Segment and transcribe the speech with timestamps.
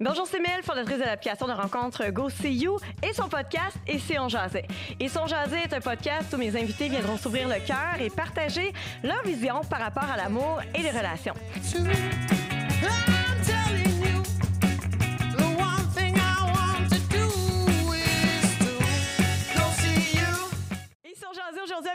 [0.00, 3.98] Bonjour, c'est Mel, fondatrice de l'application de rencontre Go See You et son podcast Et
[3.98, 4.64] si on jasait.
[5.00, 8.08] Et si on jasait est un podcast où mes invités viendront s'ouvrir le cœur et
[8.08, 8.72] partager
[9.02, 11.34] leur vision par rapport à l'amour et les relations.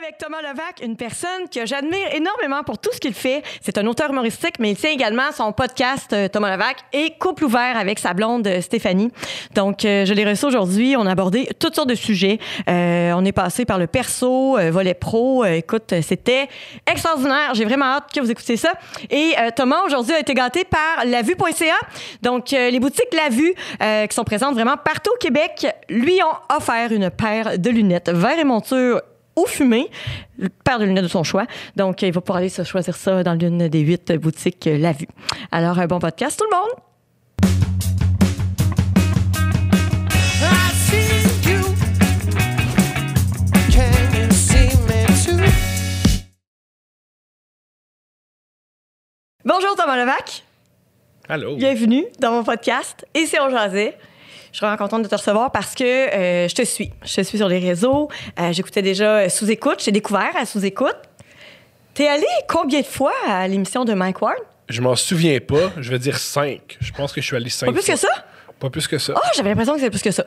[0.03, 3.41] Avec Thomas Levac, une personne que j'admire énormément pour tout ce qu'il fait.
[3.61, 7.45] C'est un auteur humoristique, mais il tient également son podcast euh, Thomas Levac et couple
[7.45, 9.11] ouvert avec sa blonde euh, Stéphanie.
[9.55, 10.95] Donc, euh, je l'ai reçu aujourd'hui.
[10.97, 12.39] On a abordé toutes sortes de sujets.
[12.67, 15.45] On est passé par le perso, volet pro.
[15.45, 16.49] Écoute, c'était
[16.85, 17.53] extraordinaire.
[17.53, 18.73] J'ai vraiment hâte que vous écoutiez ça.
[19.09, 21.75] Et Thomas, aujourd'hui, a été gâté par lavue.ca.
[22.21, 26.91] Donc, les boutiques La Vue, qui sont présentes vraiment partout au Québec, lui ont offert
[26.91, 29.01] une paire de lunettes vert et monture
[29.35, 29.89] ou fumée,
[30.63, 31.45] paire de lunettes de son choix.
[31.75, 34.91] Donc, il va pouvoir aller se choisir ça dans l'une des huit boutiques euh, La
[34.91, 35.07] Vue.
[35.51, 36.69] Alors, un bon podcast, tout le monde!
[49.45, 50.43] Bonjour Thomas Levac,
[51.27, 51.55] Allô?
[51.57, 53.97] bienvenue dans mon podcast Et si on jasait?
[54.53, 56.91] Je suis vraiment contente de te recevoir parce que euh, je te suis.
[57.03, 58.07] Je te suis sur les réseaux.
[58.39, 59.81] Euh, J'écoutais déjà euh, Sous-Écoute.
[59.83, 60.95] J'ai découvert à Sous-Écoute.
[61.95, 64.37] T'es allé combien de fois à l'émission de Mike Ward?
[64.69, 65.71] Je m'en souviens pas.
[65.77, 66.77] Je vais dire 5.
[66.79, 68.07] Je pense que je suis allé 5 Pas plus que ça?
[68.59, 69.13] Pas plus que ça.
[69.15, 70.23] Ah, j'avais l'impression que c'était plus que ça.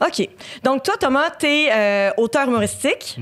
[0.00, 0.28] OK.
[0.62, 3.18] Donc, toi, Thomas, t'es euh, auteur humoristique.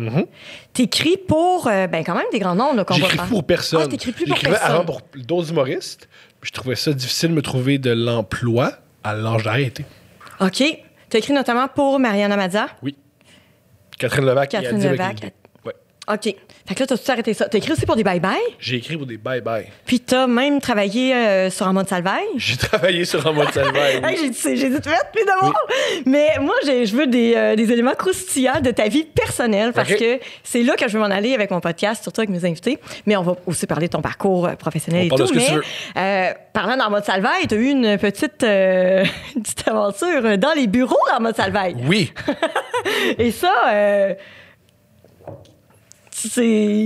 [0.75, 2.75] T'écris pour, euh, ben, quand même, des grands noms.
[2.75, 3.81] là, qu'on va J'écris pour personne.
[3.83, 4.75] Ah, t'écris plus pour J'écrivais personne.
[4.77, 6.09] avant pour d'autres humoristes.
[6.43, 8.73] Je trouvais ça difficile de me trouver de l'emploi
[9.03, 9.85] à l'âge d'arrêter.
[10.41, 10.63] OK.
[11.09, 12.67] T'as écrit notamment pour Mariana Mazza.
[12.83, 12.97] Oui.
[13.99, 14.51] Catherine Levac.
[14.51, 15.33] Catherine Levac.
[16.07, 16.35] OK.
[16.67, 17.47] Fait que là, t'as tout arrêté ça?
[17.49, 18.37] T'as écrit aussi pour des bye-bye?
[18.59, 19.65] J'ai écrit pour des bye-bye.
[19.87, 22.25] Puis t'as même travaillé euh, sur un mode salvaille?
[22.37, 24.07] J'ai travaillé sur un mode salvaire.
[24.07, 25.55] Hey, j'ai dit, j'ai dit tout fait, puis d'abord.
[26.07, 30.19] Mais moi, je veux des, euh, des éléments croustillants de ta vie personnelle parce que
[30.43, 32.79] c'est là que je veux m'en aller avec mon podcast, surtout avec mes invités.
[33.07, 35.35] Mais on va aussi parler de ton parcours euh, professionnel On et parle de tout.
[35.35, 35.63] ce que mais tu veux.
[35.97, 40.97] euh, parlant dans mode salvaille, t'as eu une petite, une petite aventure dans les bureaux
[41.13, 41.77] dans mode salvaille.
[41.87, 42.13] Oui.
[43.19, 43.53] Et ça,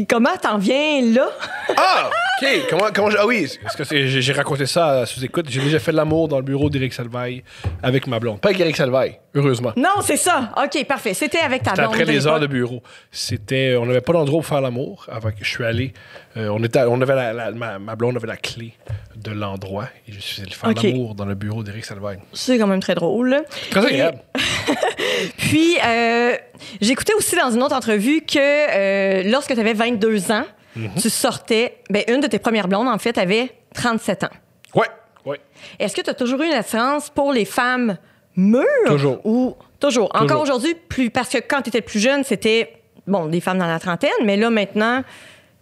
[0.09, 1.29] comment t'en viens là?
[1.77, 2.11] Ah!
[2.43, 2.49] OK.
[2.71, 5.47] Comment, comment j'ai- Ah oui, parce que c'est- j'ai j'ai raconté ça sous écoute.
[5.49, 7.43] J'ai déjà fait de l'amour dans le bureau d'Éric Salvaille
[7.83, 8.41] avec ma blonde.
[8.41, 9.73] Pas avec Éric Salvaille, heureusement.
[9.77, 10.53] Non, c'est ça.
[10.63, 11.15] OK, parfait.
[11.15, 11.95] C'était avec ta C'était blonde.
[11.95, 12.57] après de les heures de l'époque.
[12.57, 12.83] bureau.
[13.11, 15.93] C'était, on n'avait pas d'endroit pour faire l'amour avant que je suis allé.
[16.37, 18.73] Euh, on était, on avait la, la- ma, ma blonde avait la clé
[19.17, 20.83] de l'endroit et je suis allé faire Ok.
[20.85, 22.21] l'amour dans le bureau d'Éric Salvagne.
[22.33, 23.37] C'est quand même très drôle.
[23.71, 24.19] Très Et- agréable.
[25.39, 26.37] Puis, euh,
[26.81, 30.45] j'écoutais aussi dans une autre entrevue que euh, lorsque tu avais 22 ans,
[30.79, 31.01] Mhm.
[31.01, 31.79] tu sortais.
[31.91, 34.31] Ben, une de tes premières blondes, en fait, avait 37 ans.
[34.75, 34.87] Ouais,
[35.27, 35.41] ouais.
[35.79, 37.99] Est-ce que tu as toujours eu une attirance pour les femmes
[38.37, 38.65] mûres?
[38.87, 39.21] Toujours.
[39.25, 40.11] Ou toujours?
[40.15, 42.73] Encore aujourd'hui, plus parce que quand tu étais plus jeune, c'était,
[43.07, 45.03] bon, des femmes dans la trentaine, mais là, maintenant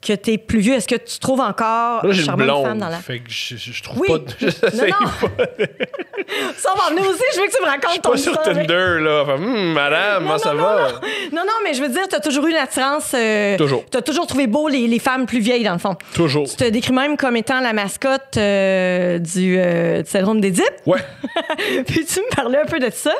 [0.00, 2.62] que tu es plus vieux, est-ce que tu trouves encore Là, j'ai une charmante femme
[2.64, 2.78] blonde.
[2.78, 2.98] dans la...
[2.98, 4.08] Fait que je, je- je trouve Oui.
[4.08, 4.18] pas.
[4.18, 5.28] de- J'essaye Non, non.
[5.28, 5.44] pas.
[6.56, 8.54] Ça va venir aussi, je veux que tu me racontes ton Pas sur histoire.
[8.54, 9.22] Tinder, là.
[9.22, 10.88] Enfin, Hum, madame, comment ça non, va?
[11.32, 13.12] Non, non, mais je veux dire, tu as toujours eu une attirance.
[13.14, 13.84] euh, Toujours.
[13.90, 15.96] Tu as toujours trouvé beau les, les femmes plus vieilles, dans le fond.
[16.14, 16.48] Toujours.
[16.48, 20.64] Tu te décris même comme étant la mascotte euh, du, euh, du syndrome d'Édipe.
[20.86, 21.00] Ouais.
[21.86, 23.12] Puis-tu me parlais un peu de ça?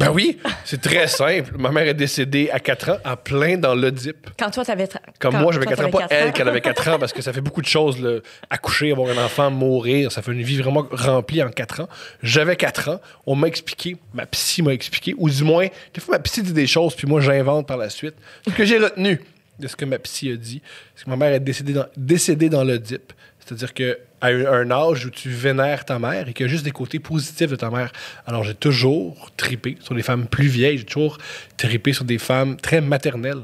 [0.00, 1.58] Ben oui, c'est très simple.
[1.58, 4.30] Ma mère est décédée à 4 ans, en plein dans l'Oedipe.
[4.38, 4.88] Quand toi, tu avais.
[5.18, 7.42] Comme moi, j'avais 4 ans, pas elle qu'elle avait 4 ans, parce que ça fait
[7.42, 8.20] beaucoup de choses, là.
[8.48, 11.88] accoucher, avoir un enfant, mourir, ça fait une vie vraiment remplie en 4 ans.
[12.22, 16.16] J'avais 4 ans, on m'a expliqué, ma psy m'a expliqué, ou du moins, des fois
[16.16, 18.14] ma psy dit des choses, puis moi j'invente par la suite.
[18.48, 19.20] Ce que j'ai retenu
[19.58, 20.62] de ce que ma psy a dit,
[20.96, 23.12] c'est que ma mère est décédée dans, décédée dans l'Oedipe.
[23.38, 26.64] C'est-à-dire que à un, âge où tu vénères ta mère et qu'il y a juste
[26.64, 27.90] des côtés positifs de ta mère.
[28.26, 31.18] Alors j'ai toujours tripé sur des femmes plus vieilles, j'ai toujours
[31.56, 33.42] tripé sur des femmes très maternelles.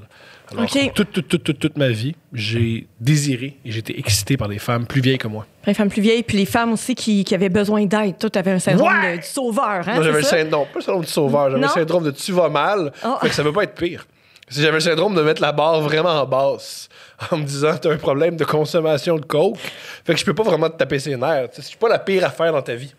[0.53, 4.47] Alors, toute, toute, toute, toute, toute ma vie, j'ai désiré et j'ai été excité par
[4.49, 5.45] des femmes plus vieilles que moi.
[5.67, 8.17] Les femmes plus vieilles, puis les femmes aussi qui, qui avaient besoin d'aide.
[8.19, 9.17] Toi, tu avais un syndrome Ouais!
[9.17, 9.95] de- du sauveur, hein?
[9.97, 12.49] Moi, j'avais le syndrome, pas le syndrome du sauveur, j'avais le syndrome de tu vas
[12.49, 13.17] mal, Oh.
[13.23, 14.07] fait que ça veut pas être pire.
[14.49, 16.89] Si j'avais le syndrome de mettre la barre vraiment en basse,
[17.31, 19.59] en me disant t'as un problème de consommation de coke,
[20.05, 21.49] fait que je peux pas vraiment te taper ses nerfs.
[21.57, 22.95] Je suis pas la pire affaire dans ta vie.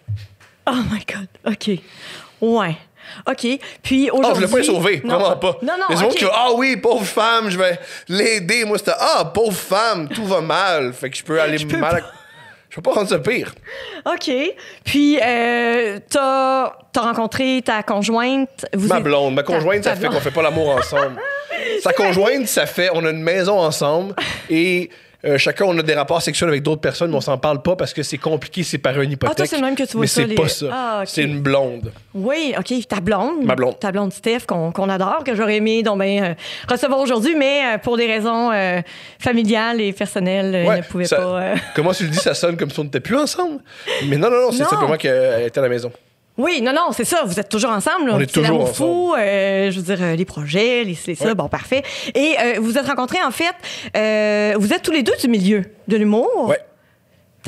[0.70, 1.28] Oh my God.
[1.54, 1.80] OK.
[2.42, 2.76] Ouais.
[3.26, 3.48] OK.
[3.82, 4.44] Puis Oh, aujourd'hui.
[4.44, 5.18] je l'ai pas sauvé, Non.
[5.20, 5.58] vraiment pas.
[5.62, 5.86] Non, non.
[5.90, 6.18] Les autres OK.
[6.18, 7.80] qui ah oui, pauvre femme, je vais
[8.10, 8.66] l'aider.
[8.66, 10.92] Moi, c'était ah, pauvre femme, tout va mal.
[10.94, 11.96] Fait que je peux aller peux mal.
[11.98, 12.12] à-
[12.70, 13.54] Je peux pas rendre ça pire.
[14.06, 14.30] OK.
[14.84, 16.66] Puis, euh, t'as
[16.96, 18.66] as rencontré ta conjointe.
[18.74, 21.18] Vous Ma blonde, ma conjointe, ça fait qu'on fait pas l'amour ensemble.
[21.82, 24.14] Sa conjointe, ça fait on a une maison ensemble
[24.50, 24.90] et
[25.26, 27.76] Euh, chacun, on a des rapports sexuels avec d'autres personnes, mais on s'en parle pas
[27.76, 29.34] parce que c'est compliqué séparer une hypothèque.
[29.34, 30.66] Ah, toi, c'est le même que tu vois mais ça, c'est les- pas ça.
[30.72, 31.04] Ah.
[31.08, 31.92] C'est une blonde.
[32.14, 32.72] Oui, OK.
[32.88, 33.44] Ta blonde.
[33.44, 33.80] Ma blonde.
[33.80, 36.34] Ta blonde Steph, qu'on adore, que j'aurais aimé donc, ben, euh,
[36.70, 38.52] recevoir aujourd'hui, mais euh, pour des raisons
[39.20, 41.54] familiales et personnelles, Ouais, ne pouvait ça- pas.
[41.76, 43.60] Comment tu le dis, ça sonne comme si on n'était plus ensemble?
[44.06, 45.92] Mais non, non, non, c'est simplement qu'elle était à la maison.
[46.38, 47.24] Oui, non, non, c'est ça.
[47.26, 48.08] Vous êtes toujours ensemble.
[48.10, 48.16] là.
[48.16, 51.26] On est toujours l'amour fou, euh, je veux dire, euh, les projets, les, les ça,
[51.26, 51.36] Ouais.
[51.36, 51.84] bon, parfait.
[52.14, 53.56] Et euh, vous êtes rencontrés, en fait,
[53.96, 56.30] euh, vous êtes tous les deux du milieu de l'humour?
[56.50, 56.60] Ouais,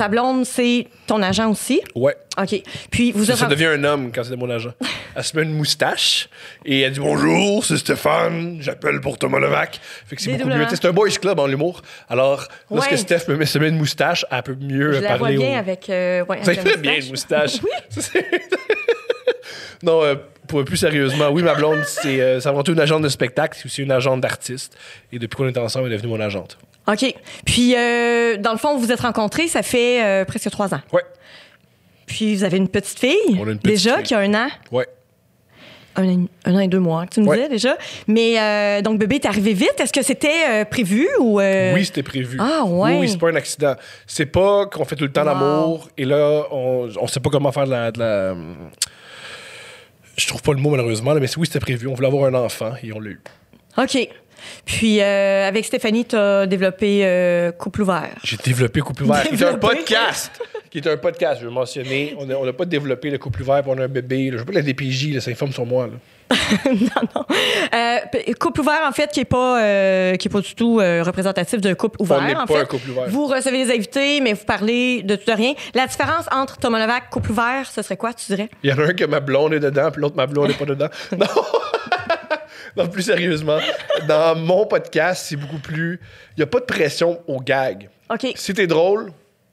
[0.00, 1.82] Ta blonde, c'est ton agent aussi?
[1.94, 2.16] ouais.
[2.40, 2.62] OK.
[2.90, 4.70] Puis vous Ça, ça devient un homme quand c'est mon agent.
[5.14, 6.30] Elle se met une moustache
[6.64, 9.78] et elle dit bonjour, c'est Stéphane, j'appelle pour Thomas Levac.
[10.06, 10.64] Fait que c'est beaucoup mieux.
[10.70, 11.82] C'est un boys club en l'humour.
[12.08, 12.96] Alors, lorsque Ouais.
[12.96, 15.36] Steph me met, se met une moustache, elle peut mieux Je la vois parler.
[15.36, 15.90] bien au- avec.
[15.90, 17.60] euh, ouais, Ça avec fait bien une moustache.
[17.94, 18.22] moustache.
[19.82, 20.14] non, euh,
[20.46, 23.58] pour plus sérieusement, oui, ma blonde, c'est euh, c'est avant tout une agente de spectacle,
[23.60, 24.78] c'est aussi une agente d'artiste.
[25.12, 26.56] Et depuis qu'on est ensemble, elle est devenue mon agente.
[26.88, 27.14] OK.
[27.44, 30.80] Puis, euh, dans le fond, vous vous êtes rencontrés, ça fait euh, presque trois ans.
[30.92, 31.02] Ouais,
[32.06, 33.16] Puis, vous avez une petite fille.
[33.38, 34.02] On a une petite déjà, fille.
[34.04, 34.48] qui a un an?
[34.72, 34.86] ouais.
[35.96, 37.36] Un, an- un an et deux mois, que tu me Ouais.
[37.36, 37.76] disais déjà.
[38.06, 39.74] Mais, euh, donc, bébé est arrivé vite.
[39.78, 41.40] Est-ce que c'était euh, prévu ou.
[41.40, 42.38] euh, Oui, c'était prévu.
[42.40, 42.92] Ah, ouais.
[42.92, 43.74] Oui, oui, c'est pas un accident.
[44.06, 45.26] C'est pas qu'on fait tout le temps Wow.
[45.28, 48.34] l'amour et là, on, on sait pas comment faire de la, de la-
[50.16, 51.88] Je trouve pas le mot malheureusement, là, mais oui, c'était prévu.
[51.88, 53.20] On voulait avoir un enfant et on l'a eu.
[53.76, 54.08] OK.
[54.64, 58.16] Puis, euh, avec Stéphanie, tu as développé euh, Couple ouvert.
[58.24, 60.32] J'ai développé Couple ouvert, qui est un podcast.
[60.70, 62.14] qui est un podcast, je veux mentionner.
[62.18, 64.30] On n'a pas développé le couple ouvert pour on a un bébé.
[64.30, 64.32] là.
[64.32, 65.86] Je veux pas la DPJ là, s'informe sur moi.
[65.88, 65.92] là.
[66.66, 67.24] non, non.
[67.74, 67.98] Euh,
[68.38, 71.60] couple ouvert, en fait, qui n'est pas, euh, qui est pas du tout euh, représentatif
[71.60, 72.20] d'un couple ouvert.
[72.22, 72.58] On n'est pas fait.
[72.58, 73.08] un couple ouvert.
[73.08, 75.54] Vous recevez des invités, mais vous parlez de tout de rien.
[75.74, 78.48] La différence entre Thomas Levac, couple ouvert, ce serait quoi, tu dirais?
[78.62, 80.54] Il y en a un que ma blonde est dedans, puis l'autre, ma blonde n'est
[80.54, 80.88] pas dedans.
[81.18, 81.26] Non!
[82.76, 83.58] non, plus sérieusement,
[84.08, 86.00] dans mon podcast, c'est beaucoup plus.
[86.36, 87.88] Il n'y a pas de pression au gag.
[88.12, 88.26] OK.
[88.34, 89.12] Si t'es drôle,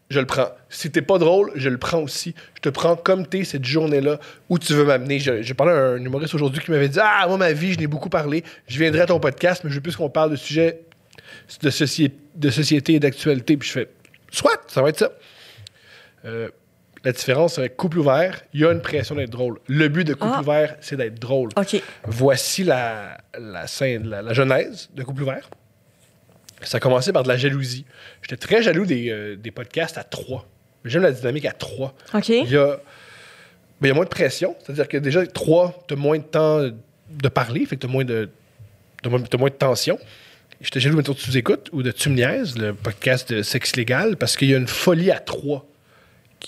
[0.09, 0.49] je le prends.
[0.69, 2.33] Si t'es pas drôle, je le prends aussi.
[2.55, 4.19] Je te prends comme t'es cette journée-là
[4.49, 5.19] où tu veux m'amener.
[5.19, 7.79] Je- J'ai parlé à un humoriste aujourd'hui qui m'avait dit Ah, moi, ma vie, je
[7.79, 8.43] n'ai beaucoup parlé.
[8.67, 10.81] Je viendrai à ton podcast, mais je veux plus qu'on parle de sujets
[11.61, 13.57] de, soci- de société et d'actualité.
[13.57, 13.89] Puis je fais
[14.31, 15.11] Soit, ça va être ça.
[16.25, 16.49] Euh,
[17.07, 19.59] la différence avec couple ouvert, il y a une pression d'être drôle.
[19.67, 20.41] Le but de couple Ah.
[20.41, 21.49] ouvert, c'est d'être drôle.
[22.05, 25.49] Voici la, la, scène, la, la genèse de Couple ouvert.
[26.63, 27.85] Ça a commencé par de la jalousie.
[28.21, 30.45] J'étais très jaloux des, euh, des podcasts à trois.
[30.83, 31.93] J'aime la dynamique à trois.
[32.45, 32.65] Il y a,
[33.79, 34.55] ben, il y a moins de pression.
[34.59, 37.89] C'est-à-dire que déjà, trois, tu as moins de temps de parler, fait que tu as
[37.89, 38.29] moins de,
[39.01, 39.97] t'as moins, de tension.
[40.59, 44.17] J'étais jaloux, mettons, de écoutes ou de Tu me niaises, le podcast de sexe légal,
[44.17, 45.65] parce qu'il y a une folie à trois.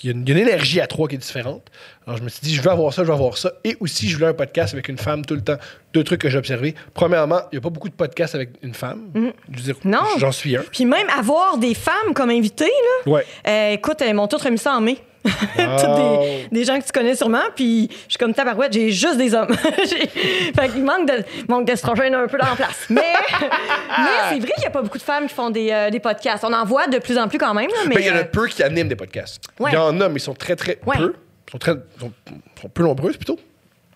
[0.02, 1.62] Il y, a une, il y a une énergie à trois qui est différente.
[2.06, 3.52] Alors, je me suis dit, je veux avoir ça, je veux avoir ça.
[3.64, 5.56] Et aussi, je voulais un podcast avec une femme tout le temps.
[5.92, 6.74] Deux trucs que j'ai observés.
[6.94, 9.10] Premièrement, il n'y a pas beaucoup de podcasts avec une femme.
[9.14, 9.98] Je veux dire, Non.
[10.18, 10.62] j'en suis un.
[10.72, 12.64] Puis même avoir des femmes comme invitées,
[13.06, 13.26] là, Ouais.
[13.46, 14.96] euh, écoute, elles m'ont toutes remis ça en mai.
[15.58, 16.24] Wow.
[16.50, 19.34] Des, des gens que tu connais sûrement, puis je suis comme tabarouette, j'ai juste des
[19.34, 19.54] hommes.
[19.54, 22.86] Fait qu'il manque de- manque d'estrogène un peu dans la place.
[22.90, 25.90] Mais, mais c'est vrai qu'il n'y a pas beaucoup de femmes qui font des, euh,
[25.90, 26.44] des podcasts.
[26.44, 27.68] On en voit de plus en plus quand même.
[27.68, 29.42] là, mais Mais il y en a peu qui animent des podcasts.
[29.58, 29.72] Il Ouais.
[29.72, 30.96] y en a, mais ils sont très, très Ouais.
[30.96, 31.14] peu.
[31.48, 32.12] Ils sont, très, sont,
[32.60, 33.38] sont peu nombreuses, plutôt.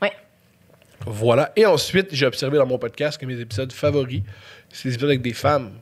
[0.03, 0.13] ouais.
[1.07, 1.53] Voilà.
[1.57, 4.23] Et ensuite, j'ai observé dans mon podcast que mes épisodes favoris,
[4.73, 5.73] c'est les épisodes avec des femmes.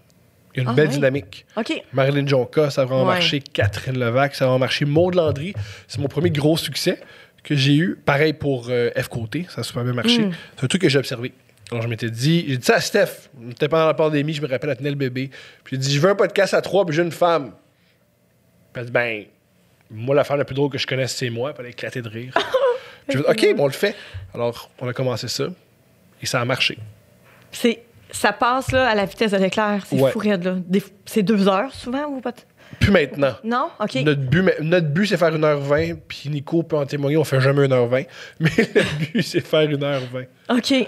[0.55, 1.47] Il y a une Ah, belle dynamique.
[1.57, 1.83] OK.
[1.93, 3.15] Marilyn Jonca, ça a vraiment Ouais.
[3.15, 3.41] marché.
[3.41, 4.85] Catherine Levac, ça a vraiment marché.
[4.85, 5.55] Maud Landry,
[5.89, 7.01] c'est mon premier gros succès
[7.43, 7.97] que j'ai eu.
[8.05, 10.19] Pareil pour euh, F Côté, ça a super bien marché.
[10.27, 10.33] Mm.
[10.57, 11.33] C'est un truc que j'ai observé.
[11.71, 13.31] Alors, je m'étais dit, j'ai dit ça à Steph.
[13.49, 15.31] C'était pendant la pandémie, je me rappelle, elle tenait le bébé.
[15.65, 17.53] Puis j'ai dit, je veux un podcast à trois, puis j'ai une femme.
[18.73, 19.25] Puis elle dit, ben,
[19.91, 21.53] moi, la femme la plus drôle que je connaisse, c'est moi.
[21.55, 22.35] Puis elle a éclaté de rire.
[23.09, 23.97] J'ai dit, OK, bon, on le fait.
[24.33, 25.47] Alors, on a commencé ça.
[26.23, 26.79] Et ça a marché.
[27.51, 29.83] C'est, ça passe là, à la vitesse de l'éclair.
[29.87, 30.11] C'est Ouais.
[30.13, 30.55] fou raide, là.
[30.67, 32.33] Des- c'est deux heures souvent ou pas?
[32.79, 33.33] Puis maintenant.
[33.45, 33.69] Non?
[33.81, 33.97] OK.
[33.97, 37.67] Notre but, notre but, c'est faire 1h20, puis Nico peut en témoigner, on fait jamais
[37.67, 38.07] 1h20.
[38.41, 40.27] Mais le but, c'est faire 1h20.
[40.51, 40.87] OK.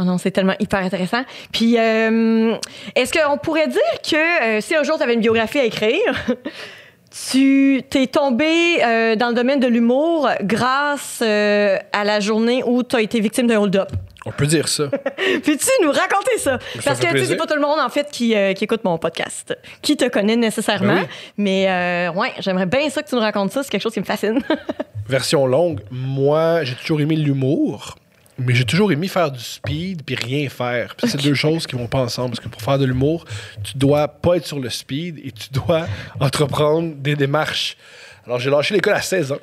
[0.00, 1.22] Oh non, c'est tellement hyper intéressant.
[1.52, 2.56] Puis, euh,
[2.96, 6.00] est-ce qu'on pourrait dire que euh, si un jour tu avais une biographie à écrire,
[7.30, 12.82] tu t'es tombé euh, dans le domaine de l'humour grâce euh, à la journée où
[12.82, 13.90] tu as été victime d'un hold-up?
[14.26, 14.88] On peut dire ça.
[15.44, 16.58] Peux-tu nous raconter ça?
[16.84, 18.82] Parce que tu sais, c'est pas tout le monde, en fait, qui, euh, qui écoute
[18.82, 20.94] mon podcast, qui te connaît nécessairement.
[20.94, 21.08] Ben oui.
[21.36, 23.62] Mais ouais, j'aimerais bien ça que tu nous racontes ça.
[23.62, 24.40] C'est quelque chose qui me fascine.
[25.08, 27.96] Version longue, moi, j'ai toujours aimé l'humour,
[28.38, 30.96] mais j'ai toujours aimé faire du speed puis rien faire.
[30.96, 32.30] Puis c'est deux choses qui vont pas ensemble.
[32.30, 33.24] Parce que pour faire de l'humour,
[33.62, 35.86] tu dois pas être sur le speed et tu dois
[36.20, 37.76] entreprendre des démarches.
[38.26, 39.38] Alors, j'ai lâché l'école à 16 ans.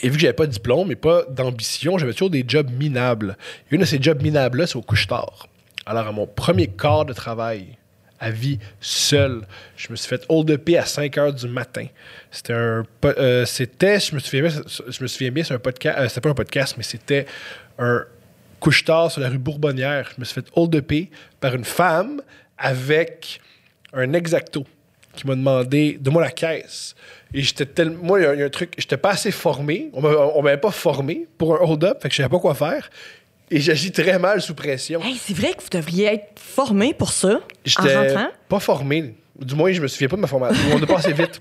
[0.00, 3.36] Et vu que j'avais pas de diplôme et pas d'ambition, j'avais toujours des jobs minables.
[3.70, 5.48] Et une de ces jobs minables-là, c'est au couche-tard.
[5.86, 7.76] Alors, à mon premier quart de travail,
[8.24, 9.42] Elle vit seule.
[9.76, 11.86] Je me suis fait hold upé à 5 heures du matin.
[12.30, 12.84] C'était un.
[13.04, 15.98] euh, c'était, je me souviens bien, je me bien, c'est un podcast.
[15.98, 17.26] euh, c'était pas un podcast, mais c'était
[17.78, 18.04] un
[18.60, 20.10] couche-tard sur la rue Bourbonnière.
[20.14, 22.22] Je me suis fait hold upé par une femme
[22.56, 23.40] avec
[23.92, 24.64] un exacto
[25.14, 26.94] qui m'a demandé de moi la caisse.
[27.32, 28.02] Et j'étais tellement.
[28.02, 29.90] Moi, il y, a- un truc, j'étais pas assez formé.
[29.92, 32.88] On m'avait pas formé pour un hold-up, fait que je savais pas quoi faire.
[33.50, 35.00] Et j'agis très mal sous pression.
[35.02, 38.28] Hey, c'est vrai que vous devriez être formé pour ça en J'étais rentrant.
[38.48, 39.14] pas formé.
[39.38, 40.62] Du moins, je me souviens pas de ma formation.
[40.74, 41.40] On a passé vite.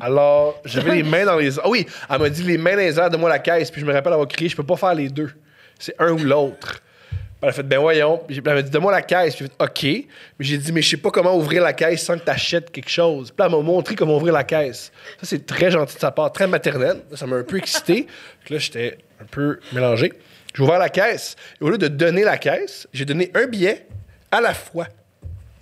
[0.00, 1.62] Alors, j'avais les mains dans les airs.
[1.64, 3.70] Ah oui, elle m'a dit les mains dans les airs, de moi la caisse.
[3.70, 5.30] Puis je me rappelle avoir crié, je peux pas faire les deux.
[5.78, 6.80] C'est un ou l'autre.
[7.10, 8.18] Puis Elle a fait, ben voyons.
[8.26, 9.34] Puis elle m'a dit, donne-moi la caisse.
[9.36, 10.06] Puis j'ai fait, OK.
[10.38, 12.70] Mais j'ai dit, mais je sais pas comment ouvrir la caisse sans que tu achètes
[12.70, 13.30] quelque chose.
[13.30, 14.92] Puis elle m'a montré comment ouvrir la caisse.
[15.20, 16.98] Ça, c'est très gentil de sa part, très maternel.
[17.14, 18.06] Ça m'a un peu excité.
[18.44, 20.12] Puis là, j'étais un peu mélangé.
[20.58, 21.36] J'ai ouvert la caisse.
[21.60, 23.86] Et au lieu de donner la caisse, j'ai donné un billet
[24.32, 24.88] à la fois.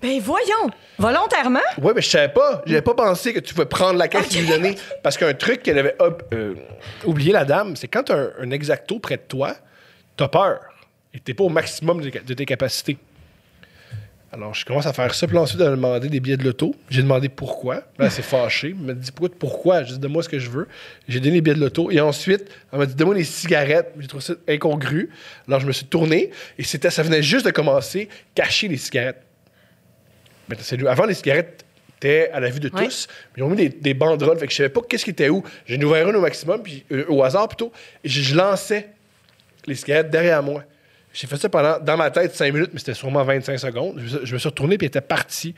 [0.00, 1.60] Ben voyons, volontairement?
[1.82, 2.62] Ouais, mais je savais pas.
[2.64, 4.74] J'avais pas pensé que tu pouvais prendre la caisse et lui donner.
[5.02, 5.96] Parce qu'un truc qu'elle avait
[6.32, 6.54] euh,
[7.04, 9.54] oublié, la dame, c'est quand t'as un, un exacto près de toi,
[10.16, 10.60] t'as peur.
[11.12, 12.96] Et t'es pas au maximum de, de tes capacités.
[14.36, 15.26] Alors, je commence à faire ça.
[15.26, 16.74] Puis là, ensuite, elle m'a demandé des billets de l'auto.
[16.90, 17.76] J'ai demandé pourquoi.
[17.76, 18.74] Là, elle s'est fâchée.
[18.78, 19.82] Elle m'a dit pourquoi, pourquoi?
[19.84, 20.68] J'ai dit donne-moi ce que je veux.
[21.08, 21.90] J'ai donné les billets de l'auto.
[21.90, 23.94] Et ensuite, elle m'a dit donne-moi des cigarettes.
[23.98, 25.08] J'ai trouvé ça incongru.
[25.48, 26.30] Alors, je me suis tourné.
[26.58, 29.22] Et c'était, ça venait juste de commencer, cacher les cigarettes.
[30.48, 30.56] Mais.
[30.86, 31.64] Avant, les cigarettes
[31.96, 32.84] étaient à la vue de Ouais.
[32.84, 33.08] tous.
[33.38, 34.38] Ils ont mis des, des banderoles.
[34.38, 35.42] Fait que je savais pas qu'est-ce qui était où.
[35.64, 37.72] J'ai ouvert une au maximum, puis euh, au hasard plutôt.
[38.04, 38.90] Et je, je lançais
[39.66, 40.62] les cigarettes derrière moi.
[41.18, 43.98] J'ai fait ça pendant, dans ma tête, 5 minutes, mais c'était sûrement 25 secondes.
[44.22, 45.54] Je, me suis retourné, puis il était parti.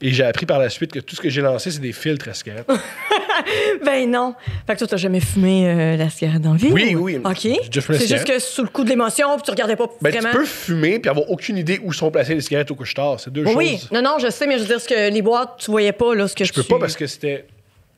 [0.00, 2.28] Et j'ai appris par la suite que tout ce que j'ai lancé, c'est des filtres
[2.28, 2.68] à cigarettes.
[3.84, 4.34] Ben non.
[4.66, 6.68] Fait que toi, t'as jamais fumé euh, la cigarette dans le vie?
[6.70, 7.16] Oui, ou- oui.
[7.24, 7.38] OK.
[7.40, 8.26] C'est juste cigarette.
[8.26, 10.30] que sous le coup de l'émotion, puis tu regardais pas Ben, vraiment.
[10.30, 13.18] tu peux fumer, puis avoir aucune idée où sont placées les cigarettes au couche-tard.
[13.18, 13.70] C'est deux Oui, oui.
[13.78, 13.90] choses.
[13.92, 16.14] Non, non, je sais, mais je veux dire, ce que les boîtes, tu voyais pas,
[16.14, 16.60] là, ce que Je tu...
[16.60, 17.46] peux pas parce que c'était.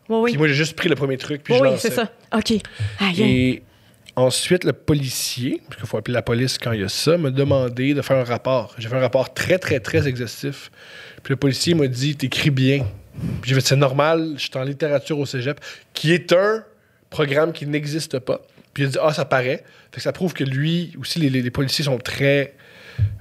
[0.09, 0.31] Oui, oui.
[0.31, 2.09] Puis moi, j'ai juste pris le premier truc, puis oui, je oui, c'est ça.
[2.35, 2.53] OK.
[2.53, 2.61] Aïe,
[3.01, 3.23] aïe.
[3.23, 3.63] Et
[4.17, 7.31] ensuite, le policier, parce qu'il faut appeler la police quand il y a ça, m'a
[7.31, 8.75] demandé de faire un rapport.
[8.79, 10.71] J'ai fait un rapport très, très, très exhaustif.
[11.23, 12.85] Puis le policier m'a dit T'écris bien.
[13.45, 15.61] J'ai fait C'est normal, je suis en littérature au cégep,
[15.95, 16.65] qui est un
[17.11, 18.41] programme qui n'existe pas.
[18.75, 19.65] Puis il a dit Ah, ça paraît.
[19.91, 22.55] Fait que ça prouve que lui, aussi, les, les- les policiers sont très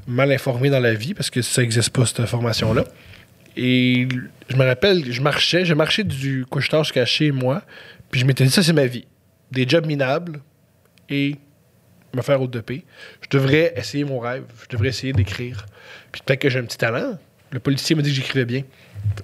[0.07, 2.83] mal informés dans la vie parce que ça n'existe pas, cette formation-là.
[3.57, 4.07] Et
[4.49, 7.61] je me rappelle, je marchais, j'ai marché du couche-tard jusqu'à chez moi,
[8.09, 9.05] puis je m'étais dit, ça, c'est ma vie.
[9.51, 10.39] Des jobs minables
[11.11, 11.35] et
[12.15, 12.83] me faire au 2P.
[13.21, 15.65] Je devrais essayer mon rêve, je devrais essayer d'écrire.
[16.11, 17.17] Puis peut-être que j'ai un petit talent.
[17.51, 18.63] Le policier m'a dit que j'écrivais bien.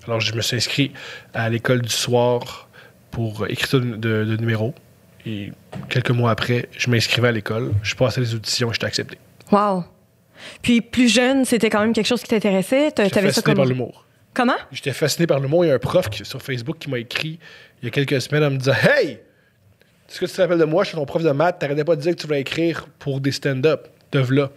[0.06, 0.92] Alors, je me suis inscrit
[1.34, 2.70] à l'école du soir
[3.12, 4.74] pour écriture de, de, de numéros.
[5.26, 5.52] Et
[5.90, 7.72] quelques mois après, je m'inscrivais à l'école.
[7.84, 9.18] Je passais les auditions et j'étais accepté.
[9.52, 9.84] Wow.
[10.62, 12.92] Puis plus jeune, c'était quand même quelque chose qui t'intéressait?
[12.92, 13.56] T'a- J'étais T'avais ça fasciné comme...
[13.56, 14.06] par l'humour.
[14.34, 14.56] Comment?
[14.72, 15.66] J'étais fasciné par l'humour.
[15.66, 17.40] Il y a un prof qui- sur Facebook qui m'a écrit
[17.82, 19.20] il y a quelques semaines en me disant Hey,
[20.10, 21.60] est-ce que tu te rappelles de moi Je suis ton prof de maths.
[21.60, 23.88] T'arrêtais pas de dire que tu voulais écrire pour des stand-up.
[24.12, 24.50] Te v'là.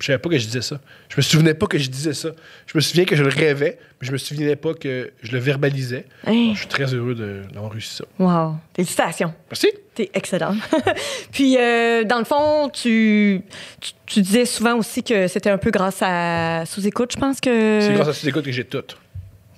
[0.00, 0.80] Je savais pas que je disais ça.
[1.08, 2.30] Je me souvenais pas que je disais ça.
[2.66, 5.38] Je me souviens que je le rêvais, mais je me souvenais pas que je le
[5.38, 6.06] verbalisais.
[6.26, 6.32] Hein?
[6.32, 8.04] Alors, je suis très heureux de- d'avoir réussi ça.
[8.18, 8.56] Wow.
[8.74, 9.32] Félicitations.
[9.50, 9.68] Merci.
[9.94, 10.56] T'es excellent.
[11.32, 13.42] Puis, euh, dans le fond, tu,
[13.80, 17.78] tu, tu disais souvent aussi que c'était un peu grâce à Sous-Écoute, je pense que...
[17.80, 18.82] C'est grâce à sous-écoute que j'ai tout.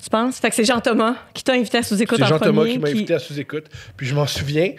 [0.06, 0.38] Tu penses?
[0.38, 2.88] Fait que c'est Jean-Thomas qui t'a invité à Sous-Écoute C'est en Jean-Thomas premier, qui m'a
[2.90, 3.66] invité à sous-écoute.
[3.96, 4.72] Puis je m'en souviens.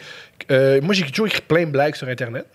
[0.51, 2.46] euh, moi, j'ai toujours écrit plein de blagues sur Internet.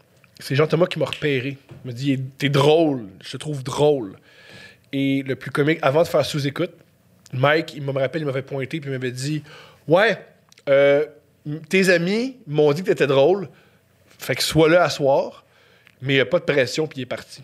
[0.41, 1.59] C'est Jean-Thomas qui m'a repéré.
[1.85, 4.17] Il m'a dit T'es drôle, je te trouve drôle.
[4.91, 6.71] Et le plus comique, avant de faire sous-écoute,
[7.35, 9.43] Mike, il me rappelle, il m'avait pointé, puis il m'avait dit
[9.87, 10.25] Ouais,
[10.71, 11.05] euh,
[11.69, 13.50] tes amis m'ont dit que t'étais drôle,
[14.19, 15.45] fait que sois là à soir,
[16.00, 17.43] mais il n'y a pas de pression, puis il est parti.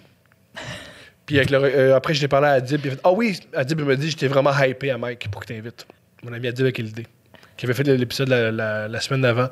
[1.28, 2.80] Puis euh, après, je l'ai parlé à Adib.
[2.86, 5.86] Il Ah oui, Adib, il m'a dit J'étais vraiment hypé à Mike pour que t'invites.
[6.24, 7.06] Mon ami Adib avec l'idée.
[7.56, 9.48] Qui avait fait l'épisode la, la- semaine d'avant.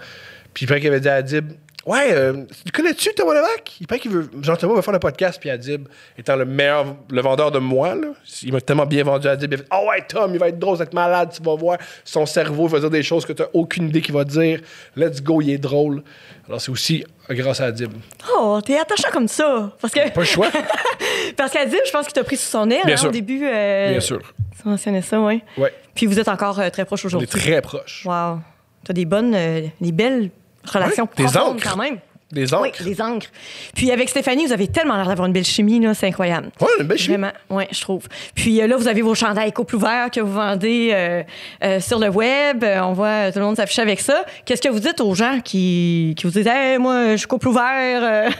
[0.54, 1.52] Puis il paraît qu'il avait dit à Adib
[1.86, 3.76] Ouais, euh, tu connais-tu Thomas Levac?
[3.80, 4.28] Il paraît qu'il veut.
[4.42, 5.38] Jean-Thomas va faire le podcast.
[5.40, 5.86] Puis Adib,
[6.18, 8.08] étant le meilleur, le vendeur de moi, là,
[8.42, 9.52] il m'a tellement bien vendu Adib.
[9.52, 11.40] Il a fait Ah ouais, Tom, il va être drôle, il va être malade, tu
[11.42, 11.78] vas voir.
[12.04, 14.60] Son cerveau il va dire des choses que tu n'as aucune idée qu'il va dire.
[14.96, 16.02] Let's go, il est drôle.
[16.48, 17.92] Alors c'est aussi grâce à Adib.
[18.36, 19.72] Oh, t'es attachant comme ça.
[19.80, 20.48] Parce que, Pas le choix,
[21.36, 23.46] parce qu'Adib, je pense qu'il t'a pris sous son aile hein, au début.
[23.46, 24.20] euh, bien sûr.
[24.60, 25.40] Tu mentionnais ça, oui.
[25.56, 27.28] Ouais, Puis vous êtes encore euh, très proches on est aujourd'hui.
[27.28, 28.04] très proches.
[28.06, 28.40] Wow.
[28.84, 30.30] T'as des bonnes, euh, des belles
[30.72, 31.70] des profondes encres.
[31.70, 31.98] quand même.
[32.32, 32.82] Des Oui, encres.
[32.82, 33.28] des encres.
[33.74, 36.50] Puis avec Stéphanie, vous avez tellement l'air d'avoir une belle chimie, là, c'est incroyable.
[36.60, 37.16] Ouais, une belle chimie.
[37.16, 38.08] Vraiment, oui, je trouve.
[38.34, 41.22] Puis euh, là, vous avez vos chandails couple ouvert que vous vendez euh,
[41.62, 42.64] euh, sur le web.
[42.64, 44.24] On voit tout le monde s'afficher avec ça.
[44.44, 47.46] Qu'est-ce que vous dites aux gens qui, qui vous disent Hey, moi, je suis couple
[47.46, 48.30] ouvert euh?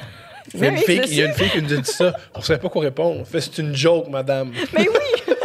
[0.54, 1.00] Il y, a une Oui, fille,
[1.50, 2.12] qui nous a dit ça.
[2.34, 3.20] On savait pas quoi répondre.
[3.20, 4.50] On fait c'est une joke, madame?
[4.72, 5.34] Mais oui!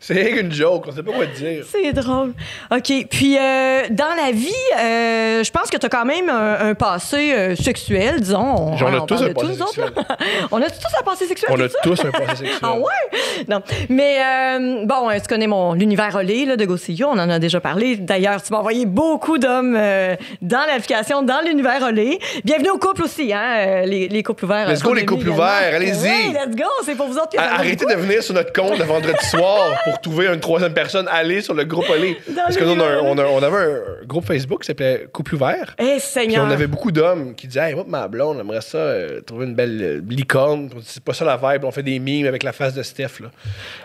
[0.02, 1.62] C'est rien qu'une joke, on sait pas quoi te dire.
[1.70, 2.32] C'est drôle.
[2.70, 3.06] OK.
[3.10, 6.74] Puis, euh, dans la vie, euh, je pense que tu as quand même un, un
[6.74, 8.78] passé euh, sexuel, disons.
[8.78, 9.92] Genre, on a tous un passé tous, nous autres, sexuel.
[10.52, 11.50] on a tous un passé sexuel.
[11.52, 12.58] On a tous un passé sexuel.
[12.62, 13.44] Ah ouais?
[13.46, 13.60] Non.
[13.90, 17.60] Mais euh, bon, tu connais mon l'univers Olé là, de GoCU, on en a déjà
[17.60, 17.96] parlé.
[17.96, 22.18] D'ailleurs, tu m'as envoyé beaucoup d'hommes dans l'application, dans l'univers Olé.
[22.42, 24.70] Bienvenue au couple aussi, hein, les, les couples ouverts.
[24.70, 26.32] Let's go, les couples ouverts, allez-y.
[26.32, 29.72] Let's go, c'est pour vous autres Arrêtez de venir sur notre compte le vendredi soir
[29.90, 31.06] pour trouver une troisième personne.
[31.10, 32.18] Allez sur le groupe Olé.
[32.36, 33.06] Parce que nous, on, a un- numéro.
[33.08, 35.74] on a- on avait un groupe Facebook qui s'appelait Couple ouvert.
[35.78, 36.44] Eh, Puis Seigneur.
[36.46, 39.20] on avait beaucoup d'hommes qui disaient Hey, moi, pis ma blonde, on aimerait ça, euh,
[39.20, 40.68] trouver une belle euh, licorne.
[40.68, 41.64] Puis on dit, C'est pas ça la vibe.
[41.64, 43.20] On fait des mimes avec la face de Steph.
[43.20, 43.28] Là.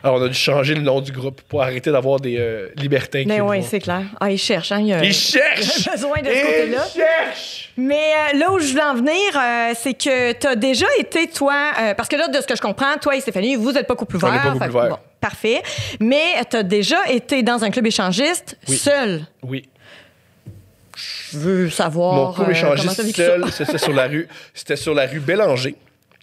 [0.04, 3.22] Alors, on a dû changer le nom du groupe pour arrêter d'avoir des euh, libertins
[3.22, 3.68] qui Mais nous oui, voient.
[3.70, 4.02] c'est clair.
[4.20, 4.80] Ah, ils cherchent, hein.
[4.82, 5.90] il y a- Ils cherchent!
[5.92, 7.72] Besoin de ce Ils cherchent!
[7.78, 7.96] Mais
[8.34, 11.54] euh, là où je voulais en venir, euh, c'est que tu as déjà été, toi,
[11.82, 13.96] euh, parce que là, de ce que je comprends, toi et Stéphanie, vous n'êtes pas
[13.96, 14.32] couple On ouvert.
[14.32, 14.90] n'est pas couple Fait que, ouvert.
[14.90, 14.98] bon,
[15.30, 15.62] parfait.
[16.00, 18.78] Mais tu as déjà été dans un club échangiste Oui.
[18.78, 19.26] seul.
[19.42, 19.70] Oui.
[21.32, 22.14] Je veux savoir.
[22.16, 24.28] Mon club euh, échangiste seul, c'était sur la rue.
[24.54, 25.76] C'était sur la rue Bélanger.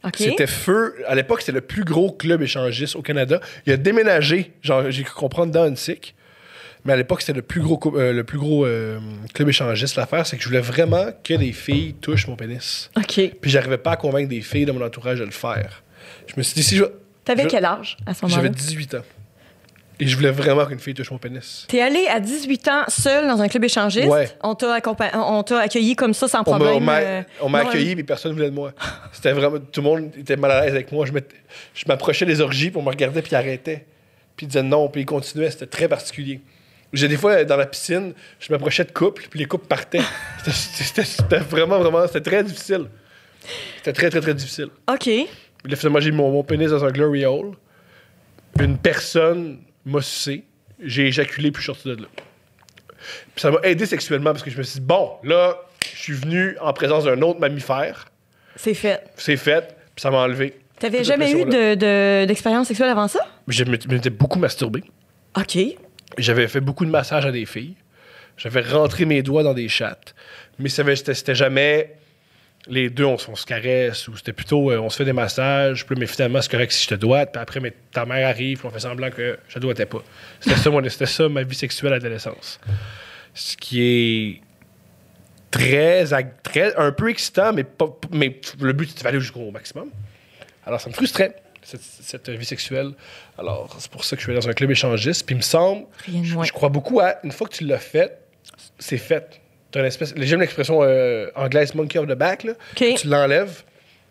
[0.05, 0.15] OK.
[0.17, 0.97] C'était feu.
[1.07, 3.41] À l'époque, c'était le plus gros club échangiste au Canada.
[3.67, 6.15] Il a déménagé, j'ai cru comprendre, dans Huntsic.
[6.85, 8.99] Mais à l'époque, c'était le plus gros, euh, le plus gros euh,
[9.35, 9.97] club échangiste.
[9.97, 12.91] L'affaire, c'est que je voulais vraiment que les filles touchent mon pénis.
[12.97, 13.21] OK.
[13.41, 15.83] Puis j'arrivais pas à convaincre des filles de mon entourage de le faire.
[16.27, 16.85] Je me suis dit, si je.
[17.25, 18.43] T'avais je- quel âge à ce moment-là?
[18.43, 19.03] J'avais 18 ans.
[20.01, 21.65] Et je voulais vraiment qu'une fille touche mon pénis.
[21.69, 24.09] T'es allé à 18 ans seul dans un club échangiste?
[24.09, 24.29] Ouais.
[24.43, 26.75] On t'a accueilli comme ça sans problème.
[26.75, 28.73] on m'a euh, on m'a non, accueilli, mais personne ne voulait de moi.
[29.13, 29.59] C'était vraiment.
[29.61, 31.07] Tout le monde était mal à l'aise avec moi.
[31.07, 33.87] Je m'approchais des orgies, puis on me regardait, puis il arrêtait.
[34.37, 35.51] Puis il disait non, puis il continuait.
[35.51, 36.41] C'était très particulier.
[36.93, 40.01] J'ai des fois, dans la piscine, je m'approchais de couples, puis les couples partaient.
[40.51, 42.07] C'était vraiment, vraiment.
[42.07, 42.87] C'était très difficile.
[43.77, 44.69] C'était très, très, très difficile.
[44.93, 45.09] OK.
[45.65, 47.53] Là, finalement, j'ai mis mon, mon pénis dans un glory hole.
[48.61, 50.45] Une personne m'a sucé.
[50.83, 52.09] J'ai éjaculé, puis je suis sorti de là.
[53.35, 55.57] Puis ça m'a aidé sexuellement parce que je me suis dit, bon, là,
[55.95, 58.07] je suis venu en présence d'un autre mammifère.
[58.57, 59.03] C'est fait.
[59.17, 60.55] C'est fait, puis ça m'a enlevé.
[60.79, 61.77] T'avais jamais eu pression-là.
[61.77, 63.21] de- de- d'expérience sexuelle avant ça?
[63.49, 64.83] Je m'étais beaucoup masturbé.
[65.37, 65.59] OK.
[66.19, 67.75] J'avais fait beaucoup de massages à des filles.
[68.37, 70.15] J'avais rentré mes doigts dans des chattes.
[70.59, 71.95] Mais c'était jamais
[72.69, 75.13] les deux, on, se- on se caresse, ou c'était plutôt euh, on se fait des
[75.13, 78.29] massages, puis mais finalement, c'est correct si je te doite, puis après, mais ta mère
[78.29, 80.03] arrive, puis on fait semblant que je te doitais pas.
[80.41, 82.61] C'était ça, mon- c'était ça ma vie sexuelle à l'adolescence.
[83.35, 84.41] Ce qui est
[85.51, 86.05] très,
[86.43, 89.91] très un peu excitant, mais, pas, mais le but, c'est d'aller jusqu'au maximum.
[90.65, 92.93] Alors, ça me frustrait, cette, cette vie sexuelle.
[93.39, 95.27] Alors, c'est pour ça que je suis allé dans un club échangiste.
[95.27, 95.87] Puis, il me semble,
[96.47, 98.19] je crois beaucoup à une fois que tu l'as fait,
[98.79, 99.41] c'est fait.
[99.73, 102.53] T'as une espèce, j'aime l'expression euh, anglaise monkey of the back, là.
[102.77, 103.63] Tu l'enlèves.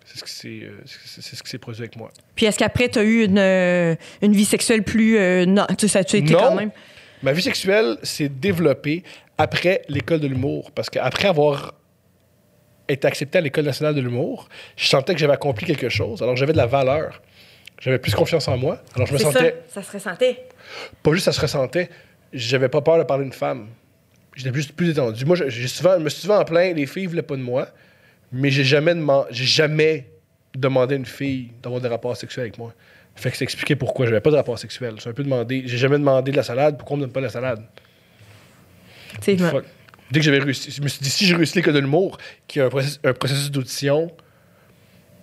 [0.04, 2.10] C'est ce qui s'est euh, c'est- ce qui s'est produit avec moi.
[2.36, 5.18] Puis est-ce qu'après, tu as eu une, euh, une vie sexuelle plus.
[5.46, 6.40] non, tu sais, tu été Non.
[6.40, 6.72] quand même?
[7.24, 9.04] Ma vie sexuelle s'est développée
[9.38, 10.72] après l'école de l'humour.
[10.72, 11.76] Parce qu'après avoir
[12.90, 16.22] été accepté à l'école nationale de l'humour, je sentais que j'avais accompli quelque chose.
[16.24, 17.22] Alors j'avais de la valeur.
[17.80, 18.82] J'avais plus confiance en moi.
[18.96, 19.82] Alors je me sentais, ça.
[19.82, 20.48] Ça se ressentait.
[21.04, 21.90] pas juste ça se ressentait,
[22.34, 23.68] j'avais pas peur de parler d'une femme.
[24.36, 25.26] J'étais juste plus détendu.
[25.26, 27.68] Moi, j'ai souvent, je me suis souvent plaint, les filles voulaient pas de moi,
[28.32, 28.96] mais j'ai jamais,
[29.30, 30.08] j'ai jamais
[30.56, 32.74] demandé à une fille d'avoir des rapports sexuels avec moi.
[33.16, 34.96] Fait que c'est expliqué pourquoi j'avais pas de rapport sexuel.
[35.00, 35.64] C'est un peu demandé.
[35.66, 37.64] J'ai jamais demandé de la salade, pourquoi on me donne pas de la salade?
[39.20, 39.38] C'est.
[40.12, 42.60] Dès que j'avais réussi, je me suis dit, si j'ai réussi l'école de l'humour, qui
[42.60, 44.12] est un processus, un processus d'audition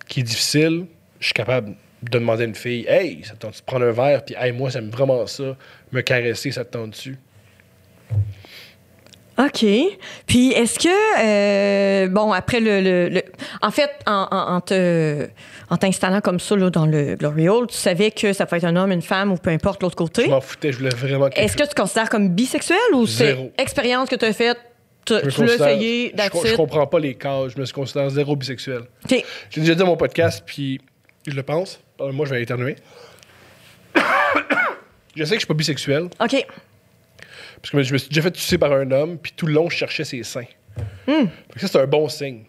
[0.07, 0.87] qui est difficile,
[1.19, 3.91] je suis capable de demander à une fille, hey, ça te tente de prendre un
[3.91, 5.55] verre, puis hey, moi, j'aime vraiment ça,
[5.91, 7.17] me caresser, ça te tente dessus.
[9.39, 9.65] OK.
[10.27, 10.89] Puis est-ce que,
[11.23, 12.81] euh, bon, après le.
[12.81, 13.23] le- le-
[13.61, 15.27] en fait, en, en- en te-
[15.69, 18.65] en t'installant comme ça là, dans le Glory Hole, tu savais que ça peut être
[18.65, 20.25] un homme, une femme ou peu importe l'autre côté?
[20.25, 23.27] Je m'en foutais, je voulais vraiment Est-ce que tu te considères comme bisexuel ou c'est
[23.27, 23.51] Zéro.
[23.57, 24.57] expérience que tu as faite,
[25.05, 28.35] tu, tu l'as essayé, je, je comprends pas les cas, je me suis considéré zéro
[28.35, 28.81] bisexuel.
[29.05, 29.23] OK.
[29.51, 30.81] J'ai déjà dit à mon podcast, puis
[31.25, 31.79] je le pense.
[32.01, 32.75] Euh, Moi, je vais éternuer.
[35.15, 36.45] je sais que je suis pas bisexuel, OK.
[37.61, 39.69] Parce que je me suis déjà fait tuer par un homme, puis tout le long,
[39.69, 40.45] je cherchais ses seins.
[41.07, 41.25] Hmm.
[41.57, 42.43] Ça, c'est un bon signe.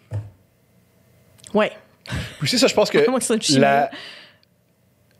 [1.53, 1.71] Ouais.
[2.05, 2.97] Puis aussi, ça, je pense que
[3.59, 3.89] la-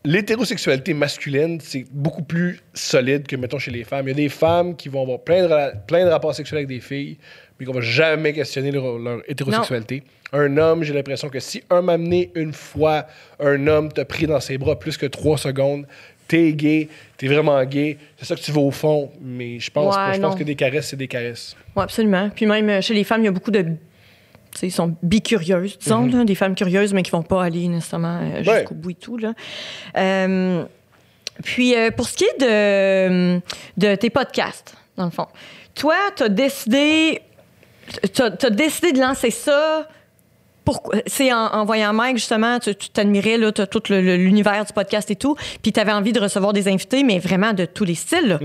[0.04, 4.08] l'hétérosexualité masculine, c'est beaucoup plus solide que, mettons, chez les femmes.
[4.08, 6.60] Il y a des femmes qui vont avoir plein de, ra- plein de rapports sexuels
[6.60, 7.18] avec des filles,
[7.60, 10.04] mais qu'on va jamais questionner leur, leur hétérosexualité.
[10.34, 13.06] Un homme, j'ai l'impression que si un m'a amené une fois,
[13.40, 15.86] un homme t'a pris dans ses bras plus que trois secondes,
[16.32, 19.12] t'es gay, t'es vraiment gay, c'est ça que tu vas au fond.
[19.22, 20.14] Mais je pense, Ouais, pas.
[20.14, 21.56] je pense que des caresses, c'est des caresses.
[21.76, 22.30] Oui, absolument.
[22.34, 23.62] Puis même euh, chez les femmes, il y a beaucoup de.
[23.62, 23.70] Tu
[24.60, 28.20] sais, ils sont bicurieuses, disons, là, des femmes curieuses, mais qui vont pas aller nécessairement
[28.22, 28.48] euh, Mhm.
[28.48, 28.60] Ouais.
[28.60, 29.18] jusqu'au bout et tout.
[29.18, 29.34] Là.
[29.98, 30.64] Euh,
[31.44, 33.40] Puis, euh, pour ce qui est de,
[33.78, 35.28] de tes podcasts, dans le fond,
[35.74, 37.22] toi, tu as décidé,
[38.14, 39.88] t'as, t'as décidé de lancer ça.
[41.08, 45.36] C'est en, en voyant Mike, justement, tu, tu t'admirais tout l'univers du podcast et tout,
[45.62, 48.28] puis tu avais envie de recevoir des invités, mais vraiment de tous les styles.
[48.28, 48.40] là.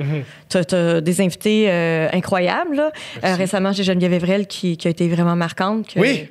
[0.48, 2.76] T'as- T'as des invités euh, incroyables.
[2.76, 2.90] là.
[3.24, 5.86] Euh, récemment, j'ai Geneviève Evrel qui, qui a été vraiment marquante.
[5.94, 6.28] que- Oui.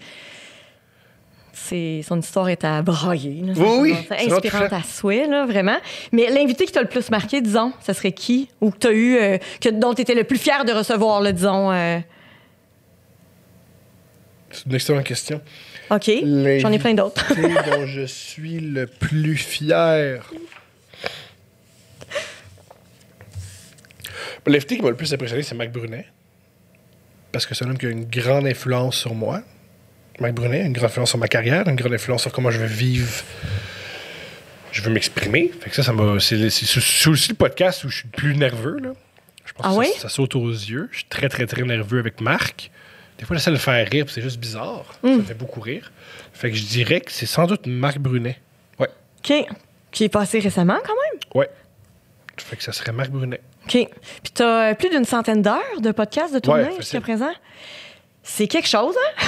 [2.04, 2.82] son histoire est à
[3.43, 3.54] là.
[3.58, 4.76] Oui, oui, C'est fait.
[4.76, 5.78] à souhait, là, vraiment.
[6.12, 8.50] Mais l'invité qui t'a le plus marqué, disons, ce serait qui?
[8.62, 11.32] Ou que t'as eu, euh, que, dont tu étais le plus fier de recevoir, là,
[11.32, 11.71] disons.
[14.56, 15.41] C'est une excellente question.
[15.89, 16.10] OK.
[16.60, 17.26] J'en ai plein d'autres.
[17.72, 20.32] Dont je suis le plus fier.
[24.48, 26.06] L'invité qui m'a le plus impressionné, c'est Mac Brunet.
[27.32, 29.41] Parce que c'est un homme qui a une grande influence sur moi.
[30.20, 32.65] Mac Brunet, une grande influence sur ma carrière, une grande influence sur comment je veux
[32.68, 33.12] vivre.
[34.72, 35.52] Je veux m'exprimer.
[35.62, 36.20] Fait que ça, ça m'a.
[36.20, 36.36] C'est
[37.08, 38.94] aussi le podcast où je suis le plus nerveux, là.
[39.46, 39.88] Je pense Ah que oui?
[39.96, 40.89] ça, ça saute aux yeux.
[40.91, 42.72] Je suis très, très, très nerveux avec Marc.
[43.17, 44.86] Des fois, j'essaie de le faire rire, c'est juste bizarre.
[45.01, 45.91] Ça me fait beaucoup rire.
[46.34, 48.38] Fait que je dirais que c'est sans doute Marc Brunet.
[48.80, 48.89] Ouais.
[49.19, 49.34] OK.
[49.91, 51.19] Qui est passé récemment, quand même?
[51.34, 51.49] Ouais.
[52.38, 53.39] Fait que ça serait Marc Brunet.
[53.63, 53.71] OK.
[53.71, 57.32] Puis tu as plus d'une centaine d'heures de podcast de tournée Ouais, jusqu'à présent.
[58.23, 59.23] C'est quelque chose, hein?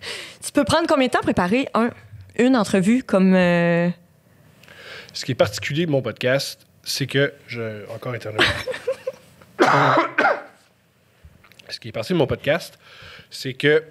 [0.44, 1.90] tu peux prendre combien de temps à préparer un,
[2.36, 3.34] une entrevue comme.
[3.34, 3.88] euh,
[5.12, 7.88] Ce qui est particulier de mon podcast, c'est que je.
[7.94, 8.42] Encore internet.
[11.68, 12.78] Ce qui est particulier de mon podcast,
[13.30, 13.82] c'est que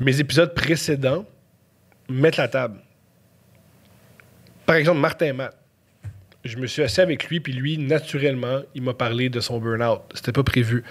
[0.00, 1.24] mes épisodes précédents
[2.08, 2.78] mettent la table.
[4.66, 5.56] Par exemple, Martin Matt.
[6.44, 10.02] Je me suis assis avec lui, puis lui, naturellement, il m'a parlé de son burn-out.
[10.14, 10.84] C'était pas prévu.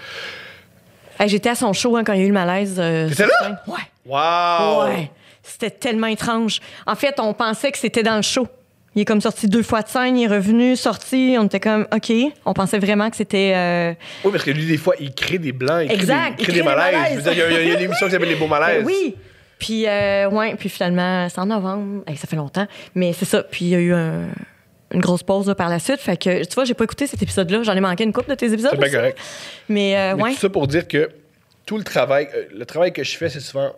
[1.18, 2.76] hey, J'étais à son show hein, quand il y a eu le malaise.
[2.78, 3.62] euh, T'étais là?
[3.66, 3.74] Ouais.
[4.04, 4.84] Wow!
[4.84, 5.10] Ouais.
[5.42, 6.60] C'était tellement étrange.
[6.86, 8.46] En fait, on pensait que c'était dans le show.
[8.96, 11.36] Il est comme sorti deux fois de scène, il est revenu, sorti.
[11.38, 12.10] On était comme, OK.
[12.46, 13.52] On pensait vraiment que c'était.
[13.54, 13.92] euh,
[14.24, 16.46] Oui, parce que lui, des fois, il crée des blancs, il crée Exact, des, il
[16.48, 17.10] crée des malaises.
[17.10, 18.46] Je veux dire, Il y a, il y a- une émission qui s'appelle Les Beaux
[18.48, 18.84] Malaises.
[18.84, 19.14] Ben oui.
[19.58, 22.02] Puis, euh, ouais, puis finalement, c'est en novembre.
[22.06, 22.66] Hey, ça fait longtemps.
[22.94, 23.42] Mais c'est ça.
[23.42, 24.28] Puis, il y a eu un-
[24.92, 26.00] une grosse pause là, par la suite.
[26.00, 27.62] Fait que, tu vois, j'ai pas écouté cet épisode-là.
[27.64, 28.70] J'en ai manqué une couple de tes épisodes.
[28.72, 29.18] C'est bien correct.
[29.68, 30.30] Mais, euh, Mais ouais.
[30.32, 31.10] tout ça pour dire que
[31.66, 33.74] tout le travail, euh, le travail que je fais, c'est souvent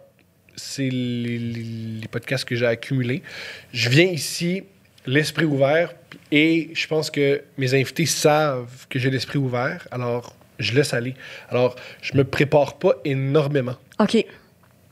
[0.54, 3.22] c'est les, les- les podcasts que j'ai accumulés.
[3.72, 4.64] Je viens ici,
[5.08, 5.94] l'esprit ouvert,
[6.30, 11.14] et je pense que mes invités savent que j'ai l'esprit ouvert, alors je laisse aller.
[11.50, 13.76] Alors, je me prépare pas énormément.
[14.00, 14.24] OK.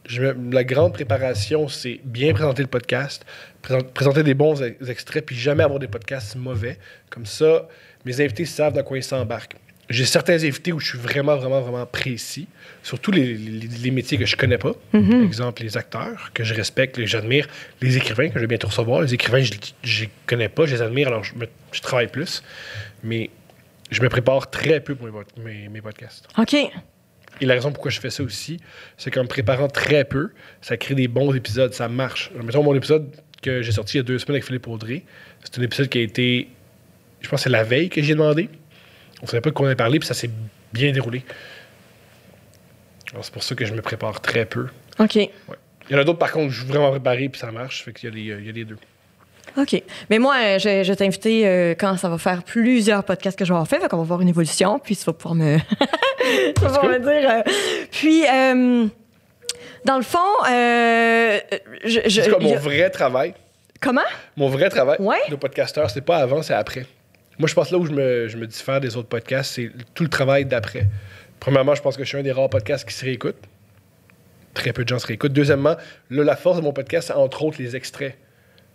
[0.09, 3.25] Je me- la grande préparation, c'est bien présenter le podcast,
[3.63, 6.79] présent- présenter des bons ex- extraits, puis jamais avoir des podcasts mauvais.
[7.11, 7.69] Comme ça,
[8.05, 9.57] mes invités savent dans quoi ils s'embarquent.
[9.89, 12.49] J'ai certains invités où je suis vraiment, vraiment, vraiment précis,
[12.83, 14.73] surtout les, les- les métiers que je connais pas.
[14.91, 17.47] Par exemple, les acteurs que je respecte, que j'admire,
[17.81, 19.03] les écrivains que je vais bientôt recevoir.
[19.03, 19.43] Les écrivains,
[19.85, 22.43] je les connais pas, je les admire, alors je, me- je travaille plus.
[23.05, 23.31] Mais
[23.93, 26.27] je me prépare très peu pour mes, pod- mes- mes podcasts.
[26.37, 26.55] OK.
[27.41, 28.59] Et la raison pourquoi je fais ça aussi,
[28.97, 30.31] c'est qu'en me préparant très peu,
[30.63, 32.31] ça crée des bons épisodes, ça marche.
[32.43, 33.09] Mettons mon épisode
[33.43, 35.03] que j'ai sorti il y a deux semaines avec Philippe Audrey,
[35.45, 36.49] c'est un épisode qui a été,
[37.21, 38.49] je pense c'est la veille que j'ai demandé.
[39.23, 40.31] On savait pas de quoi on avait parlé, puis ça s'est
[40.73, 41.25] bien déroulé.
[43.13, 44.67] Alors c'est pour ça que je me prépare très peu.
[44.99, 45.15] OK.
[45.15, 45.31] Ouais.
[45.89, 47.85] Il y en a d'autres, par contre, je suis vraiment préparé, puis ça marche.
[47.85, 48.77] Fait qu'il y a les, euh, il y a les deux.
[49.57, 49.81] OK.
[50.11, 53.45] Mais moi, euh, je, je t'ai invité euh, quand ça va faire plusieurs podcasts que
[53.45, 53.79] je vais avoir fait.
[53.81, 55.59] Fait qu'on va voir une évolution, puis tu vas pouvoir me,
[56.55, 57.31] tu vas pouvoir me dire.
[57.31, 57.43] euh,
[57.93, 58.87] Puis, euh,
[59.85, 60.19] dans le fond,
[60.51, 61.39] euh,
[61.85, 63.35] je, je- C'est comme mon vrai travail?
[63.81, 64.01] comment?
[64.37, 65.17] Mon vrai travail Ouais.
[65.31, 66.85] de podcasteur, c'est pas avant, c'est après.
[67.39, 70.03] Moi, je pense là où je me, je me diffère des autres podcasts, c'est tout
[70.03, 70.87] le travail d'après.
[71.41, 73.37] Premièrement, je pense que je suis un des rares podcasts qui se réécoute.
[74.55, 75.35] Très peu de gens se réécoutent.
[75.35, 75.77] Deuxièmement,
[76.11, 78.17] là, la force de mon podcast, c'est entre autres les extraits.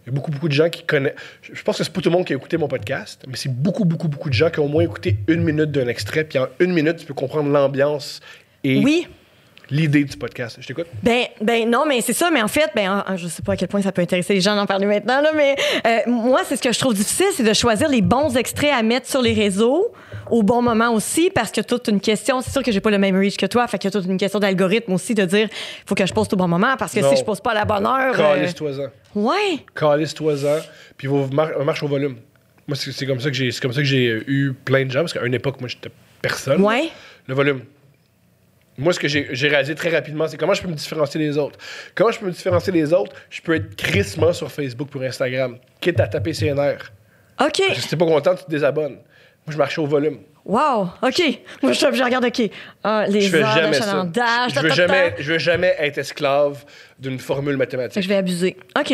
[0.04, 1.16] Il y a beaucoup, beaucoup de gens qui connaissent.
[1.42, 3.54] Je pense que c'est pas tout le monde qui a écouté mon podcast, mais c'est
[3.54, 6.24] beaucoup, beaucoup, beaucoup de gens qui ont au moins écouté une minute d'un extrait.
[6.24, 8.20] Puis en une minute, tu peux comprendre l'ambiance
[8.64, 9.08] et Oui.
[9.72, 10.58] L'idée du podcast.
[10.60, 10.86] Je t'écoute.
[11.02, 12.30] Ben, ben non, mais c'est ça.
[12.30, 14.42] Mais en fait, ben, en- je sais pas à quel point ça peut intéresser les
[14.42, 15.56] gens d'en parler maintenant, là, mais
[15.88, 18.84] euh, moi, c'est ce que je trouve difficile, c'est de choisir les bons extraits à
[18.84, 19.92] mettre sur les réseaux
[20.30, 22.98] au bon moment aussi, parce que toute une question, c'est sûr que j'ai pas le
[22.98, 25.50] même reach que toi, fait qu'il y a toute une question d'algorithme aussi de dire,
[25.86, 27.10] faut que je poste au bon moment, parce que Non.
[27.10, 28.14] si je poste pas à la bonne heure.
[28.18, 28.90] euh, Calisse-toi-en.
[29.16, 29.66] ouais.
[29.76, 30.60] calisse-toi-en,
[30.98, 31.08] puis
[31.66, 32.16] marche au volume.
[32.68, 34.92] Moi, c'est comme ça que j'ai c'est comme ça que j'ai euh, eu plein de
[34.92, 35.90] gens, parce qu'à une époque, moi, j'étais
[36.22, 36.62] personne.
[36.62, 36.90] Ouais.
[37.28, 37.62] Le volume.
[38.82, 41.58] Moi, ce que j'ai réalisé très rapidement, c'est comment je peux me différencier des autres.
[41.96, 43.16] Comment je peux me différencier des autres?
[43.30, 46.78] Je peux être crissement sur Facebook pour Instagram, quitte à taper CNR.
[47.40, 47.62] OK.
[47.76, 48.94] Si t'es pas content, tu te désabonnes.
[49.46, 50.20] Moi, je marchais au volume.
[50.46, 50.90] Wow.
[51.02, 51.22] OK.
[51.62, 52.50] Moi, je, je regarde, OK.
[52.84, 54.52] Ah, les Je heures jamais d'achalandage.
[54.56, 56.64] Je veux jamais, je veux jamais être esclave
[57.00, 58.02] d'une formule mathématique.
[58.02, 58.58] je vais abuser.
[58.78, 58.94] OK.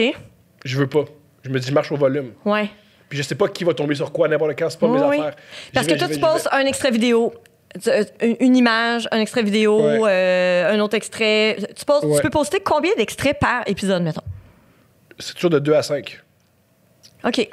[0.66, 1.06] Je veux pas.
[1.44, 2.34] Je me dis, marche au volume.
[2.44, 2.70] Ouais.
[3.10, 5.18] Puis je sais pas qui va tomber sur quoi n'importe quand, c'est pas mes Oui,
[5.20, 5.36] affaires.
[5.74, 7.34] Parce que toi, tu postes un extrait vidéo,
[8.22, 10.00] une, image, un extrait vidéo, Ouais.
[10.10, 11.58] euh, un autre extrait.
[11.76, 14.22] Tu, postes- tu peux poster combien d'extraits par épisode, mettons?
[15.20, 16.22] C'est toujours de 2 à 5.
[17.26, 17.50] OK.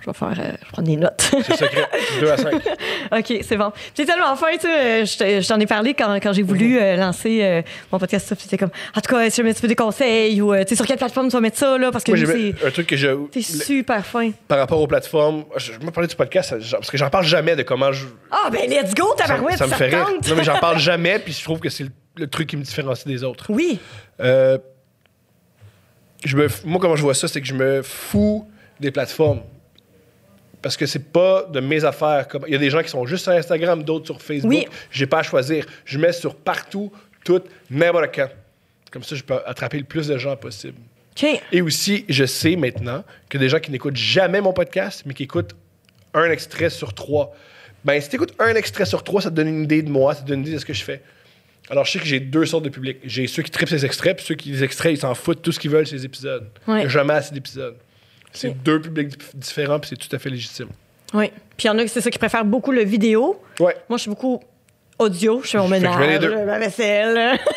[0.00, 0.34] Je vais faire.
[0.38, 1.20] euh, je prendre des notes.
[1.46, 1.88] c'est secret.
[2.20, 2.54] 2 à 5.
[2.54, 3.72] OK, c'est bon.
[3.94, 4.68] Puis tellement fin, tu sais.
[5.02, 7.98] euh, Je te- je t'en ai parlé quand, quand j'ai voulu euh, lancer euh, mon
[7.98, 8.28] podcast.
[8.28, 10.76] ça, C'était comme, en tout cas, est-ce que tu veux des conseils ou, tu sais,
[10.76, 11.90] sur quelle plateforme tu vas mettre ça, là?
[11.90, 13.08] Parce que Moi, j'ai c'est un truc que je.
[13.32, 14.30] c'est super fin.
[14.46, 17.24] Par rapport aux plateformes, je je me parlais du podcast, ça- parce que j'en parle
[17.26, 18.06] jamais de comment je.
[18.30, 20.06] Ah, ben, let's go, Ça, tabarouette, ça me ça, fait te rire.
[20.28, 22.62] Non, mais j'en parle jamais, puis je trouve que c'est le, le truc qui me
[22.62, 23.46] différencie des autres.
[23.48, 23.78] Oui.
[26.24, 28.48] Je me, moi, comment je vois ça, c'est que je me fous
[28.80, 29.40] des plateformes.
[30.60, 32.26] Parce que c'est pas de mes affaires.
[32.46, 34.52] Il y a des gens qui sont juste sur Instagram, d'autres sur Facebook.
[34.52, 34.66] Oui.
[34.90, 35.64] J'ai pas à choisir.
[35.84, 36.92] Je mets sur partout,
[37.24, 38.28] tout, n'importe quand.
[38.90, 40.78] Comme ça, je peux attraper le plus de gens possible.
[41.52, 45.24] Et aussi, je sais maintenant que des gens qui n'écoutent jamais mon podcast, mais qui
[45.24, 45.54] écoutent
[46.14, 47.34] un extrait sur trois.
[47.84, 50.14] Ben, si tu écoutes un extrait sur trois, ça te donne une idée de moi,
[50.14, 51.02] ça te donne une idée de ce que je fais.
[51.70, 52.98] Alors, je sais que j'ai deux sortes de public.
[53.04, 55.52] J'ai ceux qui trippent ces extraits, puis ceux qui les extraits, ils s'en foutent tout
[55.52, 56.48] ce qu'ils veulent, ces épisodes.
[56.66, 56.76] Ouais.
[56.76, 57.76] Il n'y a jamais assez d'épisodes.
[58.38, 60.68] C'est deux publics dif- différents, puis c'est tout à fait légitime.
[61.14, 61.30] Oui.
[61.56, 63.40] Puis il y en a qui c'est ça qui préfèrent beaucoup le vidéo.
[63.60, 63.76] Ouais.
[63.88, 64.40] Moi, je suis beaucoup
[64.98, 65.40] audio.
[65.42, 66.44] Je fais mon je ménage, deux.
[66.44, 67.38] ma vaisselle.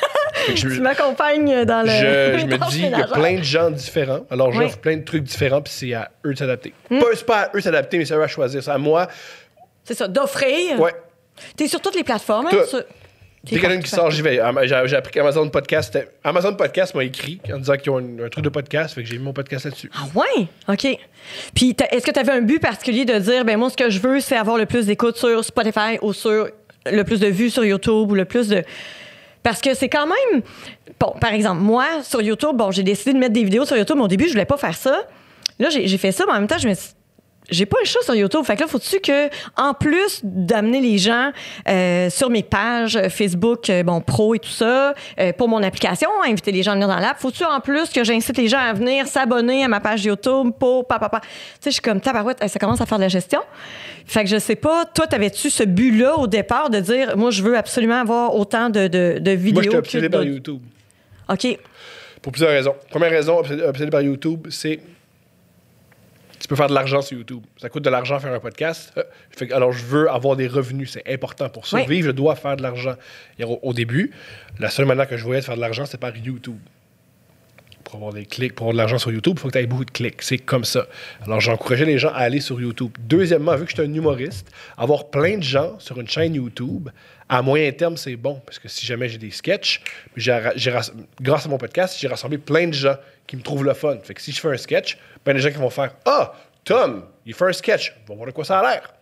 [0.56, 1.90] Je, tu m'accompagnes dans le.
[1.90, 4.22] je, je me dis, il y a plein de gens différents.
[4.32, 4.56] Alors, Oui.
[4.64, 6.74] J'offre plein de trucs différents, puis c'est à eux de s'adapter.
[6.90, 8.64] Pas, c'est pas à eux de s'adapter, mais c'est à eux à choisir.
[8.64, 9.08] C'est à moi.
[9.84, 10.80] C'est ça, d'offrir.
[10.80, 10.94] Ouais.
[11.56, 12.48] T'es sur toutes les plateformes.
[12.48, 12.82] hein, sur-
[13.44, 14.40] Dès qu'il y en a une qui sort, j'y vais.
[14.66, 18.44] J'ai appris qu'Amazon Podcast, Amazon Podcast m'a écrit en disant qu'ils ont un, un truc
[18.44, 19.90] de podcast, fait que j'ai mis mon podcast là-dessus.
[19.96, 20.48] Ah ouais?
[20.68, 20.88] OK.
[21.56, 24.00] Puis est-ce que tu avais un but particulier de dire, ben moi, ce que je
[24.00, 26.50] veux, c'est avoir le plus d'écoutes sur Spotify ou sur
[26.86, 28.64] le plus de vues sur YouTube ou le plus de...
[29.42, 30.44] Parce que c'est quand même...
[31.00, 33.96] Bon, par exemple, moi, sur YouTube, bon, j'ai décidé de mettre des vidéos sur YouTube,
[33.98, 35.04] mais au début, je voulais pas faire ça.
[35.58, 36.92] Là, j'ai fait ça, mais en même temps, je me suis-
[37.52, 38.44] j'ai pas le choix sur YouTube.
[38.44, 41.32] Fait que là, faut-tu que, en plus d'amener les gens
[41.68, 45.62] euh, sur mes pages euh, Facebook, euh, bon, pro et tout ça, euh, pour mon
[45.62, 48.60] application, inviter les gens à venir dans l'app, faut-tu en plus que j'incite les gens
[48.60, 51.22] à venir s'abonner à ma page YouTube pour papa, papa.
[51.22, 53.42] Tu sais, je suis comme tabarouette, ça commence à faire de la gestion.
[54.06, 57.44] Fait que je sais pas, toi, t'avais-tu ce but-là au départ de dire, moi, je
[57.44, 59.54] veux absolument avoir autant de, de, de vidéos.
[59.54, 60.60] Moi, j'étais obsédé par YouTube.
[61.30, 61.60] OK.
[62.22, 62.76] Pour plusieurs raisons.
[62.90, 64.80] Première raison, obsédé par YouTube, c'est.
[66.52, 67.46] Peux faire de l'argent sur YouTube.
[67.56, 68.92] Ça coûte de l'argent faire un podcast.
[68.98, 70.92] Euh, fait alors, je veux avoir des revenus.
[70.92, 71.48] C'est important.
[71.48, 72.96] Pour survivre, je dois faire de l'argent.
[73.40, 74.12] Et au, au début,
[74.60, 76.58] la seule manière que je voyais de faire de l'argent, c'était par YouTube.
[77.86, 79.66] Pour avoir des clics, pour avoir de l'argent sur YouTube, il faut que tu aies
[79.66, 80.22] beaucoup de clics.
[80.22, 80.88] C'est comme ça.
[81.24, 82.92] Alors, j'encourageais les gens à aller sur YouTube.
[83.00, 86.90] Deuxièmement, vu que je suis un humoriste, avoir plein de gens sur une chaîne YouTube,
[87.32, 88.42] à moyen terme, c'est bon.
[88.46, 89.82] Parce que si jamais j'ai des sketchs,
[90.18, 93.98] grâce à mon podcast, j'ai rassemblé plein de gens qui me trouvent le fun.
[94.04, 97.06] Fait que si je fais un sketch, ben, les gens qui vont faire Ah, Tom,
[97.26, 97.96] il fait un sketch.
[98.08, 98.94] On va voir de quoi ça a l'air.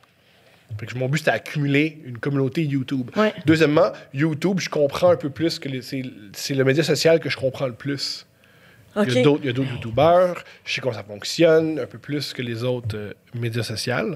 [0.79, 3.09] Fait que mon but, c'était d'accumuler une communauté YouTube.
[3.15, 3.33] Ouais.
[3.45, 7.29] Deuxièmement, YouTube, je comprends un peu plus que les- c'est c'est le média social que
[7.29, 8.27] je comprends le plus.
[8.95, 12.63] Il y a d'autres- YouTubeurs, je sais comment ça fonctionne, un peu plus que les
[12.63, 14.15] autres euh, médias sociaux.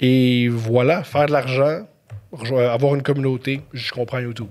[0.00, 1.88] Et voilà, faire de l'argent,
[2.70, 4.48] avoir une communauté, je comprends YouTube.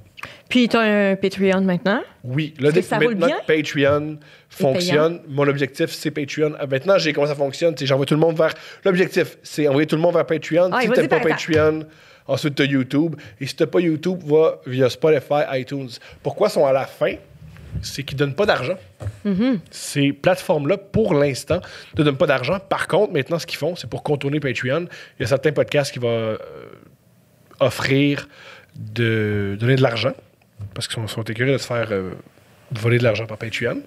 [0.50, 2.02] Puis t'as un Patreon maintenant?
[2.24, 4.18] Oui, là, dès que maintenant Patreon
[4.50, 6.54] fonctionne, mon objectif, c'est Patreon.
[6.60, 8.54] Ah, Maintenant, j'ai comment ça fonctionne, c'est j'envoie tout le monde vers...
[8.86, 10.70] L'objectif, c'est envoyer tout le monde vers Patreon.
[10.72, 11.20] Ah, si t'as pas.
[11.20, 11.86] Patreon,
[12.28, 13.16] ensuite t'as YouTube.
[13.40, 15.90] Et si t'as pas YouTube, va via Spotify, iTunes.
[16.22, 17.16] Pourquoi ils sont à la fin?
[17.82, 18.78] C'est qu'ils donnent pas d'argent.
[19.26, 19.58] Mm-hmm.
[19.72, 21.60] Ces plateformes-là, pour l'instant,
[21.98, 22.60] ne donnent pas d'argent.
[22.60, 24.86] Par contre, maintenant, ce qu'ils font, c'est pour contourner Patreon.
[25.18, 26.38] Il y a certains podcasts qui vont euh,
[27.66, 28.28] offrir
[28.76, 30.14] de donner de l'argent
[30.74, 32.12] parce qu'ils sont, sont écœurés de se faire euh,
[32.72, 33.82] voler de l'argent par Patreon.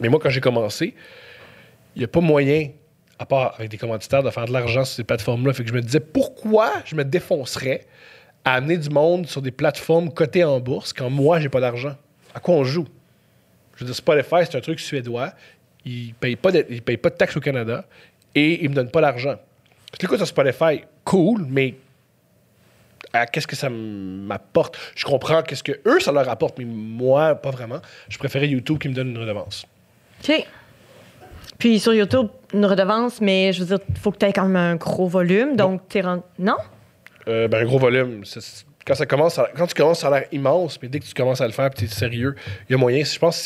[0.00, 0.94] Mais moi, quand j'ai commencé,
[1.94, 2.70] il n'y a pas moyen,
[3.18, 5.52] à part avec des commanditaires, de faire de l'argent sur ces plateformes-là.
[5.52, 7.82] Fait que je me disais, pourquoi je me défoncerais
[8.44, 11.96] à amener du monde sur des plateformes cotées en bourse quand moi, j'ai pas d'argent?
[12.34, 12.86] À quoi on joue?
[13.76, 15.32] Je veux dire, Spotify, c'est un truc suédois.
[15.84, 16.62] Ils ne payent, pas de-
[16.96, 17.84] pas de taxes au Canada
[18.34, 19.36] et ils me donnent pas l'argent.
[19.94, 21.74] Je l'écoute sur Spotify, cool, mais
[23.14, 24.76] à qu'est-ce que ça m'apporte?
[24.94, 27.80] Je comprends qu'est-ce que eux, ça leur apporte, mais moi, pas vraiment.
[28.08, 29.64] Je préférais YouTube qui me donne une redevance.
[30.28, 30.46] OK.
[31.58, 34.46] Puis sur YouTube, une redevance, mais je veux dire, il faut que tu aies quand
[34.46, 35.56] même un gros volume.
[35.56, 36.22] Donc, t'es rendu.
[36.38, 36.56] Non?
[37.28, 38.22] Euh, ben, un gros volume.
[38.86, 41.14] Quand, ça commence, ça- quand tu commences, ça a l'air immense, mais dès que tu
[41.14, 42.34] commences à le faire et tu es sérieux,
[42.68, 43.02] il y a moyen.
[43.04, 43.42] Je pense que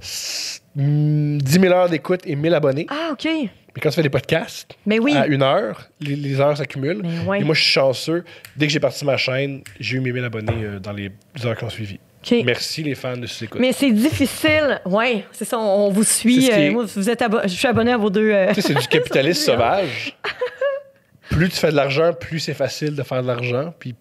[0.00, 2.86] c'est 10 000 heures d'écoute et 1000 abonnés.
[2.90, 3.24] Ah, OK.
[3.26, 5.14] Mais quand tu fais des podcasts, Mais oui.
[5.16, 7.02] à une heure, les, les heures s'accumulent.
[7.26, 7.40] Ouais.
[7.40, 8.24] Et moi, je suis chanceux.
[8.56, 11.10] Dès que j'ai parti ma chaîne, j'ai eu mes 1000 abonnés euh, dans les
[11.44, 11.98] heures qui ont suivi.
[12.24, 12.34] OK.
[12.44, 13.60] Merci les fans de sous-écoute.
[13.60, 14.80] Mais c'est difficile.
[14.86, 16.50] Oui, c'est ça, on, on vous suit.
[16.52, 18.30] Euh, est- moi, vous êtes abo- je suis abonné à vos deux.
[18.30, 20.16] euh, Tu sais, c'est du capitalisme sauvage.
[21.30, 23.72] Plus tu fais de l'argent, plus c'est facile de faire de l'argent.
[23.78, 23.94] Puis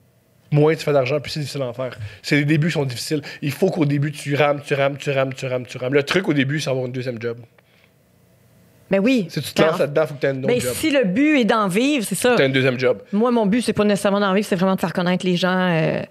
[0.51, 1.97] moins tu fais d'argent, plus c'est difficile d'en faire.
[2.21, 3.21] C'est les débuts qui sont difficiles.
[3.41, 5.93] Il faut qu'au début, tu rames, tu rames, tu rames, tu rames, tu rames.
[5.93, 7.37] Le truc au début, c'est avoir une deuxième job.
[8.89, 9.27] Ben oui.
[9.29, 10.73] Si tu te lances là-dedans, il faut que tu aies une autre ben, job.
[10.75, 12.35] si le but est d'en vivre, c'est ça.
[12.35, 13.01] Tu as une deuxième job.
[13.13, 15.57] Moi, mon but, c'est pas nécessairement d'en vivre, c'est vraiment de faire connaître les gens,
[15.71, 16.01] euh,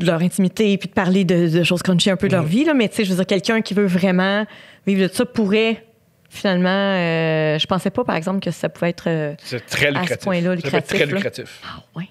[0.00, 2.64] de leur intimité, puis de parler de, de choses crunchy un peu de leur vie.
[2.64, 2.72] Là.
[2.72, 4.46] Mais tu sais, je veux dire, quelqu'un qui veut vraiment
[4.86, 5.84] vivre de ça pourrait,
[6.30, 9.04] finalement, euh, je pensais pas, par exemple, que ça pouvait être.
[9.08, 9.34] euh,
[9.68, 10.16] très lucratif.
[10.20, 11.16] point-là, Ça peut être très lucratif, là.
[11.16, 11.60] lucratif.
[11.66, 12.08] Ah, ouais.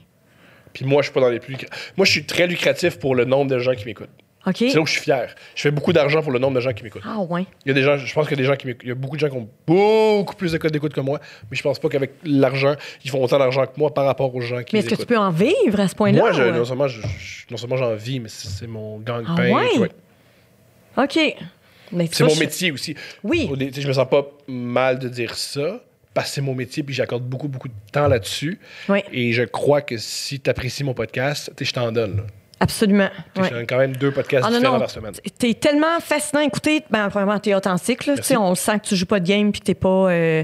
[0.73, 1.55] Puis moi, je suis pas dans les plus.
[1.97, 4.09] Moi, je suis très lucratif pour le nombre de gens qui m'écoutent.
[4.47, 4.55] OK.
[4.57, 5.35] C'est là où je suis fier.
[5.53, 7.03] Je fais beaucoup d'argent pour le nombre de gens qui m'écoutent.
[7.05, 7.45] Ah, ouais.
[7.63, 8.81] Il y a des gens, je pense qu'il y a des gens qui m'écoutent.
[8.83, 11.19] Il y a beaucoup de gens qui ont beaucoup plus de codes d'écoute que moi,
[11.51, 12.73] mais je pense pas qu'avec l'argent,
[13.05, 15.05] ils font autant d'argent que moi par rapport aux gens qui Mais est-ce que tu
[15.05, 16.19] peux en vivre à ce point-là?
[16.19, 16.53] Moi, je- ou-
[17.51, 19.33] non seulement, j'en vis, mais c'est mon gang-pain.
[19.37, 19.77] Ah ouais?
[19.77, 19.89] ouais.
[20.97, 21.35] OK.
[22.11, 22.95] C'est mon métier aussi.
[23.23, 23.47] Oui.
[23.77, 27.23] Je me sens pas mal de dire ça, parce que c'est mon métier, puis j'accorde
[27.23, 28.59] beaucoup, beaucoup de temps là-dessus.
[28.89, 32.17] Oui, Et je crois que si tu apprécies mon podcast, je t'en donne.
[32.17, 32.23] là.
[32.59, 33.09] absolument.
[33.35, 33.47] Sais, Ouais.
[33.49, 35.13] Je donne quand même deux podcasts Ah non, différents non, par semaine.
[35.39, 36.83] t'es tellement fascinant à écouter.
[36.91, 38.05] Ben, premièrement, t'es authentique.
[38.05, 40.11] Là, on sent que tu joues pas de game puis t'es pas...
[40.11, 40.43] euh,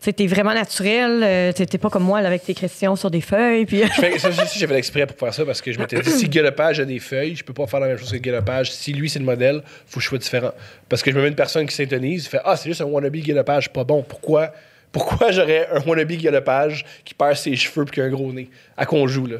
[0.00, 1.20] t'es vraiment naturel.
[1.22, 3.66] euh, t'es pas comme moi là, avec tes questions sur des feuilles.
[3.66, 3.82] Puis...
[3.82, 6.10] Je fais- ça aussi, j'ai fait l'exprès pour faire ça parce que je m'étais dit,
[6.10, 8.30] si Guy Lepage a des feuilles, je peux pas faire la même chose que Guy
[8.30, 8.72] Lepage.
[8.72, 10.52] Si lui, c'est le modèle, faut que je sois différent.
[10.88, 13.16] Parce que je me mets une personne qui s'intonise, fait Ah, c'est juste un wannabe
[13.16, 14.02] Guy Lepage, pas bon.
[14.02, 14.52] Pourquoi,
[14.92, 18.32] pourquoi j'aurais un wannabe Guy Lepage qui perd ses cheveux puis qui a un gros
[18.32, 18.50] nez?
[18.76, 19.38] À qu'on joue, là?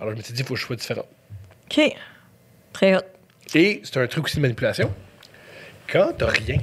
[0.00, 1.06] Alors je m'étais dit, faut que je sois différent.
[1.70, 1.80] OK.
[2.72, 3.00] Très hot.
[3.54, 4.92] Et c'est un truc aussi de manipulation.
[5.90, 6.58] Quand t'as rien,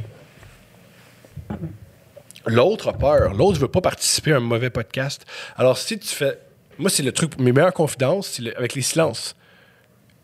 [2.45, 3.33] l'autre a peur.
[3.33, 5.25] L'autre veut pas participer à un mauvais podcast.
[5.57, 6.37] Alors si tu fais.
[6.79, 7.39] Moi, c'est le truc.
[7.39, 9.35] Mes meilleures confidences, c'est le- avec les silences.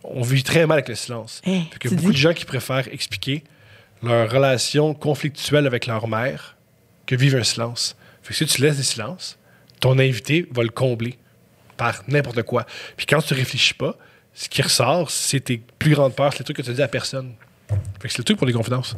[0.03, 1.41] On vit très mal avec le silence.
[1.45, 2.11] Hein, Fait que beaucoup dis?
[2.13, 3.43] de gens qui préfèrent expliquer
[4.01, 6.55] leur relation conflictuelle avec leur mère
[7.05, 7.95] que vivre un silence.
[8.29, 9.39] Fait que si tu laisses des silences,
[9.79, 11.17] ton invité va le combler
[11.77, 12.65] par n'importe quoi.
[12.95, 13.95] Puis quand tu réfléchis pas,
[14.35, 16.87] ce qui ressort, c'est tes plus grandes peurs, c'est les trucs que tu dis à
[16.87, 17.33] personne.
[17.99, 18.95] Fait que c'est le truc pour les confidences.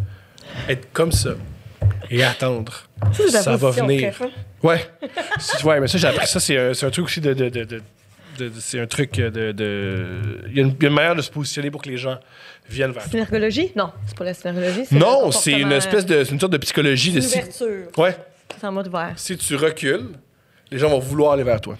[0.67, 1.31] Être comme ça
[2.09, 2.83] et attendre.
[3.29, 4.13] Ça va venir.
[4.61, 4.85] Ouais.
[5.63, 6.39] Ouais, mais ça, j'ai appris ça.
[6.41, 7.33] C'est un, truc aussi de.
[7.33, 7.81] de- de- de-
[8.37, 9.51] de- de- c'est un truc de.
[9.53, 12.19] de- Il y, a une, manière de se positionner pour que les gens
[12.69, 13.11] viennent vers toi.
[13.11, 13.71] Synergologie?
[13.75, 14.83] Non, c'est pas la synergologie.
[14.91, 16.23] Non, c'est une espèce de.
[16.23, 17.37] C'est une sorte de psychologie de Une si.
[17.39, 17.87] ouverture.
[17.97, 18.15] Ouais.
[18.59, 19.13] C'est en mode ouvert.
[19.15, 20.09] Si tu recules,
[20.71, 21.75] les gens vont vouloir aller vers toi.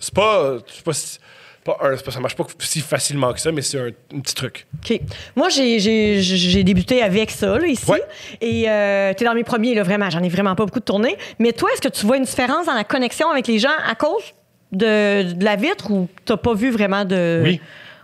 [0.00, 0.58] C'est pas.
[0.66, 1.18] C'est pas, si-
[1.64, 4.20] pas un- c'est pas- ça marche pas si facilement que ça, mais c'est un, un
[4.20, 4.66] petit truc.
[4.82, 5.00] OK.
[5.34, 7.90] Moi, j'ai- j'ai j'ai débuté avec ça, là, ici.
[7.90, 8.02] Ouais.
[8.42, 10.10] Et euh, t'es dans mes premiers, là, vraiment.
[10.10, 11.16] J'en ai vraiment pas beaucoup de tournées.
[11.38, 13.94] Mais toi, est-ce que tu vois une différence dans la connexion avec les gens à
[13.94, 14.24] cause
[14.72, 17.40] de, de la vitre ou t'as pas vu vraiment de.
[17.42, 17.60] Oui.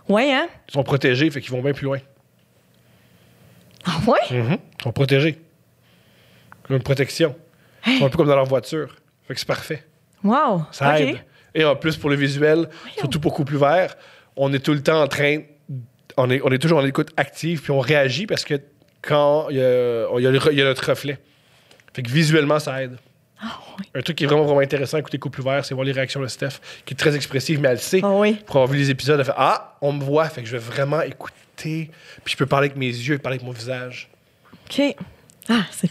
[0.09, 0.47] Ouais, hein?
[0.69, 1.99] Ils sont protégés, fait qu'ils vont bien plus loin.
[3.85, 4.19] Ah, ouais?
[4.39, 4.57] Mhm.
[4.79, 5.37] Ils sont protégés.
[6.63, 7.35] Comme une protection.
[7.87, 8.95] Ils sont un peu comme dans leur voiture.
[9.27, 9.83] Fait que c'est parfait.
[10.23, 10.63] Wow.
[10.71, 11.01] Ça OK.
[11.01, 11.17] aide.
[11.53, 13.95] Et en plus, pour le visuel, surtout pour Couple Ouvert,
[14.35, 15.39] on est tout le temps en train.
[16.17, 18.55] On est, on est toujours en écoute active, puis on réagit parce que
[19.01, 21.17] quand il y y y a notre reflet.
[21.93, 22.97] Fait que visuellement, ça aide.
[23.41, 23.59] Ah,
[23.95, 26.21] Un truc qui est vraiment, vraiment intéressant à écouter Couple Ouvert, c'est voir les réactions
[26.21, 28.01] de Steph, qui est très expressive, mais elle le sait.
[28.05, 28.35] Oui.
[28.45, 30.63] Pour avoir vu les épisodes, elle fait Ah, on me voit, fait que je vais
[30.63, 31.89] vraiment écouter.
[32.23, 34.09] Puis je peux parler avec mes yeux, parler avec mon visage.
[34.69, 34.95] OK.
[35.49, 35.89] Ah, c'est.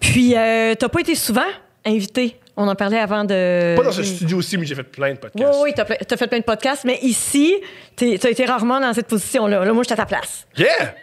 [0.00, 1.46] Puis, euh, t'as pas été souvent
[1.84, 2.36] invité.
[2.56, 3.74] On en parlait avant de.
[3.76, 5.58] Pas dans ce studio aussi, mais j'ai fait plein de Oui, podcasts.
[5.62, 7.54] oui, t'as, ple- t'as fait plein de podcasts, mais ici,
[7.96, 9.64] t'as été rarement dans cette position-là.
[9.64, 10.46] Là, moi, j'étais à ta place.
[10.58, 10.94] Yeah!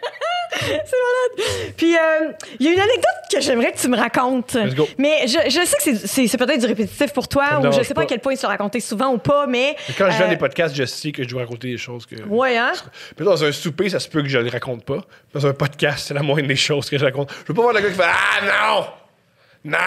[0.60, 1.72] C'est malade.
[1.76, 4.54] Puis, euh, il y a une anecdote que j'aimerais que tu me racontes.
[4.54, 4.88] Let's go.
[4.98, 5.96] Mais je, je sais que
[6.28, 8.46] c'est, peut-être du répétitif pour toi, ou je sais pas à quel point il se
[8.46, 9.76] raconter souvent ou pas, mais.
[9.96, 12.16] Quand je viens euh, des podcasts, je sais que je dois raconter des choses que.
[12.26, 12.72] Ouais, hein?
[13.16, 15.00] Puis dans un souper, ça se peut que je les raconte pas.
[15.32, 17.30] Dans un podcast, c'est la moindre des choses que je raconte.
[17.30, 18.86] Je veux pas voir le gars qui fait Ah non!
[19.64, 19.78] Non!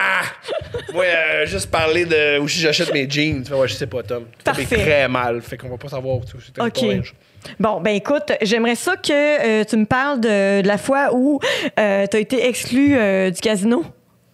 [0.94, 3.44] Moi, euh, juste parler de où j'achète mes jeans.
[3.52, 4.26] Ouais, je sais pas, Tom.
[4.46, 4.84] Ça fait Parfait.
[4.84, 5.42] très mal.
[5.42, 6.82] Fait qu'on va pas savoir où c'est ton OK.
[6.82, 7.16] linge.
[7.60, 11.40] Bon, ben écoute, j'aimerais ça que euh, tu me parles de, de la fois où
[11.80, 13.84] euh, tu as été exclu euh, du casino.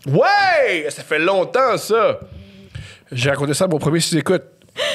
[0.07, 0.87] Ouais!
[0.89, 2.19] Ça fait longtemps, ça!
[3.11, 4.43] J'ai raconté ça à mon premier sous-écoute.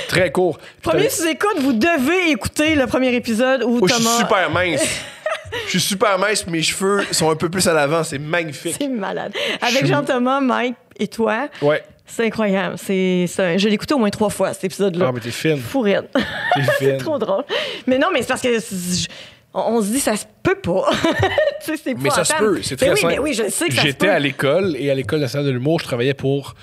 [0.08, 0.58] Très court.
[0.82, 4.18] Premier sous-écoute, vous devez écouter le premier épisode où Moi, je suis Thomas...
[4.18, 4.82] super mince.
[5.66, 8.02] Je suis super mince, mes cheveux sont un peu plus à l'avant.
[8.04, 8.74] C'est magnifique.
[8.80, 9.34] C'est malade.
[9.60, 11.82] Avec Jean-Thomas, Mike et toi, Ouais.
[12.06, 12.76] C'est incroyable.
[12.78, 15.06] C'est, c'est- je l'ai écouté au moins trois fois, cet épisode-là.
[15.08, 15.58] Ah, mais t'es fine.
[15.58, 16.10] Fourette.
[16.12, 17.44] T'es c'est trop drôle.
[17.86, 19.06] Mais non, mais c'est parce que je-
[19.54, 20.90] on, on se dit ça se peut pas.
[21.64, 23.12] tu sais, c'est Mais ça se peut, c'est Ben très oui, simple.
[23.14, 25.52] mais oui, je sais que ça se J'étais à l'école et à l'école nationale de
[25.52, 26.54] l'humour, je travaillais pour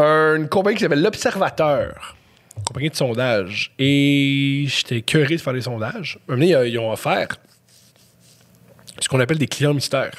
[0.00, 2.16] une compagnie qui s'appelle L'Observateur.
[2.66, 3.72] compagnie de sondage.
[3.78, 6.18] Et j'étais curieux de faire des sondages.
[6.28, 7.28] Un moment ils ont offert
[9.00, 10.12] ce qu'on appelle des clients mystères.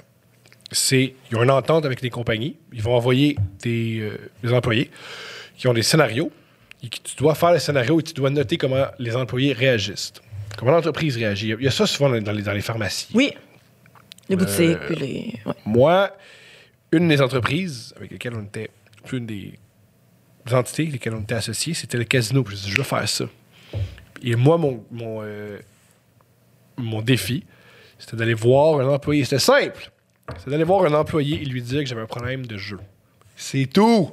[0.72, 2.56] C'est, ils ont une entente avec des compagnies.
[2.74, 4.92] Ils vont envoyer des, euh, des employés
[5.58, 6.32] qui ont des scénarios.
[6.84, 10.14] Et que tu dois faire les scénarios et tu dois noter comment les employés réagissent.
[10.58, 11.50] Comment l'entreprise réagit.
[11.58, 13.08] Il y a ça souvent dans les, dans les pharmacies.
[13.14, 13.34] Oui.
[14.30, 15.34] Les boutiques, Euh, puis les.
[15.46, 15.54] ouais.
[15.66, 16.12] Moi,
[16.92, 18.70] une des entreprises avec lesquelles on était,
[19.12, 19.54] une des
[20.52, 22.46] entités avec lesquelles on était associés, c'était le casino.
[22.48, 23.26] Je dit, je vais faire ça.
[24.24, 25.58] Et moi, mon, mon, euh,
[26.78, 27.44] mon défi,
[27.98, 29.24] c'était d'aller voir un employé.
[29.24, 29.92] C'était simple.
[30.38, 32.80] C'était d'aller voir un employé et lui dire que j'avais un problème de jeu.
[33.36, 34.12] C'est tout.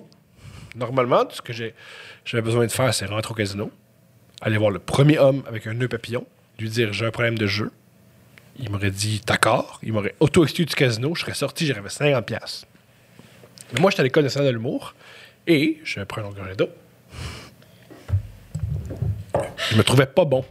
[0.74, 3.70] Normalement, tout ce que j'avais besoin de faire, c'est rentrer au casino,
[4.40, 6.26] aller voir le premier homme avec un nœud papillon,
[6.58, 7.70] lui dire j'ai un problème de jeu.
[8.58, 9.80] Il m'aurait dit d'accord.
[9.82, 11.14] Il m'aurait auto-exclu du casino.
[11.14, 12.22] Je serais sorti, j'aurais 50$.
[12.22, 12.66] piastres.
[13.72, 14.94] Mais moi, j'étais à l'école nationale de l'humour
[15.46, 16.68] et je prends un gorgée d'eau.
[19.70, 20.44] Je me trouvais pas bon.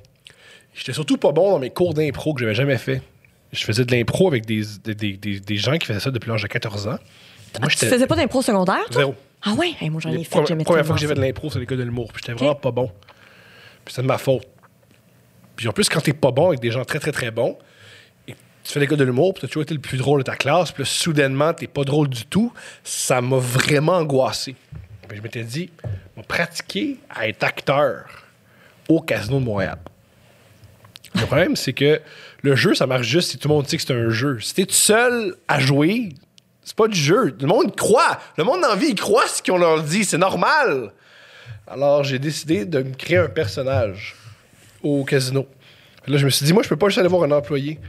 [0.73, 3.01] J'étais surtout pas bon dans mes cours d'impro que j'avais jamais fait.
[3.55, 6.41] Je faisais de l'impro avec des, des, des- des- gens qui faisaient ça depuis l'âge
[6.43, 6.97] de 14 ans.
[7.59, 8.83] Moi, Tu faisais pas d'impro secondaire?
[8.91, 9.01] toi?
[9.01, 9.15] zéro.
[9.41, 9.73] Ah ouais?
[9.79, 10.45] Hey, moi, j'en ai La fait.
[10.47, 12.11] j'aimais première fois que j'ai fait de l'impro, c'est l'école de l'humour.
[12.11, 12.91] Puis j'étais vraiment pas bon.
[13.85, 14.47] Puis c'est de ma faute.
[15.55, 17.57] Puis en plus, quand t'es pas bon avec des gens très, très, très bons,
[18.27, 18.33] et
[18.63, 20.71] tu fais l'école de l'humour, puis t'as toujours été le plus drôle de ta classe,
[20.71, 22.51] puis là, soudainement, t'es pas drôle du tout,
[22.83, 24.55] ça m'a vraiment angoissé.
[25.07, 25.69] Puis je m'étais dit,
[26.17, 28.05] vais pratiquer à être acteur
[28.89, 29.77] au Casino de Montréal.
[31.13, 32.01] Le problème, c'est que
[32.45, 34.39] le jeu, ça marche juste si tout le monde sait que c'est un jeu.
[34.39, 36.09] Si t'es tout seul à jouer,
[36.63, 37.35] c'est pas du jeu.
[37.39, 38.19] Le monde croit.
[38.37, 40.05] Le monde la vie, il croit ce qu'on leur dit.
[40.05, 40.91] C'est normal.
[41.67, 44.15] Alors, j'ai décidé de me créer un personnage
[44.83, 45.47] au casino.
[46.05, 47.79] Là, je me suis dit, moi, je peux pas juste aller voir un employé.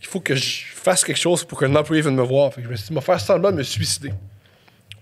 [0.00, 2.52] Il faut que je fasse quelque chose pour qu'un employé vienne me voir.
[2.52, 4.12] Fait que je me suis dit, faire semblant de me suicider.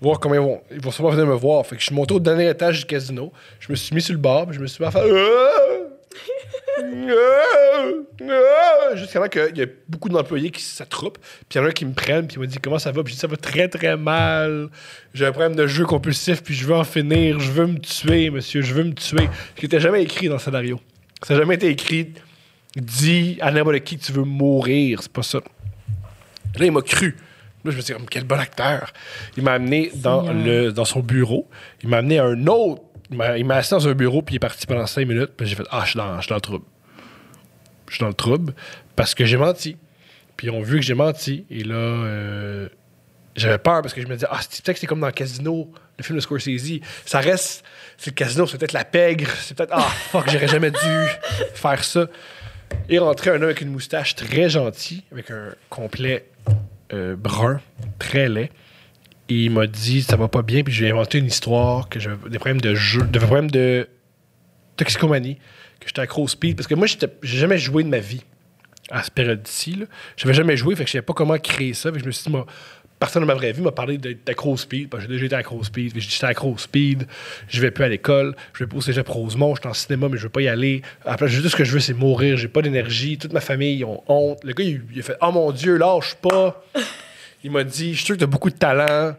[0.03, 1.67] Voir comment ils vont, ils vont sûrement venir me voir.
[1.67, 3.33] Fait que je suis monté au dernier étage du casino.
[3.59, 5.03] Je me suis mis sur le bar, je me suis mis à faire.
[8.95, 11.19] Jusqu'à là qu'il y a beaucoup d'employés qui s'attroupent.
[11.19, 12.93] Puis il y en a un qui me prennent, puis il m'a dit comment ça
[12.93, 13.03] va?
[13.03, 14.69] Puis je dis ça va très très mal.
[15.15, 17.41] J'ai un problème de jeu compulsif, puis je veux en finir.
[17.41, 19.29] Je veux me tuer, monsieur, je veux me tuer.
[19.55, 20.81] Ce qui n'était jamais écrit dans le scénario.
[21.23, 22.15] Ça n'a jamais été écrit.
[22.77, 25.03] Dis à n'importe qui que tu veux mourir.
[25.03, 25.41] C'est pas ça.
[26.59, 27.17] Là, il m'a cru.
[27.65, 28.93] Là, je me suis dit, quel bon acteur.
[29.37, 31.49] Il m'a amené dans, le, dans son bureau.
[31.83, 32.83] Il m'a amené à un autre.
[33.11, 35.33] Il m'a il m'a assis dans un bureau, puis il est parti pendant cinq minutes.
[35.37, 36.65] Puis j'ai fait, ah, je suis dans, je suis dans le trouble.
[37.89, 38.55] Je suis dans le trouble
[38.97, 39.77] parce que j'ai menti.
[40.37, 41.47] Puis ils ont vu que j'ai menti.
[41.51, 42.69] Et là, euh,
[43.35, 45.13] j'avais peur parce que je me disais, ah, c'est peut-être que c'est comme dans le
[45.13, 46.81] casino, le film de Scorsese.
[47.07, 47.65] Ça reste,
[47.97, 49.31] c'est le casino, c'est peut-être la pègre.
[49.41, 50.77] C'est peut-être, ah, fuck, j'aurais jamais dû
[51.55, 52.07] faire ça.
[52.89, 56.27] Et rentrait un homme avec une moustache très gentil, avec un complet
[56.93, 57.61] euh, brun,
[57.99, 58.51] très laid.
[59.29, 62.39] Il m'a dit, ça va pas bien, puis j'ai inventé une histoire, que j'avais des
[62.39, 63.87] problèmes de jeu, des problèmes de
[64.77, 65.37] toxicomanie,
[65.81, 68.23] que j'étais accro au speed, parce que moi, j'ai jamais joué de ma vie
[68.91, 69.85] à cette période-ci.
[70.17, 71.93] J'avais jamais joué, fait que je savais pas comment créer ça.
[71.93, 72.47] Fait je me suis dit, moi,
[72.99, 74.89] personne de ma vraie vie m'a parlé d'être accro au speed.
[74.89, 75.93] parce que J'ai déjà été accro speed.
[75.95, 77.07] J'ai dit, j'étais accro speed.
[77.49, 78.35] Je vais plus à l'école.
[78.55, 79.55] Je vais pas au cégep Rosemont.
[79.55, 80.83] Je suis en cinéma, mais je veux pas y aller.
[81.05, 82.37] Après, juste ce que je veux, c'est mourir.
[82.37, 83.19] J'ai pas d'énergie.
[83.19, 84.43] Toute ma famille, ils ont honte.
[84.45, 86.65] Le gars, il, il a fait, oh mon Dieu, lâche pas.
[87.49, 89.15] Il m'a dit, je suis sûr que t'as beaucoup de talent.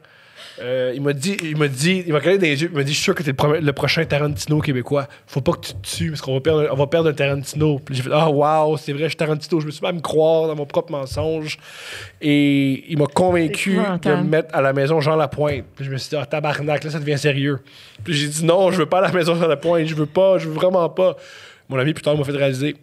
[0.61, 2.83] Euh, il m'a dit, il m'a dit, il m'a regardé dans les yeux, il m'a
[2.83, 5.07] dit, je suis sûr que t'es le, premier- le prochain Tarantino québécois.
[5.25, 7.79] Faut pas que tu te tues parce qu'on va perdre, on va perdre un Tarantino.
[7.79, 9.61] Puis j'ai fait, ah wow, c'est vrai, je suis Tarantino.
[9.61, 11.57] Je me suis même croire dans mon propre mensonge.
[12.21, 14.23] Et il m'a convaincu de épouvantable.
[14.23, 15.63] me mettre à la maison Jean Lapointe.
[15.75, 17.59] Puis je me suis dit, ah tabarnak, là ça devient sérieux.
[18.03, 20.37] Puis j'ai dit, non, je veux pas à la maison Jean Lapointe, je veux pas,
[20.39, 21.15] je veux vraiment pas.
[21.69, 22.75] Mon ami plus tard m'a fait réaliser.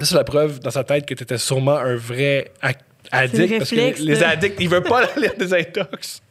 [0.00, 2.78] Ça, c'est la preuve dans sa tête que tu étais sûrement un vrai ac-
[3.12, 3.50] addict.
[3.50, 6.22] le Parce que les addicts, ils veulent pas lire des intox.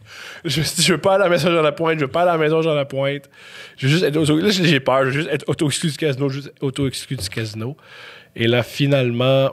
[0.46, 2.34] Je je veux pas aller à la maison Jean Lapointe, je veux pas aller à
[2.34, 3.30] la maison Jean Lapointe.
[3.78, 6.30] Je veux juste être auto- Là, j'ai peur, je veux juste être auto-exclu du casino,
[6.30, 7.76] juste auto-exclu du casino.
[8.36, 9.52] Et là, finalement,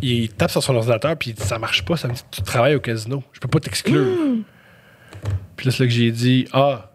[0.00, 2.42] il tape sur son ordinateur, puis il dit, ça marche pas, ça me dit, tu
[2.42, 4.06] travailles au casino, je peux pas t'exclure.
[5.56, 6.90] Puis là, c'est là que j'ai dit, ah,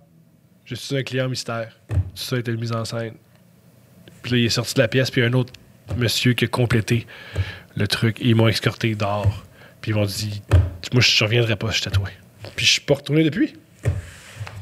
[0.65, 1.77] je suis un client mystère.
[1.89, 3.13] Tout ça a été mis en scène.
[4.21, 5.53] Puis là, il est sorti de la pièce, puis un autre
[5.97, 7.05] monsieur qui a complété
[7.75, 8.19] le truc.
[8.21, 9.43] Et ils m'ont escorté dehors.
[9.81, 10.41] Puis ils m'ont dit,
[10.93, 12.11] moi, je reviendrai pas, je suis tatoué.
[12.55, 13.53] Puis je suis pas retourné depuis.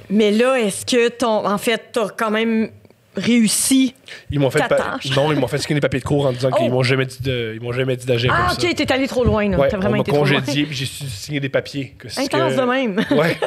[0.09, 1.45] Mais là, est-ce que ton.
[1.45, 2.69] En fait, t'as quand même
[3.15, 3.93] réussi.
[4.29, 6.31] Ils m'ont fait, Ta pa- non, ils m'ont fait scanner des papiers de cours en
[6.31, 6.55] disant Oh!
[6.57, 8.67] qu'ils m'ont jamais dit de, ils m'ont jamais dit d'agir Ah, comme ça.
[8.69, 9.57] ok, t'es allé trop loin, là.
[9.57, 10.39] Ouais, T'as on vraiment m'a été trop loin.
[10.39, 11.95] congédié, puis j'ai su signer des papiers.
[11.97, 13.03] que c'est Intense que- de même.
[13.11, 13.37] Ouais.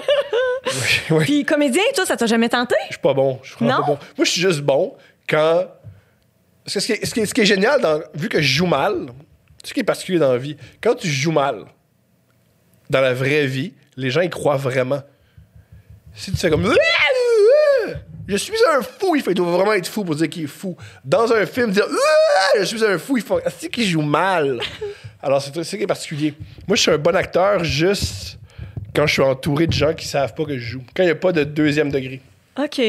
[1.11, 1.25] ouais.
[1.25, 2.75] Puis comédien, toi, ça t'a jamais tenté?
[2.89, 3.39] Je suis pas bon.
[3.43, 3.99] Je suis pas bon.
[4.19, 4.95] Moi, je suis juste bon
[5.29, 5.67] quand.
[6.65, 8.01] Parce que ce, qui est, ce qui est- ce qui est génial, dans...
[8.15, 9.07] vu que je joue mal,
[9.65, 11.67] ce qui est particulier dans la vie, quand tu joues mal,
[12.89, 15.03] dans la vraie vie, les gens y croient vraiment.
[16.15, 16.75] Si tu fais comme.
[18.27, 19.17] Je suis un fou.
[19.17, 20.77] Il doit vraiment être fou pour dire qu'il est fou.
[21.05, 21.85] Dans un film, dire
[22.57, 23.41] Je suis un fou, il faut.
[23.59, 24.61] C'est qu'il joue mal.
[25.23, 26.35] Alors, c'est c'est ça qui est particulier.
[26.67, 28.39] Moi, je suis un bon acteur juste
[28.95, 30.83] quand je suis entouré de gens qui savent pas que je joue.
[30.95, 32.21] Quand il n'y a pas de deuxième degré.
[32.57, 32.81] OK.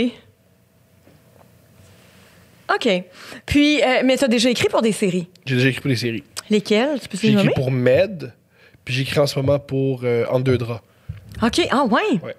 [2.73, 3.03] OK.
[3.45, 5.27] Puis, euh, mais tu as déjà écrit pour des séries?
[5.45, 6.23] J'ai déjà écrit pour des séries.
[6.51, 6.99] Lesquelles?
[6.99, 7.53] Tu peux J'ai les écrit nommer?
[7.55, 8.33] pour Med,
[8.85, 10.83] puis j'écris en ce moment pour euh, En deux draps.
[11.41, 11.67] OK.
[11.71, 12.01] Ah, ouais?
[12.21, 12.35] Ouais.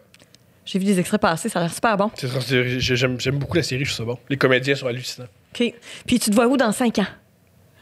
[0.64, 2.10] J'ai vu des extraits passer, ça a l'air super bon.
[2.14, 4.18] C'est- c'est- J'aime j'aime beaucoup la série, je trouve ça bon.
[4.28, 5.26] Les comédiens sont hallucinants.
[5.54, 5.74] OK.
[6.06, 7.06] Puis, tu te vois où dans cinq ans?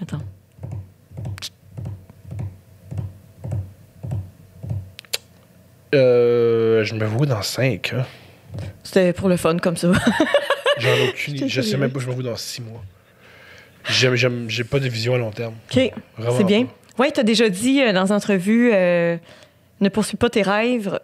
[0.01, 0.23] Attends.
[5.95, 7.93] Euh, je me vois dans 5.
[7.95, 8.07] Hein.
[8.83, 9.91] C'était pour le fun, comme ça.
[10.79, 11.49] J'en ai aucune idée.
[11.49, 12.83] Je sais même pas, je me vois dans 6 mois.
[13.93, 15.55] J'aime, j'aime, j'ai pas de vision à long terme.
[15.71, 15.93] OK.
[16.37, 16.67] C'est bien.
[16.99, 19.17] Oui, tu as déjà dit euh, dans une entrevue euh,
[19.81, 20.99] ne poursuis pas tes rêves,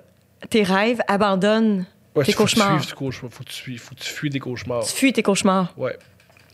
[0.50, 2.94] tes rêves, abandonne Ouais, tes faut que tu cauchemars.
[2.94, 3.32] cauchemars.
[3.32, 4.84] Faut que tu, fuis- faut que tu fuis des cauchemars.
[4.84, 5.72] Tu fuis tes cauchemars.
[5.76, 5.96] Ouais.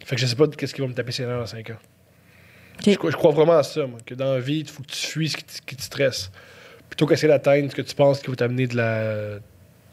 [0.04, 1.76] Fait que je sais pas qu'est-ce qui va me taper ses nerfs dans 5 ans.
[2.84, 4.88] Je, crois- je crois vraiment à ça, moi, que dans la vie, il faut que
[4.90, 6.30] tu fuis ce qui, te- qui te stresse.
[6.88, 9.38] Plutôt qu'essayer d'atteindre ce que tu penses qui va t'amener de la...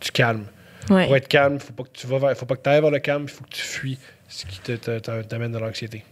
[0.01, 0.45] du calme.
[0.89, 1.05] Ouais.
[1.05, 2.89] Pour être calme, faut pas que tu vas vers, faut pas que tu ailles vers
[2.91, 6.03] le calme, il faut que tu fuis ce qui te- te- te- t'amène de l'anxiété.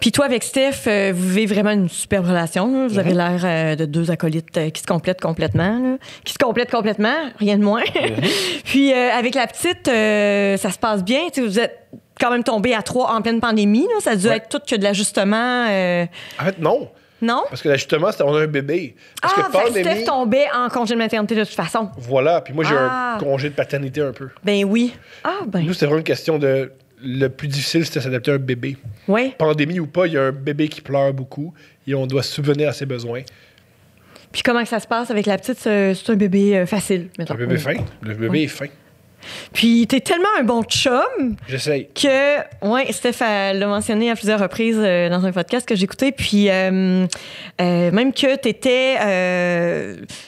[0.00, 2.70] Puis toi, avec Steph, euh, vous vivez vraiment une superbe relation.
[2.72, 2.86] là.
[2.88, 3.16] Vous avez Mhm.
[3.16, 5.78] l'air euh, de deux acolytes euh, qui se complètent complètement.
[5.78, 5.96] là.
[6.24, 7.82] Qui se complètent complètement, rien de moins.
[8.64, 11.20] Puis euh, avec la petite, ça se passe bien.
[11.36, 11.86] Vous êtes
[12.20, 13.82] quand même tombés à trois en pleine pandémie.
[13.94, 14.00] là.
[14.00, 14.36] Ça a dû Ouais.
[14.36, 15.64] être tout que de l'ajustement.
[15.64, 16.88] En fait, non.
[17.22, 17.42] Non?
[17.50, 18.94] Parce que là, justement, c'était- on a un bébé.
[19.20, 21.90] Parce ah, que pandémie, Steph tombait en congé de maternité de toute façon.
[21.98, 22.40] voilà.
[22.40, 23.16] Puis moi, j'ai Ah.
[23.16, 24.28] un congé de paternité un peu.
[24.42, 24.94] Ben oui.
[25.22, 25.60] Ah, ben.
[25.60, 26.72] Nous, c'était vraiment une question de.
[27.02, 28.76] Le plus difficile, c'était s'adapter à un bébé.
[29.08, 29.34] Oui.
[29.38, 31.54] Pandémie ou pas, il y a un bébé qui pleure beaucoup
[31.86, 33.22] et on doit subvenir à ses besoins.
[34.32, 35.58] Puis comment ça se passe avec la petite?
[35.58, 37.34] C'est un bébé euh, facile, mettons.
[37.34, 37.74] un bébé fin.
[38.02, 38.66] Le bébé est fin.
[39.52, 41.88] Puis t'es tellement un bon chum J'essaye.
[41.94, 46.48] que, ouais, Steph l'a mentionné à plusieurs reprises euh, dans un podcast que j'écoutais, puis
[46.50, 47.06] euh,
[47.60, 48.96] euh, même que t'étais,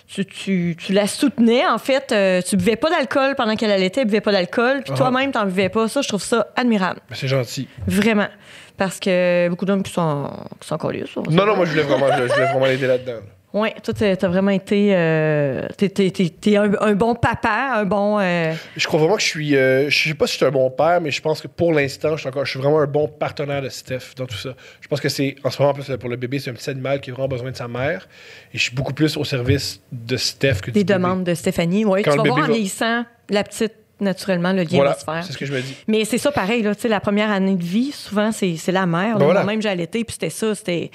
[0.09, 2.15] tu, tu, tu la soutenais en fait,
[2.47, 4.99] tu buvais pas d'alcool pendant qu'elle allaitait, elle buvait pas d'alcool, puis Ah.
[4.99, 7.69] toi-même t'en buvais pas, ça je trouve ça admirable, c'est gentil.
[7.87, 8.29] vraiment,
[8.77, 10.31] parce que beaucoup d'hommes qui sont
[10.61, 11.21] qui sont collés, ça.
[11.31, 13.21] Non, non, moi, je voulais vraiment, je, je voulais vraiment l'aider là-dedans.
[13.55, 17.85] Ouais, toi t'as vraiment été, euh, t'es, t'es- t'es- t'es un, un bon papa, un
[17.85, 18.19] bon.
[18.19, 19.55] euh, Je crois vraiment que je suis.
[19.57, 21.73] euh, je sais pas si je suis un bon père, mais je pense que pour
[21.75, 22.47] l'instant, je suis encore.
[22.47, 24.55] Je suis vraiment un bon partenaire de Steph dans tout ça.
[24.81, 25.37] Je pense que c'est.
[25.45, 27.29] En ce moment, en plus, pour le bébé, c'est un petit animal qui a vraiment
[27.29, 28.09] besoin de sa mère.
[28.55, 30.95] Et je suis beaucoup plus au service de Steph que du des bébé.
[30.95, 31.85] demandes de Stéphanie.
[31.85, 35.05] Oui, tu vas voir en va- vieillissant, la petite, naturellement, le lien Voilà, va se
[35.05, 35.25] faire.
[35.25, 35.77] c'est ce que je me dis.
[35.89, 38.87] Mais c'est ça pareil, là, tu sais, la première année de vie, souvent, c'est la
[38.87, 39.15] mère.
[39.15, 39.25] Ben là.
[39.25, 39.43] voilà.
[39.45, 40.91] Moi-même, j'ai allaité, puis c'était ça, c'était,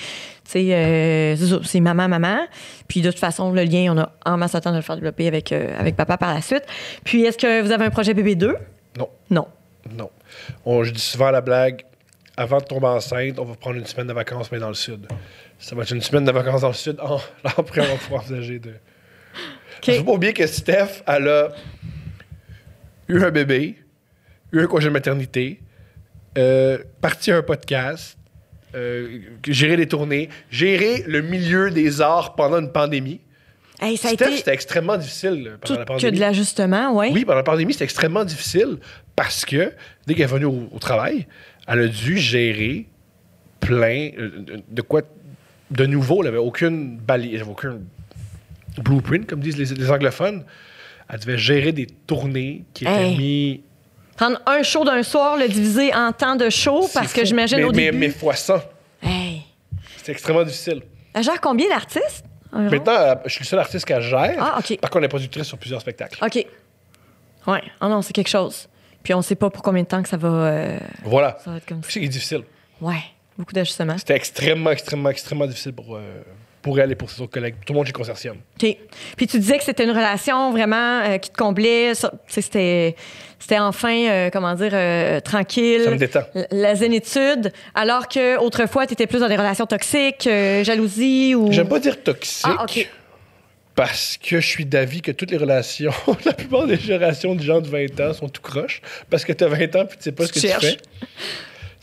[0.56, 2.40] euh, c'est maman, maman.
[2.88, 4.96] Puis de toute façon, le lien, on a en masse de temps de le faire
[4.96, 6.64] développer avec, euh, avec papa par la suite.
[7.04, 8.56] Puis est-ce que vous avez un projet bébé 2?
[8.98, 9.10] Non.
[9.30, 9.48] Non.
[9.96, 10.10] Non.
[10.66, 11.84] On, je dis souvent la blague,
[12.36, 15.08] avant de tomber enceinte, on va prendre une semaine de vacances, mais dans le sud.
[15.60, 17.00] Ça va être une semaine de vacances dans le sud.
[17.02, 18.74] En, après, on va pouvoir envisager de.
[19.88, 21.50] Il faut pas oublier que Steph, elle a
[23.10, 23.78] eu un bébé,
[24.52, 25.62] eu un congé de maternité,
[26.38, 28.18] euh, parti à un podcast,
[28.76, 33.22] euh, géré des tournées, géré le milieu des arts pendant une pandémie.
[33.80, 36.12] Hey, ça a Steph, été c'était extrêmement difficile là, tout pendant la que pandémie.
[36.16, 37.10] de l'ajustement, oui.
[37.14, 38.78] Oui, pendant la pandémie, c'était extrêmement difficile
[39.16, 39.72] parce que
[40.06, 41.28] dès qu'elle est venue au, au travail,
[41.68, 42.88] elle a dû gérer
[43.60, 44.32] plein euh,
[44.68, 45.02] de quoi
[45.70, 46.20] de nouveau.
[46.20, 47.80] Elle n'avait aucune balise, elle avait aucun
[48.84, 50.44] blueprint, comme disent les, les anglophones.
[51.10, 53.18] Elle devait gérer des tournées qui étaient Hey.
[53.18, 53.62] mis.
[54.16, 57.64] Prendre un show d'un soir, le diviser en temps de show, C'est parce que j'imagine
[57.64, 57.98] au mais, début...
[57.98, 58.56] Mais fois 100.
[59.04, 59.44] Hey.
[59.98, 60.82] C'était extrêmement difficile.
[61.14, 62.26] Elle gère combien d'artistes?
[62.52, 64.36] Maintenant, euh, je suis le seul artiste qu'elle gère.
[64.40, 64.78] Ah, OK.
[64.80, 66.24] Par contre, elle est productrice sur plusieurs spectacles.
[66.24, 66.46] OK.
[67.46, 67.62] Ouais.
[67.80, 68.68] Ah non, c'est quelque chose.
[69.04, 71.38] Puis on sait pas pour combien de temps que ça va, euh, Voilà.
[71.44, 71.90] ça va être comme ça.
[71.92, 72.42] C'est difficile.
[72.82, 73.00] Ouais.
[73.38, 73.98] Beaucoup d'ajustements.
[73.98, 76.22] C'était extrêmement, extrêmement, extrêmement difficile pour, euh,
[76.62, 77.56] pour elle et pour ses autres collègues.
[77.66, 78.36] Tout le monde chez Consortium.
[78.62, 78.78] OK.
[79.16, 81.94] Puis tu disais que c'était une relation vraiment euh, qui te comblait.
[82.28, 82.96] C'était,
[83.40, 85.84] c'était enfin, euh, comment dire, euh, tranquille.
[85.84, 86.24] Ça me détend.
[86.52, 87.52] La- zénitude.
[87.74, 90.28] Alors que autrefois, tu étais plus dans des relations toxiques,
[90.64, 91.52] jalousie ou.
[91.52, 92.46] J'aime pas dire toxique.
[92.46, 92.66] Ah.
[93.78, 95.94] Parce que je suis d'avis que toutes les relations,
[96.26, 98.82] la plupart des générations de gens de 20 ans sont tout croches.
[99.08, 100.78] Parce que tu as 20 ans puis tu sais pas ce que Tu fais.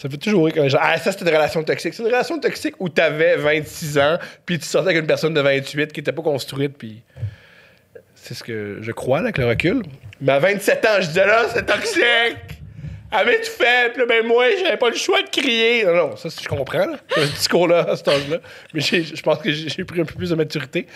[0.05, 0.81] Ça fait toujours rire quand les gens.
[0.83, 1.95] Ah, ça, c'était une relation toxique.
[1.95, 5.33] C'est une relation toxique où tu avais 26 ans puis tu sortais avec une personne
[5.33, 6.77] de 28 qui était pas construite.
[6.77, 7.03] Puis.
[8.15, 9.83] C'est ce que je crois, là, avec le recul.
[10.21, 12.05] Mais à 27 ans, je disais là, c'est toxique!
[13.13, 15.85] Elle m'a tout fait, puis ben moi, j'avais pas le choix de crier.
[15.85, 18.39] Non, non, ça, je comprends, là, ce discours-là, à cet âge-là.
[18.75, 20.87] Mais je pense que j'ai j'ai pris un peu plus de maturité.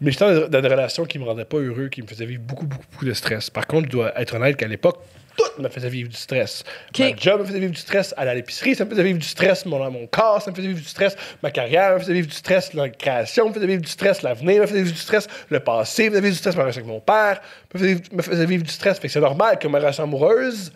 [0.00, 2.42] Mais j'étais dans dans une relation qui me rendait pas heureux, qui me faisait vivre
[2.42, 3.48] beaucoup, beaucoup, beaucoup de stress.
[3.48, 4.98] Par contre, je dois être honnête qu'à l'époque,
[5.36, 6.64] tout me faisait vivre du stress.
[6.90, 6.98] OK.
[7.00, 8.14] Ma job me faisait vivre du stress.
[8.16, 9.64] Aller à l'épicerie, ça me faisait vivre du stress.
[9.66, 11.16] Mon, mon corps, ça me faisait vivre du stress.
[11.42, 12.72] Ma carrière me faisait vivre du stress.
[12.74, 14.22] La création me faisait vivre du stress.
[14.22, 15.26] L'avenir me faisait vivre du stress.
[15.50, 16.56] Le passé me faisait vivre du stress.
[16.56, 17.40] Ma relation avec mon père
[17.74, 18.98] me faisait, me faisait vivre du stress.
[18.98, 20.72] Fait que c'est normal que ma relation amoureuse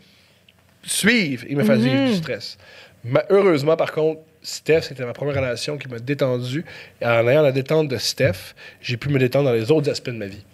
[0.82, 2.58] suive et me fasse vivre du stress.
[3.04, 6.64] Ma- heureusement, par contre, Steph, c'était ma première relation qui m'a détendu.
[7.00, 10.10] Et en ayant la détente de Steph, j'ai pu me détendre dans les autres aspects
[10.10, 10.44] de ma vie.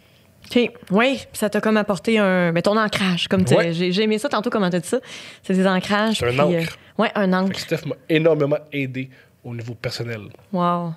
[0.46, 0.70] OK.
[0.90, 2.52] Oui, ça t'a comme apporté un.
[2.52, 3.72] Ben, ton ancrage, comme tu Ouais.
[3.72, 4.98] J'ai aimé ça tantôt, comment t'as dit ça.
[5.42, 6.18] C'est des ancrages.
[6.18, 6.54] C'est un ancre.
[6.98, 7.58] euh, ouais, un ancre.
[7.58, 9.10] Steph m'a énormément aidé
[9.42, 10.22] au niveau personnel.
[10.52, 10.92] Wow.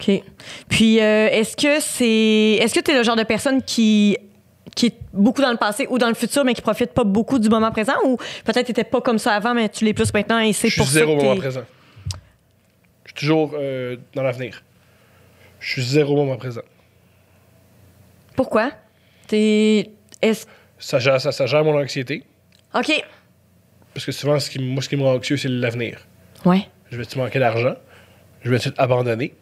[0.00, 0.22] OK.
[0.68, 2.62] Puis, euh, est-ce que c'est.
[2.62, 4.16] Est-ce que tu es le genre de personne qui
[4.74, 7.38] qui est beaucoup dans le passé ou dans le futur, mais qui profite pas beaucoup
[7.38, 7.94] du moment présent?
[8.04, 10.74] Ou peut-être tu pas comme ça avant, mais tu l'es plus maintenant et c'est Je
[10.74, 11.62] suis pour ça zéro que au moment présent.
[13.04, 14.62] Je suis toujours euh, dans l'avenir.
[15.58, 16.60] Je suis zéro au moment présent.
[18.38, 18.70] Pourquoi?
[19.26, 19.90] T'es...
[20.22, 20.46] Est-ce...
[20.78, 22.22] Ça gère, ça, ça gère mon anxiété.
[22.72, 23.04] OK.
[23.92, 26.06] Parce que souvent, ce qui, moi, ce qui me rend anxieux, c'est l'avenir.
[26.44, 26.68] Ouais.
[26.88, 27.74] Je vais-tu manquer d'argent?
[28.42, 29.34] Je vais-tu être abandonné?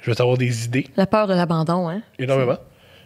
[0.00, 2.00] Je vais avoir des idées, La peur de l'abandon, hein?
[2.18, 2.56] énormément.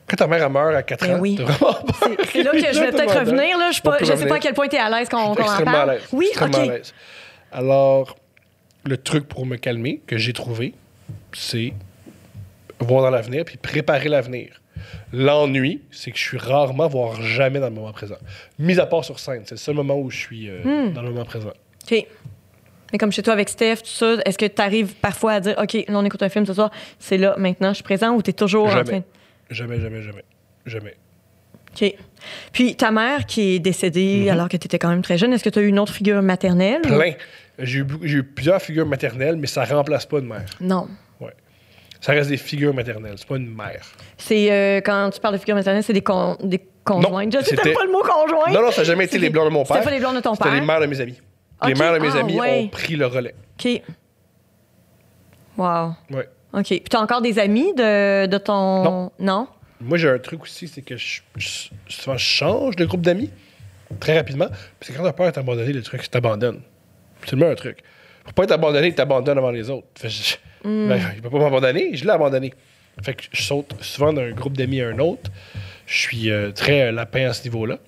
[0.06, 1.34] Quand ta mère meurt à 4 Ben ans, oui.
[1.36, 2.08] t'as vraiment peur.
[2.30, 3.58] C'est, là que je vais peut-être revenir.
[3.58, 3.72] Là.
[3.72, 4.28] Je, sais On pas, peut je sais revenir.
[4.28, 5.90] pas à quel point tu es à l'aise suis qu'on en extrêmement à parle.
[5.90, 6.02] l'aise.
[6.12, 6.94] Oui, extrêmement à l'aise.
[7.50, 8.16] Alors,
[8.84, 10.74] le truc pour me calmer que j'ai trouvé,
[11.32, 11.72] c'est
[12.78, 14.61] voir dans l'avenir puis préparer l'avenir.
[15.12, 18.16] L'ennui, c'est que je suis rarement, voire jamais dans le moment présent.
[18.58, 20.92] Mis à part sur scène, c'est le seul moment où je suis euh, Hmm.
[20.92, 21.50] dans le moment présent.
[21.90, 22.06] OK.
[22.92, 25.54] Mais comme chez toi avec Steph, tout ça, est-ce que tu arrives parfois à dire
[25.60, 28.22] OK, là, on écoute un film ce soir, c'est là, maintenant, je suis présent ou
[28.22, 29.02] tu es toujours en train.
[29.50, 29.76] Jamais.
[29.80, 30.24] Jamais, jamais,
[30.66, 30.94] jamais.
[31.74, 31.94] OK.
[32.52, 35.42] Puis ta mère qui est décédée alors que tu étais quand même très jeune, est-ce
[35.44, 36.82] que tu as eu une autre figure maternelle?
[36.84, 36.98] ou- Mhm.
[36.98, 37.12] Plein.
[37.58, 40.44] J'ai eu, eu plusieurs figures maternelles, mais ça remplace pas une mère.
[40.60, 40.86] Non.
[42.02, 43.80] Ça reste des figures maternelles, c'est pas une mère.
[44.18, 47.32] C'est euh, quand tu parles de figure maternelle, c'est des, con- des conjointes.
[47.32, 48.52] je sais c'était- peut-être pas le mot conjoint.
[48.52, 49.84] Non, non, ça n'a jamais été les blondes de mon c'était père.
[49.84, 50.60] pas les blondes de ton C'était père?
[50.60, 51.18] les mères de mes amis.
[51.64, 52.60] Les mères de mes ah, amis ouais.
[52.64, 53.34] ont pris le relais.
[53.64, 53.82] OK.
[55.56, 55.94] Wow.
[56.10, 56.28] Ouais.
[56.54, 56.64] OK.
[56.66, 58.82] Puis tu as encore des amis de, de ton.
[58.84, 59.12] Non.
[59.18, 59.48] Non?
[59.80, 63.30] Moi, j'ai un truc aussi, c'est que je, je- souvent, je change de groupe d'amis
[64.00, 64.48] très rapidement.
[64.80, 66.62] Parce que quand t'as peur d'être abandonné, le truc, c'est t'abandonnes.
[67.26, 67.78] C'est le un truc.
[68.24, 69.86] Pour pas être abandonné, t'abandonnes avant les autres.
[69.96, 70.88] Fait je- Hmm.
[70.88, 72.54] ben, il peut pas m'abandonner, je l'ai abandonné.
[73.02, 75.28] Fait que je saute souvent d'un groupe d'amis à un autre.
[75.86, 77.78] Je suis euh, très euh, lapin à ce niveau-là.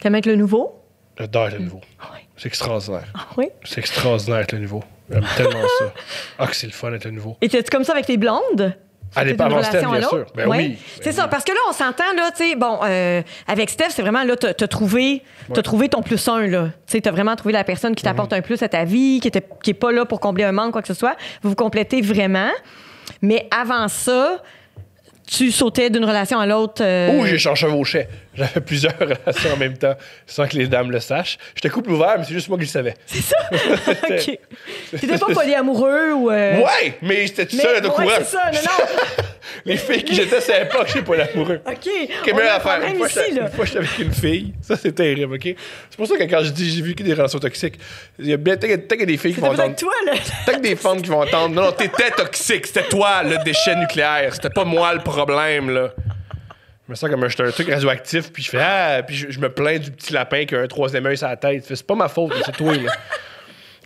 [0.00, 0.80] T'aimes être le nouveau?
[1.18, 1.80] J'adore être le nouveau.
[2.00, 2.20] Ah oui.
[2.36, 3.04] C'est extraordinaire.
[3.14, 3.48] Ah oui.
[3.64, 4.82] C'est extraordinaire être le nouveau.
[5.10, 5.92] J'aime tellement ça.
[6.38, 7.36] Ah, que c'est le fun d'être le nouveau.
[7.42, 8.74] Et t'es-tu comme ça avec tes blondes?
[9.14, 10.26] C'était parents d'une Steph, bien sûr.
[10.34, 10.56] Ben Ouais.
[10.58, 10.78] oui.
[10.96, 11.28] C'est Ben ça, oui.
[11.30, 14.36] parce que là, on s'entend, là, tu sais, bon, euh, avec Steph, c'est vraiment, là,
[14.36, 15.62] t'as t'as trouvé, Ouais.
[15.62, 16.64] trouvé ton plus un, là.
[16.86, 18.38] Tu sais, t'as vraiment trouvé la personne qui t'apporte Mhm.
[18.38, 20.72] un plus à ta vie, qui, était, qui est pas là pour combler un manque,
[20.72, 21.16] quoi que ce soit.
[21.42, 22.50] Vous vous complétez vraiment.
[23.22, 24.42] Mais avant ça,
[25.26, 26.82] tu sautais d'une relation à l'autre.
[26.84, 28.08] euh, Ou j'ai chevauchais.
[28.36, 29.94] J'avais plusieurs relations en même temps,
[30.26, 31.38] sans que les dames le sachent.
[31.54, 32.94] J'étais couple ouvert, mais c'est juste moi qui le savais.
[33.06, 33.36] C'est ça?
[34.10, 34.38] OK.
[35.00, 36.30] T'étais pas polyamoureux ou.
[36.30, 39.24] euh, Ouais, mais j'étais tout seul à ouais, c'est ça, non, non.
[39.64, 41.60] Les filles qui j'étais savaient pas que j'étais pas l'amoureux.
[41.66, 41.74] OK.
[41.76, 42.80] Ok, on mais a un affaire.
[42.88, 43.42] Une fois, ici, là.
[43.42, 44.54] une fois, j'étais avec une fille.
[44.60, 45.42] Ça, c'est terrible, OK?
[45.90, 47.78] C'est pour ça que quand je dis j'ai vécu des relations toxiques,
[48.18, 49.74] il y a bien peut-être des filles qui vont entendre.
[49.76, 50.12] toi, là.
[50.44, 51.54] Peut-être des femmes qui vont entendre.
[51.54, 52.66] Non, non, t'étais toxique.
[52.66, 54.34] C'était toi, le déchet nucléaire.
[54.34, 55.92] C'était pas moi le problème, là.
[56.86, 59.40] Je me sens comme un, un truc radioactif, puis je fais Ah, puis je, je
[59.40, 61.64] me plains du petit lapin qui a un troisième œil sur la tête.
[61.66, 62.92] C'est pas ma faute, c'est toi, là.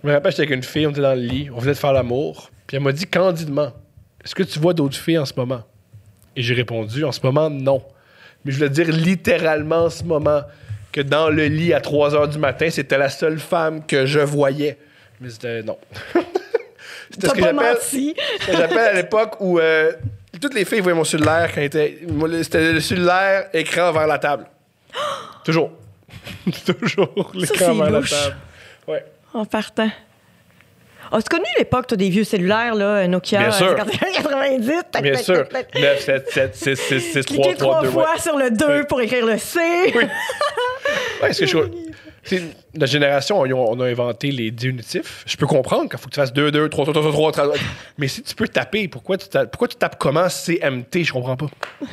[0.03, 1.79] Je me rappelle, j'étais avec une fille, on était dans le lit, on venait de
[1.79, 3.73] faire l'amour, puis elle m'a dit candidement
[4.23, 5.63] Est-ce que tu vois d'autres filles en ce moment?
[6.37, 7.83] Et j'ai répondu En ce moment, non.
[8.45, 10.43] Mais je voulais dire littéralement en ce moment
[10.93, 14.21] que dans le lit à 3 h du matin, c'était la seule femme que je
[14.21, 14.79] voyais.
[15.21, 15.79] Mais c'était non.
[17.11, 19.93] c'était ce que j'appelle à l'époque où euh,
[20.41, 21.99] toutes les filles voyaient mon cellulaire quand il était.
[22.43, 24.47] C'était le cellulaire, écran vers la table.
[25.45, 25.71] Toujours.
[26.81, 28.11] Toujours l'écran vers louche.
[28.11, 28.37] la table.
[28.89, 29.05] Ouais.
[29.35, 29.91] En partant.
[31.13, 33.75] As-tu connu l'époque, toi, des vieux cellulaires, là, Nokia Bien sûr.
[33.75, 34.71] 90?
[34.93, 35.49] tac, Bien tac, sûr.
[35.49, 35.83] tac, tac.
[35.83, 37.89] 9, 7, 7, 6, 6, 6, 3, Cliquez 3, trois 2.
[37.91, 38.83] fois sur le 2 Oui.
[38.89, 39.59] pour écrire le C.
[39.95, 40.05] Oui.
[41.23, 41.57] Ouais, est-ce que je
[42.75, 45.25] la génération, on, a inventé les diminutifs.
[45.27, 47.55] Je peux comprendre qu'il faut que tu fasses 2, 2, 3, 3, 3, 3, 3.
[47.99, 51.05] Mais si tu peux taper, pourquoi tu tapes, pourquoi tu tapes comment CMT?
[51.05, 51.47] Je comprends pas.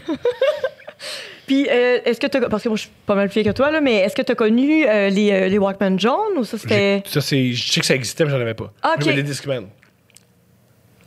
[1.47, 3.55] Puis, euh, est-ce que tu Parce que moi, je suis pas mal plus vieille que
[3.55, 6.43] toi, là, mais est-ce que tu as connu euh, les, euh, les Walkman jaunes ou
[6.43, 7.01] ça, c'était.
[7.07, 8.73] Ça, c'est, je sais que ça existait, mais j'en avais pas.
[8.83, 9.03] Ah, ok.
[9.05, 9.67] J'avais des Discman.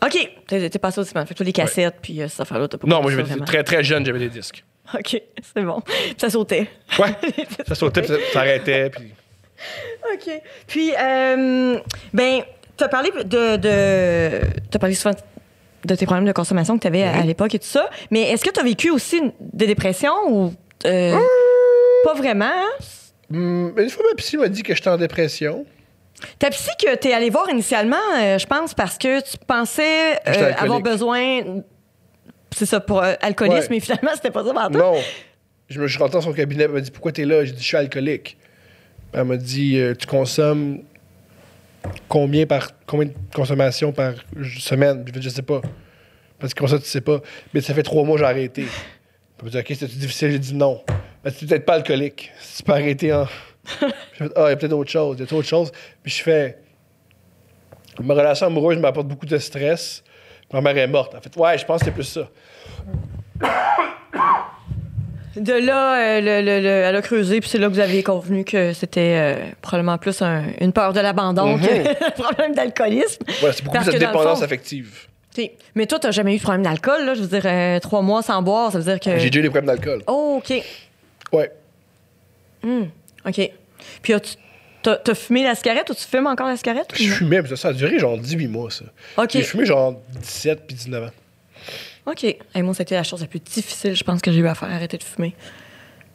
[0.02, 0.30] OK.
[0.46, 1.26] T'es passé au Discman.
[1.26, 3.44] Fait que toi, les cassettes, puis euh, cette affaire-là, t'as pas Non, moi, ça, j'avais
[3.44, 4.64] très, très jeune, j'avais des disques.
[4.98, 5.22] OK,
[5.54, 5.80] c'est bon.
[5.80, 6.68] Puis ça sautait.
[6.98, 7.14] Ouais.
[7.68, 9.12] ça sautait, puis ça, ça arrêtait, puis...
[10.14, 10.40] OK.
[10.66, 11.78] Puis, euh,
[12.14, 12.40] ben,
[12.76, 13.56] tu as parlé de.
[13.56, 15.14] de tu as parlé souvent
[15.84, 17.88] de tes problèmes de consommation que tu avais à l'époque et tout ça.
[18.10, 20.54] Mais est-ce que tu as vécu aussi des dépressions ou.
[20.86, 21.16] euh,
[22.04, 22.84] Pas vraiment, hein?
[23.32, 25.64] Hum, une fois, ma psy m'a dit que j'étais en dépression.
[26.38, 30.52] Ta psy que t'es allé voir initialement, euh, je pense, parce que tu pensais euh,
[30.58, 31.42] avoir besoin.
[32.60, 34.78] C'est ça, pour euh, alcoolisme, mais finalement, c'était pas ça, Martin.
[34.78, 34.96] Non.
[35.70, 37.42] Je me suis rentré dans son cabinet, elle m'a dit Pourquoi t'es là?
[37.42, 38.36] J'ai dit Je suis alcoolique.
[39.14, 40.82] Elle m'a dit euh, Tu consommes
[42.06, 44.12] combien par combien de consommation par
[44.58, 45.06] semaine?
[45.18, 45.62] Je sais pas.
[46.38, 47.22] Parce que comme ça, tu sais pas.
[47.54, 48.66] Mais ça fait trois mois que j'ai arrêté.
[49.38, 50.32] Elle m'a dit Ok, c'était difficile?
[50.32, 50.82] J'ai dit non.
[51.24, 52.30] Elle dit, peut-être pas alcoolique.
[52.42, 53.24] Si tu peux arrêter en.
[54.18, 55.16] J'ai fait Ah, il y a peut-être autre chose.
[55.18, 55.72] Il y a autre chose.
[56.02, 56.58] Puis je fais
[58.02, 60.04] Ma relation amoureuse m'apporte beaucoup de stress.
[60.52, 61.14] Ma mère est morte.
[61.14, 62.28] En fait, ouais, je pense que c'est plus ça.
[65.36, 68.02] De là, euh, le, le- le- elle a creusé, puis c'est là que vous aviez
[68.02, 71.60] convenu que c'était euh, probablement plus un- une peur de l'abandon Mhm.
[71.62, 73.22] que un problème d'alcoolisme.
[73.42, 75.06] Ouais, c'est beaucoup Parce plus de dépendance fond- affective.
[75.76, 77.14] Mais toi, t'as jamais eu de problème d'alcool, là?
[77.14, 79.16] Je veux dire, euh, trois mois sans boire, ça veut dire que.
[79.18, 80.02] J'ai déjà eu des problèmes d'alcool.
[80.06, 80.52] Oh, OK.
[81.32, 81.50] Ouais.
[83.26, 83.50] OK.
[84.02, 84.36] Puis as-tu-
[84.82, 86.92] t'as t'as fumé la cigarette ou tu fumes encore la cigarette?
[86.94, 88.84] Je fumais, mais ça, ça a duré genre 18 mois, ça.
[89.16, 89.30] OK.
[89.32, 91.10] J'ai fumé genre 17 puis 19 ans.
[92.06, 92.24] OK.
[92.24, 94.70] Hey, moi, c'était la chose la plus difficile, je pense, que j'ai eu à faire,
[94.70, 95.34] arrêter de fumer.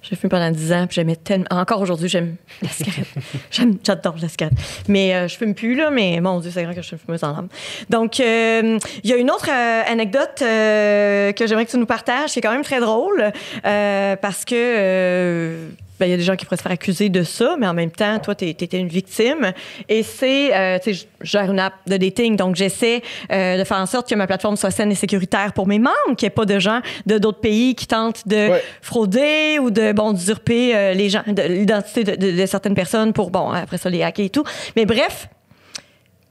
[0.01, 1.45] J'ai fumé pendant 10 ans, puis j'aimais tellement.
[1.49, 3.07] Encore aujourd'hui, j'aime la cigarette.
[3.51, 4.53] J'aime- J'adore la cigarette.
[4.87, 6.99] Mais euh, je fume plus, là, mais mon Dieu, c'est vrai que je suis une
[7.03, 7.47] fumeuse en âme.
[7.89, 11.87] Donc, euh, il y a une autre euh, anecdote euh, que j'aimerais que tu nous
[11.87, 13.31] partages, qui est quand même très drôle,
[13.63, 15.69] parce que.
[15.99, 17.73] Ben, il y a des gens qui pourraient se faire accuser de ça, mais en
[17.73, 19.51] même temps, toi, tu étais une victime.
[19.89, 23.63] Et c'est, euh, tu sais, je gère une app de dating, donc j'essaie euh, de
[23.63, 26.27] faire en sorte que ma plateforme soit saine et sécuritaire pour mes membres, qu'il n'y
[26.27, 28.63] ait pas de gens de d'autres pays qui tentent de Ouais.
[28.81, 33.13] frauder ou de, bon, d'usurper euh, les gens, de- l'identité de, de- de certaines personnes
[33.13, 34.43] pour, bon, après ça, les hacker et tout.
[34.75, 35.27] Mais bref,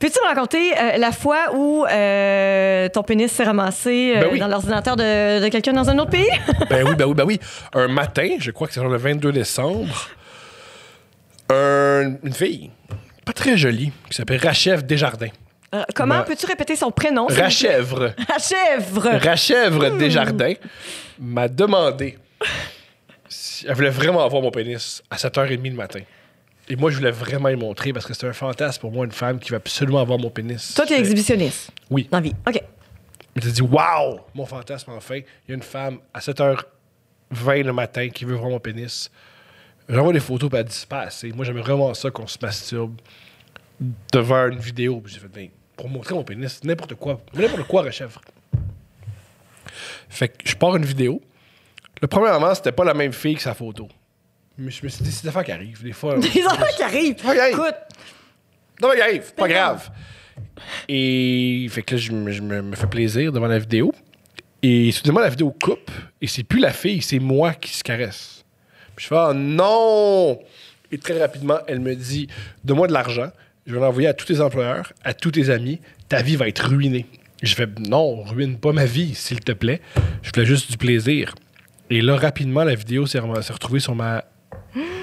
[0.04, 4.38] Peux-tu me raconter euh, la fois où euh, ton pénis s'est ramassé euh, Ben oui.
[4.38, 6.28] dans l'ordinateur de, de quelqu'un dans un autre pays?
[6.68, 7.40] Ben oui, ben oui, ben oui.
[7.72, 10.10] Un matin, je crois que c'est le 22 décembre,
[11.48, 12.70] un- une fille,
[13.24, 15.30] pas très jolie, qui s'appelle Rachèvre Desjardins.
[15.94, 17.26] Comment peux-tu répéter son prénom?
[17.28, 18.12] Rachèvre.
[18.28, 19.08] Rachèvre.
[19.24, 20.52] Rachèvre Desjardins
[21.18, 22.18] m'a demandé
[23.26, 26.00] si elle voulait vraiment avoir mon pénis à 7h30 le matin.
[26.68, 29.12] Et moi, je voulais vraiment y montrer parce que c'est un fantasme pour moi, une
[29.12, 30.74] femme qui va absolument avoir mon pénis.
[30.74, 32.08] Toi, t'es exhibitionniste Oui.
[32.10, 32.34] dans la vie.
[32.46, 32.62] OK.
[33.36, 35.16] Mais tu dit, waouh, mon fantasme, enfin.
[35.16, 39.10] Il y a une femme à 7h20 le matin qui veut voir mon pénis.
[39.88, 41.32] J'envoie des photos, puis elle dit, pas assez.
[41.32, 42.98] Moi, j'aimerais vraiment ça qu'on se masturbe
[44.12, 45.00] devant une vidéo.
[45.00, 47.20] Puis j'ai fait, ben, pour montrer mon pénis, n'importe quoi.
[47.34, 48.20] N'importe quoi, Rechèvre.
[50.08, 51.20] Fait que je pars une vidéo.
[52.00, 53.88] Le premièrement, c'était pas la même fille que sa photo.
[54.58, 55.82] Mais je me suis dit, c'est des affaires qui arrivent.
[55.82, 56.16] Des fois.
[56.18, 57.16] Des enfants qui arrivent.
[57.50, 57.74] Écoute,
[58.80, 59.90] Non, mais arrive, pas Ben grave.
[60.88, 63.92] Et fait que là, je, me, je me- me fais plaisir devant la vidéo.
[64.62, 65.90] Et soudainement, la vidéo coupe.
[66.20, 68.44] Et c'est plus la fille, c'est moi qui se caresse.
[68.96, 70.38] Puis je fais, ah non!
[70.92, 72.28] Et très rapidement, elle me dit,
[72.62, 73.30] donne-moi de l'argent.
[73.66, 75.80] Je vais l'envoyer à tous tes employeurs, à tous tes amis.
[76.08, 77.06] Ta vie va être ruinée.
[77.42, 79.80] Je fais, non, ruine pas ma vie, s'il te plaît.
[80.22, 81.34] Je voulais juste du plaisir.
[81.90, 84.24] Et là, rapidement, la vidéo s'est retrouvée sur, ma,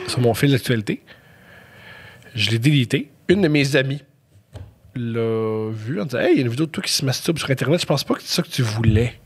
[0.08, 1.02] sur mon fil d'actualité.
[2.36, 3.12] Je l'ai délité.
[3.28, 4.02] Une de mes amies
[4.96, 7.38] l'a vu en disant Hey, il y a une vidéo de toi qui se masturbe
[7.38, 7.82] sur Internet.
[7.82, 9.20] Je pense pas que c'est ça que tu voulais.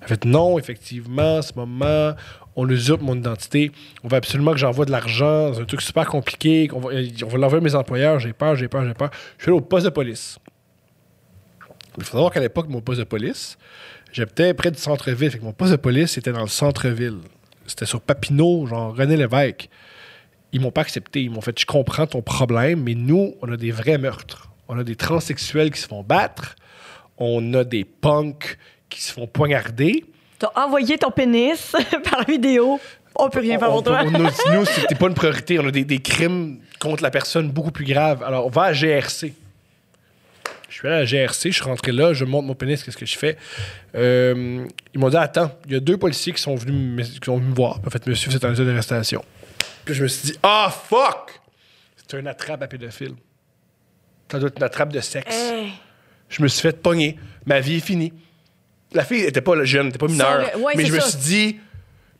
[0.00, 2.14] Elle fait Non, effectivement, en ce moment,
[2.56, 3.72] on usurpe mon identité.
[4.04, 6.68] On veut absolument que j'envoie de l'argent dans un truc super compliqué.
[6.72, 8.18] va- on va l'envoyer à mes employeurs.
[8.20, 9.10] J'ai peur, j'ai peur, j'ai peur.
[9.38, 10.38] Je suis allé au poste de police.
[11.96, 13.58] Il faut savoir qu'à l'époque, mon poste de police,
[14.12, 15.30] j'habitais près du centre-ville.
[15.32, 17.18] Fait que mon poste de police était dans le centre-ville.
[17.66, 19.68] C'était sur Papineau, genre René Lévesque
[20.52, 21.22] ils m'ont pas accepté.
[21.22, 24.48] Ils m'ont fait, je comprends ton problème, mais nous, on a des vrais meurtres.
[24.68, 26.56] On a des transsexuels qui se font battre.
[27.18, 30.04] On a des punks qui se font poignarder.
[30.38, 31.74] t'as envoyé ton pénis
[32.10, 32.80] par vidéo.
[33.20, 34.02] On peut rien faire pour toi.
[34.04, 34.18] on- nous,
[34.52, 35.58] nous, c'était pas une priorité.
[35.58, 38.22] On a des, des crimes contre la personne beaucoup plus graves.
[38.22, 39.32] Alors, on va à GRC.
[40.68, 42.96] Je suis allé à la GRC, je suis rentré là, je monte mon pénis, qu'est-ce
[42.96, 43.36] que je fais?
[43.94, 47.18] Euh, ils m'ont dit, attends, il y a deux policiers qui sont venus me, qui
[47.24, 47.80] sont venus me voir.
[47.86, 49.24] En fait, monsieur, c'est un état d'arrestation.
[49.88, 51.40] Puis je me suis dit, ah, fuck!
[51.96, 53.14] C'est un attrape à pédophile.
[54.30, 55.34] Ça doit être une attrape de sexe.
[55.34, 55.72] Hey.
[56.28, 57.18] Je me suis fait pogner.
[57.46, 58.12] Ma vie est finie.
[58.92, 60.44] La fille n'était pas jeune, n'était pas mineure.
[60.58, 61.08] Ouais, mais je me ça.
[61.08, 61.60] suis dit,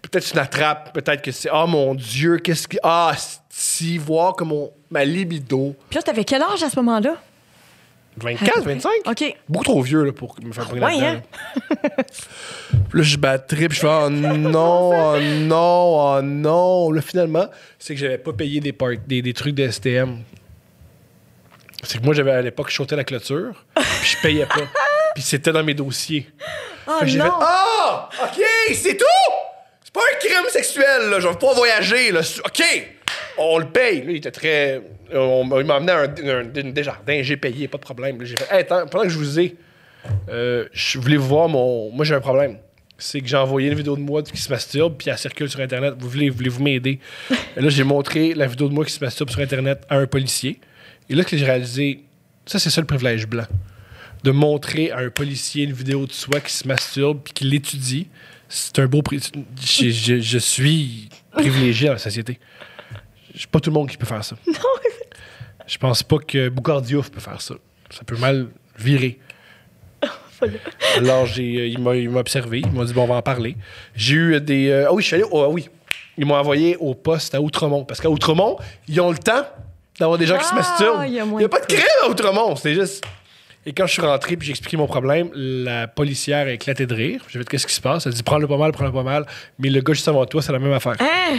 [0.01, 2.79] peut-être c'est une attrape, peut-être que c'est, oh mon Dieu, qu'est-ce que.
[2.83, 3.15] Ah,
[3.51, 5.77] si, voir que mon, ma libido.
[5.91, 7.17] Puis là, t'avais quel âge à ce moment-là?
[8.23, 8.91] 24, 25?
[9.07, 9.37] OK.
[9.49, 11.21] Beaucoup trop vieux là, pour me faire pogner Ouais, là-dedans.
[11.71, 11.77] hein?
[11.97, 12.05] là.
[12.91, 16.91] Puis là, je batterais, puis je fais, oh non, oh non, oh non.
[16.93, 17.49] Là, finalement,
[17.79, 20.19] c'est que j'avais pas payé des, part- des, des trucs de STM.
[21.85, 24.55] C'est que moi, j'avais à l'époque sauté la clôture, puis je payais pas.
[25.15, 26.29] Puis c'était dans mes dossiers.
[26.87, 27.25] Oh j'ai fait!
[27.41, 28.09] Ah!
[28.23, 28.41] OK,
[28.75, 29.05] c'est tout!
[29.83, 31.19] C'est pas un crime sexuel, là.
[31.19, 32.21] Je vais pas voyager, là.
[32.45, 32.63] OK!
[33.39, 34.03] On le paye.
[34.05, 34.81] Là, il était très.
[35.15, 38.25] on- il m'a amené à un, un- j'ai payé, pas de problème.
[38.25, 39.57] J'ai fait, hey, attends, pendant que je vous ai,
[40.29, 41.91] euh, je voulais vous voir mon.
[41.91, 42.59] Moi, j'ai un problème.
[43.01, 45.61] C'est que j'ai envoyé une vidéo de moi qui se masturbe, puis elle circule sur
[45.61, 45.95] Internet.
[45.99, 46.99] Vous voulez, voulez-vous m'aider?
[47.57, 50.07] Et là, j'ai montré la vidéo de moi qui se masturbe sur Internet à un
[50.09, 50.59] policier.
[51.09, 52.01] Et là, que j'ai réalisé,
[52.45, 53.45] ça, c'est ça le privilège blanc.
[54.25, 58.09] De montrer à un policier une vidéo de soi qui se masturbe, puis qui l'étudie.
[58.49, 59.01] C'est un beau.
[59.03, 59.21] pri-
[59.65, 62.41] je- je suis privilégié dans la société.
[63.39, 64.37] C'est pas tout le monde qui peut faire ça.
[65.67, 67.55] Je pense pas que Boucardiouf peut faire ça.
[67.91, 69.19] Ça peut mal virer.
[70.97, 72.61] Alors, j'ai, euh, il, m'a, il m'a observé.
[72.61, 73.57] Il m'a dit, bon, on va en parler.
[73.95, 74.69] J'ai eu des.
[74.71, 75.25] euh, ah oui, je suis allé.
[75.33, 75.69] ah oui.
[76.17, 77.85] Ils m'ont envoyé au poste à Outremont.
[77.85, 78.57] Parce qu'à Outremont,
[78.89, 79.43] ils ont le temps
[79.99, 81.05] d'avoir des gens qui se Ah, masturbent.
[81.09, 82.57] il a n'y a pas de crime à Outremont.
[82.57, 83.05] C'est juste.
[83.69, 86.95] Et quand je suis rentré puis j'ai expliqué mon problème, la policière a éclaté de
[86.95, 87.21] rire.
[87.29, 88.07] J'ai fait qu'est-ce qui se passe?
[88.07, 89.27] Elle a dit prends-le pas mal, prends-le pas mal.
[89.59, 90.95] Mais le gars juste avant toi, c'est la même affaire.
[91.01, 91.37] Hein?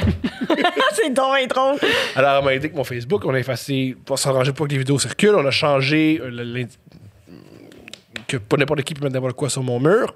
[0.94, 1.78] c'est bien drôle.
[2.16, 3.26] Alors, elle m'a aidé avec mon Facebook.
[3.26, 5.34] On a effacé, pour s'arranger pour que les vidéos circulent.
[5.38, 6.68] On a changé euh, le-
[8.28, 10.14] que pas n'importe qui peut mettre n'importe quoi sur mon mur.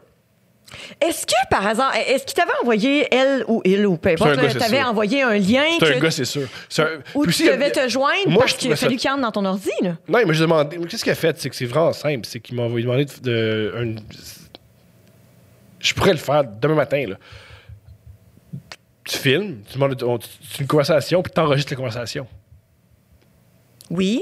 [1.01, 4.49] Est-ce que, par hasard, est-ce qu'il t'avait envoyé, elle ou il, ou peu importe, gars,
[4.79, 4.87] sûr.
[4.89, 6.47] envoyé un lien C'est un gars, c'est sûr.
[6.69, 8.99] C'est un- où Puis tu devais te joindre Moi, parce je qu'il a trouvais fallu
[8.99, 9.97] ça- qu'il entre dans ton ordi, là?
[10.07, 10.77] Non, mais j'ai demandé.
[10.77, 11.39] mais Qu'est-ce qu'il a fait?
[11.39, 12.25] C'est que c'est vraiment simple.
[12.25, 13.11] C'est qu'il m'a envoyé demander de.
[13.21, 13.95] de- un-
[15.79, 17.15] je pourrais le faire demain matin, là.
[19.05, 20.17] Tu filmes, tu demandes on-
[20.59, 22.25] une conversation, puis tu enregistres la conversation.
[23.89, 24.21] Oui.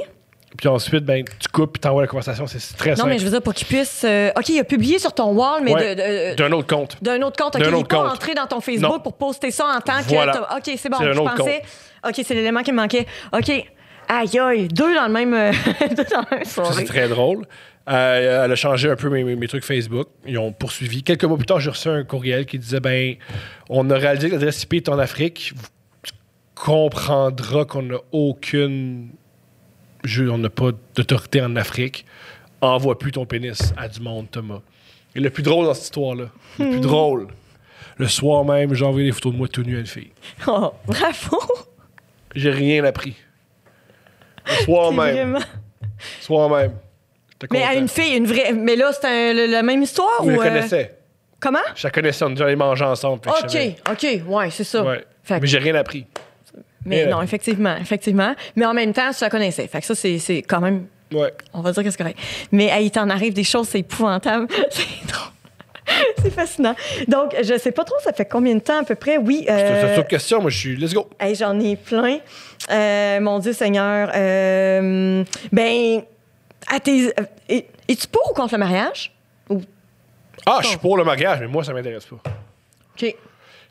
[0.57, 2.45] Puis ensuite, ben, tu coupes, puis tu envoies la conversation.
[2.45, 3.09] C'est très Non, simple.
[3.09, 4.03] mais je veux dire, pour qu'il puisse.
[4.03, 6.97] euh, OK, il a publié sur ton wall, mais Ouais, D'un autre compte.
[7.01, 7.55] d'un autre compte.
[7.55, 8.11] OK, D'un il n'est autre pas compte.
[8.13, 8.99] entré dans ton Facebook Non.
[8.99, 10.33] pour poster ça en tant Voilà.
[10.33, 10.57] que.
[10.71, 10.97] OK, c'est bon.
[10.99, 11.61] Je pensais.
[12.07, 13.07] OK, c'est l'élément qui me manquait.
[13.33, 13.49] OK.
[14.09, 14.67] Aïe, aïe.
[14.67, 15.33] Deux dans le même.
[15.33, 15.51] euh,
[15.95, 17.45] deux dans la même c'est très drôle.
[17.89, 20.07] Euh, elle a changé un peu mes, mes- trucs Facebook.
[20.27, 21.01] Ils ont poursuivi.
[21.01, 23.15] Quelques mois plus tard, j'ai reçu un courriel qui disait ben,
[23.69, 25.53] on a réalisé que l'adresse IP est en Afrique.
[25.55, 25.67] Vous-
[26.03, 26.11] Tu
[26.55, 29.09] comprendras qu'on n'a aucune.
[30.03, 32.05] Je- on n'a pas d'autorité en Afrique.
[32.61, 34.61] Envoie plus ton pénis à du monde, Thomas.
[35.15, 36.25] Et le plus drôle dans cette histoire-là,
[36.59, 37.27] le plus drôle,
[37.97, 40.11] le soir même, j'ai envoyé des photos de moi tout nu à une fille.
[40.47, 41.39] Oh, bravo.
[42.35, 43.15] J'ai rien appris.
[44.47, 45.13] Le soir même.
[45.13, 45.45] vraiment-
[46.21, 46.73] Soir même.
[47.51, 48.53] Mais à une fille, une vraie.
[48.53, 50.29] Mais là, c'est la même histoire Je ou.
[50.29, 50.97] la euh, connaissais.
[51.39, 51.59] Comment?
[51.75, 53.21] Je la connaissais, on allait manger ensemble.
[53.25, 53.57] je.
[53.57, 54.83] OK, OK, ouais, c'est ça.
[54.83, 55.03] Ouais.
[55.23, 56.05] Fait que- Mais j'ai rien appris.
[56.85, 58.33] Mais Mais- non, effectivement, effectivement.
[58.55, 59.67] Mais en même temps, tu la connaissais.
[59.67, 60.85] Fait que ça, c'est c'est quand même.
[61.13, 61.33] Ouais.
[61.53, 62.17] On va dire que c'est correct.
[62.51, 64.47] Mais hey, il t'en arrive des choses, c'est épouvantable.
[64.71, 65.27] c'est drôle.
[66.21, 66.75] c'est fascinant.
[67.07, 69.17] Donc, je sais pas trop, ça fait combien de temps à peu près?
[69.17, 69.43] Oui.
[69.45, 70.75] C'est euh, c'est une question, moi je suis.
[70.77, 71.09] Let's go.
[71.19, 72.19] hey, J'en ai plein.
[72.71, 74.09] Euh, mon Dieu Seigneur.
[74.15, 76.01] Euh, ben,
[76.71, 79.11] à tes, euh, es- es-tu pour ou contre le mariage?
[79.49, 79.61] Ou-
[80.45, 82.21] Ah, je suis pour le mariage, mais moi ça m'intéresse pas.
[82.95, 83.15] OK.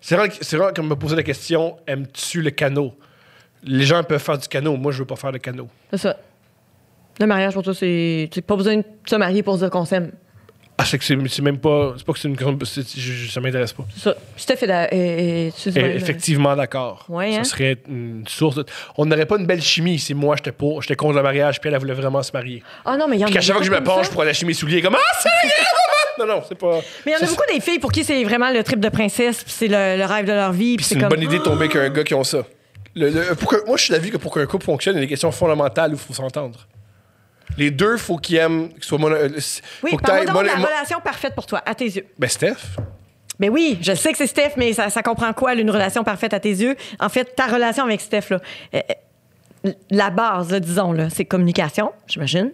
[0.00, 2.94] C'est vrai, c'est vrai comme me poser la question aimes-tu le canot?
[3.62, 5.68] Les gens peuvent faire du canot, moi je veux pas faire de canot.
[5.90, 6.16] C'est ça.
[7.18, 8.28] Le mariage, pour toi, c'est.
[8.32, 10.12] Tu pas besoin de se marier pour dire qu'on s'aime.
[10.78, 11.92] Ah, c'est que c'est c'est même pas.
[11.98, 12.36] C'est pas que c'est une.
[12.38, 13.84] je- ça m'intéresse pas.
[13.94, 14.14] C'est ça.
[14.38, 14.56] Tu
[15.70, 17.04] dis Eh, même, effectivement d'accord.
[17.10, 17.44] Ouais, ça hein?
[17.44, 18.64] serait une source de...
[18.96, 21.68] On n'aurait pas une belle chimie si moi j'étais pour, j'étais contre le mariage, puis
[21.68, 22.62] elle, elle voulait vraiment se marier.
[22.86, 24.08] Ah non, mais il y en a Puis qu'à chaque fois que je me penche
[24.08, 25.28] pour aller acheter mes souliers, comme Ah, c'est
[26.20, 26.80] Non, non, c'est pas.
[27.06, 28.88] Mais il y en a beaucoup des filles pour qui c'est vraiment le trip de
[28.88, 30.76] princesse, puis c'est le, le rêve de leur vie.
[30.76, 32.44] puis C'est une comme, bonne idée de tomber avec un gars qui ont ça.
[32.94, 35.02] Le- le- pour que- moi, je suis d'avis que pour qu'un couple fonctionne, il y
[35.02, 36.66] a des questions fondamentales où il faut s'entendre.
[37.56, 39.16] Les deux, faut qu'ils aiment, qu'ils soient mono.
[39.16, 39.28] euh,
[39.82, 41.74] Oui, faut que parle-moi t'ailles donc de la mono- mo- relation parfaite pour toi, à
[41.74, 42.06] tes yeux.
[42.18, 42.56] Ben, Steph.
[43.38, 46.34] Ben oui, je sais que c'est Steph, mais ça, ça comprend quoi, une relation parfaite
[46.34, 46.76] à tes yeux?
[47.00, 48.38] En fait, ta relation avec Steph, là,
[48.74, 48.80] euh,
[49.66, 52.50] euh, la base, là, disons, là, c'est communication, j'imagine.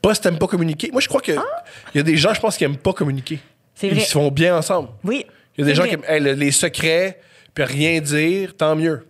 [0.00, 0.90] Pas si t'aimes pas communiquer.
[0.92, 3.40] Moi, je crois que il y a des gens, je pense, qui aiment pas communiquer.
[3.42, 3.86] Ah!
[3.86, 4.90] Ils se font bien ensemble.
[5.02, 5.26] Oui.
[5.56, 5.90] Il y a des gens vrai.
[5.90, 7.20] qui aiment hey, le- les secrets,
[7.54, 9.06] puis rien dire, tant mieux.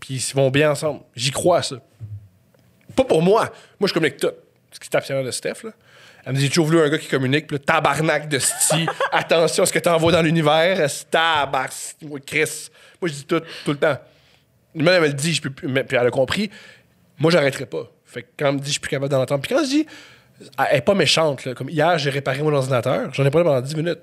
[0.00, 1.00] Puis ils se vont bien ensemble.
[1.14, 1.76] J'y crois à ça.
[2.96, 3.50] Pas pour moi.
[3.78, 4.32] Moi, je communique tout.
[4.70, 5.70] Ce qui la de Steph, là.
[6.24, 8.86] Elle me dit, j'ai toujours voulu un gars qui communique, puis le tabarnak de sti.
[9.12, 10.78] Attention à ce que tu envoies dans l'univers.
[12.02, 12.68] Ouais, Chris.
[13.00, 13.98] Moi, je dis tout, tout le temps.
[14.74, 16.50] Même elle me le dit, je peux puis elle a compris.
[17.18, 17.90] Moi, j'arrêterai pas.
[18.12, 19.40] Fait que quand elle me dit, je suis plus capable d'en entendre.
[19.42, 19.86] Puis quand je dis,
[20.58, 21.54] elle est pas méchante, là.
[21.54, 23.08] Comme hier, j'ai réparé mon ordinateur.
[23.14, 24.00] J'en ai parlé pendant 10 minutes.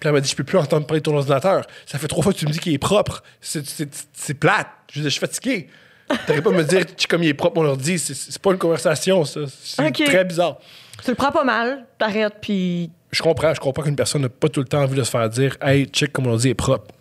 [0.00, 1.64] Puis elle m'a dit, je peux plus entendre parler de ton ordinateur.
[1.86, 3.22] Ça fait trois fois que tu me dis qu'il est propre.
[3.40, 4.66] C'est- plate.
[4.92, 5.68] Je, je suis fatigué.
[6.26, 7.98] T'aurais pas à me dire comme il est propre mon ordi.
[7.98, 9.40] C'est- C'est pas une conversation, ça.
[9.62, 10.58] C'est très bizarre.
[11.04, 12.90] Tu le prends pas mal, t'arrêtes, puis.
[13.12, 13.54] Je comprends.
[13.54, 15.86] Je comprends qu'une personne n'a pas tout le temps envie de se faire dire, hey,
[15.86, 16.92] check comme on dit est propre.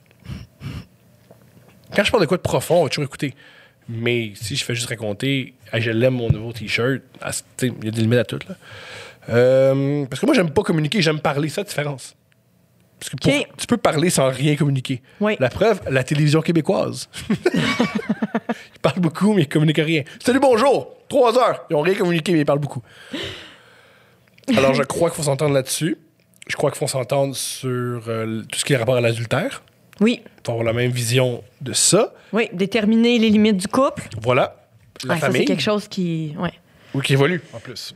[1.96, 3.34] Quand je parle de quoi de profond, on va toujours écouter.
[3.94, 7.32] Mais si je fais juste raconter, hey, je l'aime mon nouveau t-shirt, ah,
[7.62, 8.40] il y a des limites à tout.
[8.48, 8.56] Là.
[9.30, 11.50] Euh, parce que moi, j'aime pas communiquer, j'aime parler.
[11.56, 12.16] La différence.
[13.00, 15.02] Parce que pour- tu peux parler sans rien communiquer.
[15.20, 15.36] Oui.
[15.40, 17.10] La preuve, la télévision québécoise.
[17.54, 20.04] ils parlent beaucoup, mais ils communiquent rien.
[20.24, 20.96] Salut, bonjour!
[21.10, 21.66] Trois heures.
[21.70, 22.82] Ils ont rien communiqué, mais ils parlent beaucoup.
[24.56, 25.98] Alors, je crois qu'il faut s'entendre là-dessus.
[26.48, 29.64] Je crois qu'il faut s'entendre sur euh, tout ce qui est rapport à l'adultère.
[30.00, 32.14] Oui, faut avoir la même vision de ça.
[32.34, 34.08] oui, déterminer les limites du couple.
[34.22, 34.56] Voilà.
[35.04, 35.40] La Ouais, famille.
[35.42, 36.34] c'est quelque chose qui.
[36.38, 36.54] Ouais.
[36.94, 37.96] Oui, qui évolue, en plus.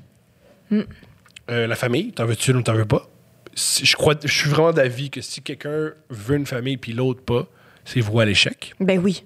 [0.71, 3.07] Euh, la famille, t'en veux-tu ou t'en veux pas?
[3.53, 7.21] Si- je, crois, je suis vraiment d'avis que si quelqu'un veut une famille puis l'autre
[7.23, 7.45] pas,
[7.85, 8.73] c'est voué à l'échec.
[8.79, 9.23] Ben oui.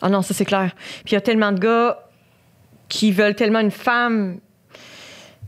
[0.00, 0.74] Ah non, ça c'est clair.
[1.04, 1.98] Puis il y a tellement de gars
[2.88, 4.38] qui veulent tellement une femme.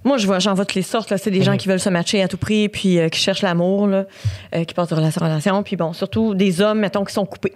[0.05, 1.11] Moi, je vois, j'en vois toutes les sortes.
[1.11, 1.19] là.
[1.19, 3.89] C'est des gens qui veulent se matcher à tout prix, puis euh, qui cherchent l'amour,
[3.89, 4.05] euh,
[4.65, 5.63] qui passent de relation en relation.
[5.63, 7.55] Puis bon, surtout des hommes, mettons, qui sont coupés.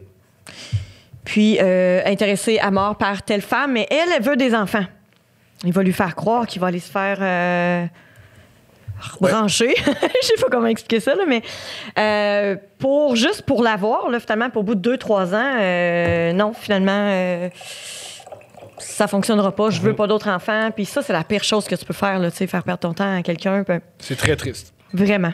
[1.24, 4.84] Puis euh, intéressés à mort par telle femme, mais elle, elle veut des enfants.
[5.64, 7.88] Il va lui faire croire qu'il va aller se faire
[9.20, 9.74] brancher.
[9.76, 14.64] Je sais pas comment expliquer ça, là, mais pour juste pour l'avoir, finalement, pour au
[14.64, 17.48] bout de deux, trois ans, euh, non, finalement,
[18.84, 19.70] ça fonctionnera pas.
[19.70, 20.70] Je veux pas d'autres enfants.
[20.74, 22.80] Puis ça, c'est la pire chose que tu peux faire, là, tu sais, faire perdre
[22.80, 23.64] ton temps à quelqu'un.
[23.64, 24.72] puis C'est très triste.
[24.92, 25.32] Vraiment.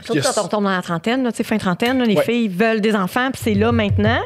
[0.00, 0.32] Surtout Yes.
[0.34, 2.24] quand on tombe dans la trentaine, là, tu sais, fin trentaine, là, les Ouais.
[2.24, 4.20] filles veulent des enfants, puis c'est là maintenant.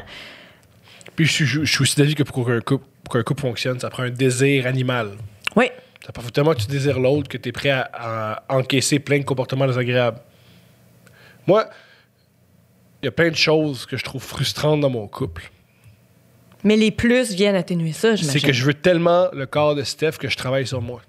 [1.14, 2.84] Puis je, suis- je suis aussi d'avis que pour qu'un couple,
[3.24, 5.10] couple fonctionne, ça prend un désir animal.
[5.56, 5.70] Oui,
[6.04, 9.18] Ça prend tellement que tu désires l'autre que tu es prêt à, à encaisser plein
[9.18, 10.18] de comportements désagréables.
[11.48, 11.66] Moi,
[13.02, 15.50] il y a plein de choses que je trouve frustrantes dans mon couple.
[16.64, 20.12] Mais les plus viennent atténuer ça, C'est que je veux tellement le corps de Steph
[20.12, 21.02] que je travaille sur moi.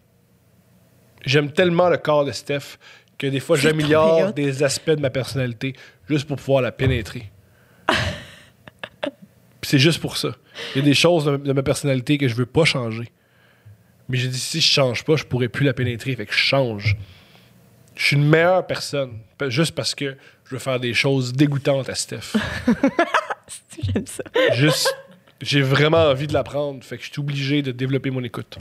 [1.25, 2.77] J'aime tellement le corps de Steph
[3.17, 5.73] que des fois, j'améliore des aspects de ma personnalité
[6.07, 7.31] juste pour pouvoir la pénétrer.
[7.91, 10.35] Puis c'est juste pour ça.
[10.75, 13.11] Il y a des choses de, de ma personnalité que je veux pas changer.
[14.09, 16.15] Mais j'ai dit, si je change pas, je pourrais plus la pénétrer.
[16.15, 16.95] Fait que je change.
[17.95, 19.19] Je suis une meilleure personne.
[19.47, 22.35] Juste parce que je veux faire des choses dégoûtantes à Steph.
[23.93, 24.23] J'aime ça.
[24.53, 24.95] Juste,
[25.41, 26.83] j'ai vraiment envie de l'apprendre.
[26.83, 28.57] Fait que je suis obligé de développer mon écoute.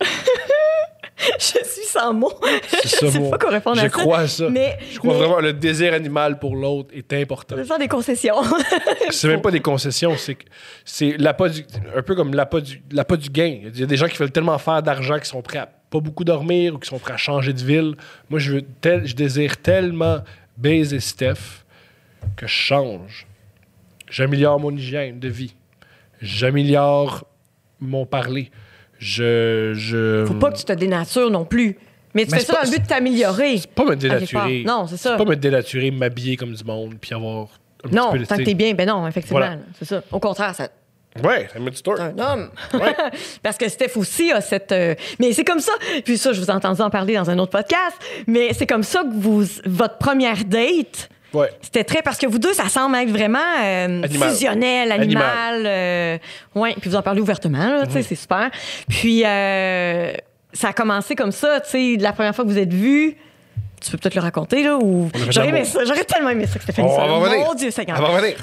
[1.40, 2.32] Je suis sans mots.
[2.68, 3.88] C'est ça, je sais mon- pas quoi répondre Je à ça.
[3.90, 4.48] crois à ça.
[4.48, 7.56] Mais, Je crois mais vraiment le désir animal pour l'autre est important.
[7.56, 8.36] je vais faire des concessions.
[9.10, 10.44] C'est même pas des concessions, c'est que
[10.84, 11.64] c'est l'appât du,
[11.96, 13.58] un peu comme l'appât du, l'appât du gain.
[13.64, 16.00] Il y a des gens qui veulent tellement faire d'argent qui sont prêts à pas
[16.00, 17.94] beaucoup dormir ou qui sont prêts à changer de ville.
[18.30, 20.18] Moi, je, veux tel, je désire tellement
[20.56, 21.64] baiser Steph
[22.36, 23.26] que je change.
[24.10, 25.54] J'améliore mon hygiène de vie.
[26.20, 27.24] J'améliore
[27.80, 28.50] mon parler.
[28.98, 30.24] Je, je...
[30.26, 31.78] Faut pas que tu te dénatures non plus.
[32.14, 33.60] Mais tu Mais fais c'est ça pas- dans le but de t'améliorer.
[33.74, 34.64] pas me dénaturer.
[34.66, 35.16] Non, c'est ça.
[35.16, 37.48] Pas me dénaturer, m'habiller comme du monde, puis avoir
[37.84, 39.38] un Non, petit peu tant que t'es bien, ben non, effectivement.
[39.38, 39.56] Voilà.
[39.78, 40.02] C'est ça.
[40.10, 40.68] Au contraire, ça,
[41.22, 41.94] Ouais, ça tour.
[41.96, 42.50] C'est un homme.
[42.74, 42.94] Ouais.
[43.42, 44.70] Parce que Steph aussi a cette.
[44.72, 45.72] euh, Mais c'est comme ça.
[46.04, 47.96] Puis ça, je vous ai entendu en parler dans un autre podcast.
[48.26, 51.50] Mais c'est comme ça que vous, votre première date, Ouais.
[51.60, 52.02] c'était très.
[52.02, 54.30] Parce que vous deux, ça semble être vraiment euh, Animal.
[54.30, 55.62] fusionnel, animal.
[55.66, 56.18] euh,
[56.54, 56.74] ouais.
[56.80, 58.50] Puis vous en parlez ouvertement, là, tu sais, c'est super.
[58.88, 60.12] Puis euh,
[60.52, 63.16] ça a commencé comme ça, tu sais, la première fois que vous êtes vus.
[63.80, 65.08] Tu peux peut-être le raconter, là, ou.
[65.30, 65.84] J'aurais aimé ça.
[65.84, 67.06] J'aurais tellement aimé ça que Stéphanie On ça.
[67.06, 67.96] Mon Dieu, Seigneur.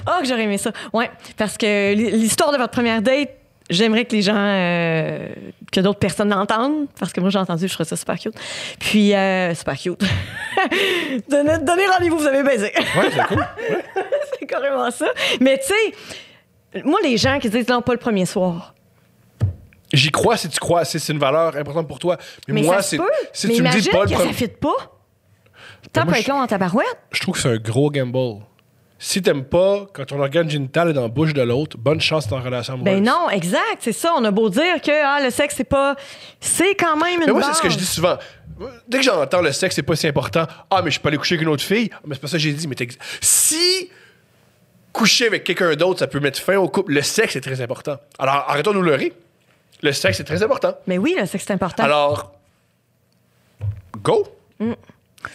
[0.05, 0.71] Ah, que j'aurais aimé ça.
[0.93, 3.31] Ouais, parce que l'histoire de votre première date,
[3.70, 5.28] j'aimerais que les gens, euh,
[5.72, 8.36] que d'autres personnes l'entendent, parce que moi j'ai entendu, je trouve ça super cute.
[8.80, 10.01] Puis, euh, super cute.
[11.30, 12.72] donnez, donnez rendez-vous, vous avez baisé.
[12.97, 13.45] Ouais, c'est cool.
[14.39, 15.07] c'est carrément ça.
[15.39, 15.74] Mais tu
[16.74, 18.74] sais, moi les gens qui disent non, pas le premier soir.
[19.93, 22.18] J'y crois si tu crois, si c'est une valeur importante pour toi.
[22.47, 22.99] Mais, Mais moi, c'est,
[23.32, 24.28] si mais tu me dis pas le que premier.
[24.32, 24.70] ça fit pas.
[25.93, 26.97] Tant moi, peut être long en tabarouette.
[27.11, 28.41] Je trouve que c'est un gros gamble.
[28.98, 32.28] Si t'aimes pas quand ton organe génital est dans la bouche de l'autre, bonne chance
[32.28, 32.93] dans la relation amoureuse.
[32.93, 34.14] Ben non, exact, c'est ça.
[34.18, 35.96] On a beau dire que ah, le sexe, c'est pas.
[36.39, 38.18] C'est quand même une Mais moi, c'est ce que je dis souvent.
[38.88, 40.48] Dès que j'entends le sexe, c'est pas si important.
[40.72, 41.89] Ah, mais je pas allé coucher avec une autre fille.
[41.93, 42.68] Ah, Mais c'est pas ça que j'ai dit.
[42.70, 42.88] Mais t'es-
[43.20, 43.89] si
[44.93, 47.98] coucher avec quelqu'un d'autre, ça peut mettre fin au couple, le sexe est très important.
[48.18, 49.12] Alors, arrêtons de nous leurrer.
[49.82, 50.74] Le sexe est très important.
[50.88, 51.84] Mais oui, le sexe, c'est important.
[51.84, 52.32] Alors,
[54.02, 54.26] go.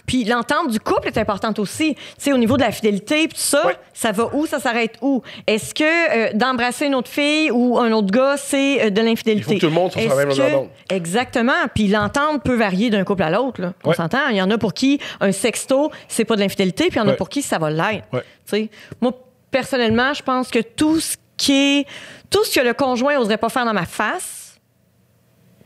[0.05, 1.95] Puis l'entente du couple est importante aussi.
[1.95, 3.75] Tu sais, au niveau de la fidélité, puis tout ça, Ouais.
[3.93, 5.21] ça va où, ça s'arrête où?
[5.47, 9.55] Est-ce que euh, d'embrasser une autre fille ou un autre gars, c'est euh, de l'infidélité?
[9.55, 10.93] Il faut que tout le monde soit sur la Est-ce même que-.
[10.93, 11.53] Exactement.
[11.73, 13.61] Puis l'entente peut varier d'un couple à l'autre.
[13.83, 14.27] On s'entend.
[14.29, 17.05] Il y en a pour qui un sexto, c'est pas de l'infidélité, puis il y
[17.05, 18.07] en a pour qui ça va l'être.
[18.11, 18.69] Tu sais,
[19.01, 19.11] Moi,
[19.51, 21.85] personnellement, je pense que tout ce qui est...
[22.29, 24.40] Tout ce que le conjoint n'oserait pas faire dans ma face,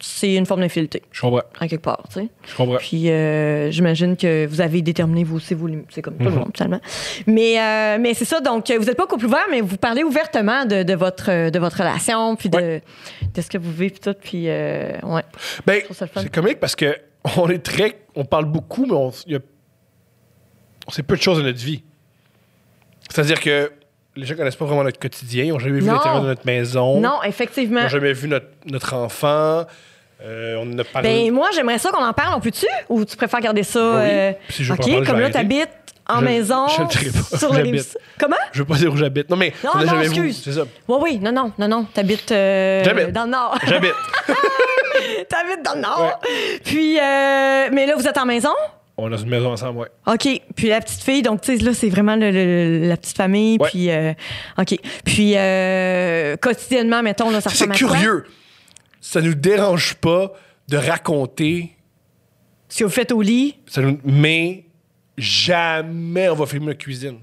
[0.08, 1.41] c'est une forme d'infidélité, Je comprends.
[1.60, 2.30] à quelque part, tu sais.
[2.47, 2.78] Je comprends.
[2.78, 5.88] Puis euh, j'imagine que vous avez déterminé vous aussi vos limites.
[5.89, 6.34] C'est comme tout Mhm.
[6.34, 6.80] le monde, finalement.
[7.26, 10.03] Mais, euh, mais c'est ça, donc euh, vous n'êtes pas couple ouvert, mais vous parlez
[10.03, 12.84] ouvertement de, de votre, de votre relation, puis de, Ouais.
[13.34, 14.16] de ce que vous vivez, puis tout.
[14.22, 15.24] Puis, euh, ouais.
[15.66, 16.95] Ben, c'est comique parce que
[17.38, 17.97] on est très.
[18.16, 19.39] On parle beaucoup, mais on, il y a-
[20.88, 21.84] on sait peu de choses de notre vie.
[23.10, 23.72] C'est-à-dire que
[24.16, 27.01] les gens connaissent pas vraiment notre quotidien, ils n'ont jamais vu l'intérieur de notre maison,
[27.01, 27.82] Non, ils effectivement.
[27.82, 29.66] n'ont jamais vu notre, notre enfant.
[30.22, 31.26] Euh, on a parlé.
[31.26, 32.36] Ben, moi, j'aimerais ça qu'on en parle.
[32.38, 32.66] On peut-tu?
[32.89, 33.80] Ou tu préfères garder ça?
[33.80, 34.01] Oui.
[34.03, 35.70] euh, si je OK, parler, comme là, t'habites
[36.07, 36.68] en Je- maison.
[36.70, 37.38] je le dirai pas.
[37.38, 37.63] Sur le
[38.20, 38.36] Comment?
[38.53, 39.30] Je veux pas dire où j'habite.
[39.30, 40.41] Non, mais Non, excuse.
[40.43, 40.61] C'est ça.
[40.88, 41.86] Oui, oui, non, non, non, non.
[41.93, 43.11] T'habites euh, J'habite.
[43.11, 43.57] dans le Nord.
[43.68, 43.93] J'habite.
[45.30, 46.20] T'habites dans le Nord.
[46.63, 48.53] Puis, euh, mais là, vous êtes en maison?
[48.97, 49.88] on a une maison ensemble, ouais.
[50.07, 50.41] OK.
[50.55, 53.57] Puis la petite fille, donc, tu sais, là, c'est vraiment le- le- la petite famille.
[53.59, 53.68] Ouais.
[53.70, 54.13] Puis, euh,
[54.57, 54.78] OK.
[55.03, 55.36] Puis,
[56.41, 58.26] quotidiennement, mettons, là, ça C'est à curieux.
[59.08, 60.34] Ça nous dérange pas
[60.68, 61.76] de raconter,
[62.70, 63.56] Ce que vous faites au lit.
[63.68, 64.66] ça nous- mais
[65.16, 67.20] jamais on va filmer la cuisine.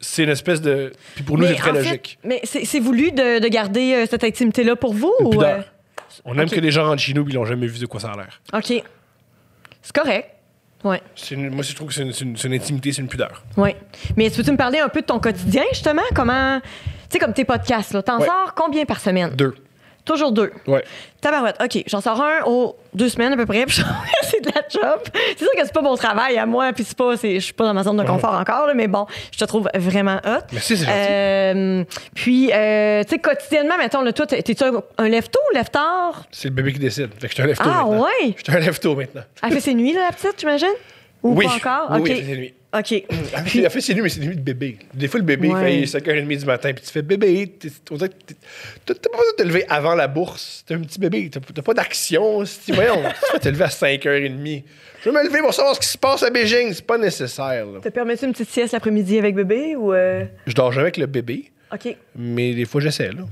[0.00, 0.92] C'est une espèce de.
[1.14, 2.18] Puis pour nous, c'est très en fait, logique.
[2.24, 5.12] mais c'est voulu de, de garder euh, cette intimité-là pour vous?
[5.20, 5.62] Une ou, euh,
[6.24, 8.00] On aime que les gens rentrent chez nous et ils n'ont jamais vu de quoi
[8.00, 8.40] ça a l'air.
[8.52, 8.82] OK.
[9.80, 10.28] C'est correct.
[10.82, 11.00] Ouais.
[11.30, 13.44] Une- moi, je trouve que c'est une, intimité, c'est une pudeur.
[13.56, 13.70] Oui.
[14.16, 16.02] Mais peux-tu me parler un peu de ton quotidien, justement?
[16.14, 16.60] Comment.
[16.60, 16.68] Tu
[17.10, 18.02] sais, comme tes podcasts, là.
[18.02, 18.26] T'en Ouais.
[18.26, 19.30] sors combien par semaine?
[19.36, 19.54] Deux.
[20.04, 20.52] Toujours deux.
[20.66, 20.84] Ouais.
[21.22, 21.56] Tabarouette.
[21.62, 21.82] OK.
[21.86, 23.64] J'en sors un aux deux semaines à peu près.
[23.66, 23.82] Puis
[24.22, 25.00] c'est de la job.
[25.36, 26.72] C'est sûr que c'est pas mon travail à moi.
[26.74, 27.14] Puis c'est pas.
[27.16, 29.68] Je suis pas dans ma zone de confort encore, là, mais bon, je te trouve
[29.74, 30.44] vraiment hot.
[30.52, 30.98] Merci, c'est gentil.
[30.98, 31.84] Euh,
[32.14, 34.64] puis, euh, tu sais, quotidiennement, mettons, là, toi, t'es- t'es-tu
[34.98, 36.24] un, lève-tôt ou lève-tard?
[36.30, 37.08] C'est le bébé qui décide.
[37.14, 38.02] Fait que je suis un lève-tôt Ah, maintenant.
[38.04, 38.34] ouais?
[38.36, 39.22] Je suis un lève-tôt maintenant.
[39.42, 40.68] Elle fait ses nuits, là, la petite, j'imagine?
[41.22, 41.46] Ou oui.
[41.46, 41.88] pas encore?
[41.92, 42.04] Oui, OK.
[42.04, 42.54] oui, elle fait ses nuits.
[42.76, 42.92] OK.
[42.92, 43.04] Elle
[43.46, 44.78] fait, elle fait ses nuits, mais c'est des nuits de bébé.
[44.92, 45.78] Des fois, le bébé, Ouais.
[45.80, 47.52] il fait 5h30 du matin, puis tu fais bébé.
[47.60, 50.64] T'as pas besoin de te lever avant la bourse.
[50.66, 51.30] T'es un petit bébé.
[51.30, 52.44] T'as pas d'action.
[52.44, 54.62] Si, tu vas te lever à 5h30.
[55.02, 56.72] Je vais me lever pour savoir ce qui se passe à Beijing.
[56.72, 57.66] C'est pas nécessaire.
[57.66, 57.80] là.
[57.80, 59.92] Te permets-tu une petite sieste l'après-midi avec bébé ou.
[59.92, 61.94] euh, Je dors jamais avec le bébé, OK.
[62.16, 63.08] mais des fois, j'essaie.
[63.12, 63.22] là.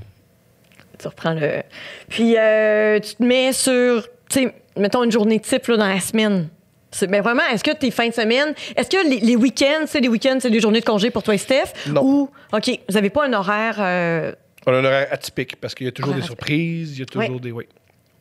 [0.99, 1.63] Tu reprends le.
[2.07, 4.07] Puis, euh, tu te mets sur.
[4.29, 6.47] Tu sais, mettons une journée type là, dans la semaine.
[6.93, 9.99] C'est- Ben vraiment, est-ce que tes fins de semaine, est-ce que les, les week-ends, c'est
[9.99, 11.73] les week-ends, c'est des journées de congé pour toi et Steph?
[11.89, 12.01] Non.
[12.03, 13.75] Ou, OK, vous n'avez pas un horaire.
[13.79, 14.31] euh,
[14.65, 17.03] On a un horaire atypique parce qu'il y a toujours Horaire des surprises, il y
[17.03, 17.39] a toujours Ouais.
[17.41, 17.51] des.
[17.51, 17.65] Oui.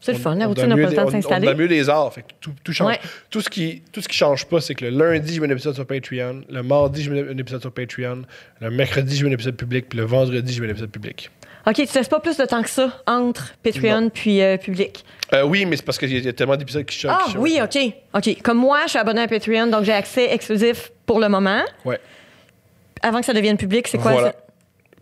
[0.00, 1.46] c'est le fun, la routine n'a pas le des- temps de on- On s'installer.
[1.46, 1.84] donne mieux des.
[1.84, 2.88] Fait que tout, tout change.
[2.88, 2.98] Ouais.
[3.30, 5.50] Tout, ce qui, tout ce qui change pas, c'est que le lundi, je mets un
[5.52, 6.42] épisode sur Patreon.
[6.50, 8.22] Le mardi, je mets un épisode sur Patreon.
[8.60, 9.88] Le mercredi, je mets un épisode public.
[9.90, 11.30] Puis le vendredi, je mets un épisode public.
[11.66, 15.04] OK, tu ne laisses pas plus de temps que ça entre Patreon puis euh, public.
[15.32, 17.12] Euh, oui, mais c'est parce qu'il y a- il y a tellement d'épisodes qui choquent.
[17.14, 17.60] Ah, oui.
[17.62, 17.78] OK.
[18.14, 18.42] OK.
[18.42, 21.62] Comme moi, je suis abonné à Patreon, donc j'ai accès exclusif pour le moment.
[21.84, 22.00] Ouais.
[23.00, 24.28] Avant que ça devienne public, c'est quoi Voilà.
[24.32, 24.36] ça?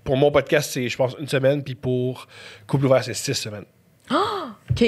[0.04, 1.62] Pour mon podcast, c'est, je pense, une semaine.
[1.64, 2.26] Puis pour
[2.66, 3.64] Couple ouvert, c'est six semaines.
[4.70, 4.84] OK.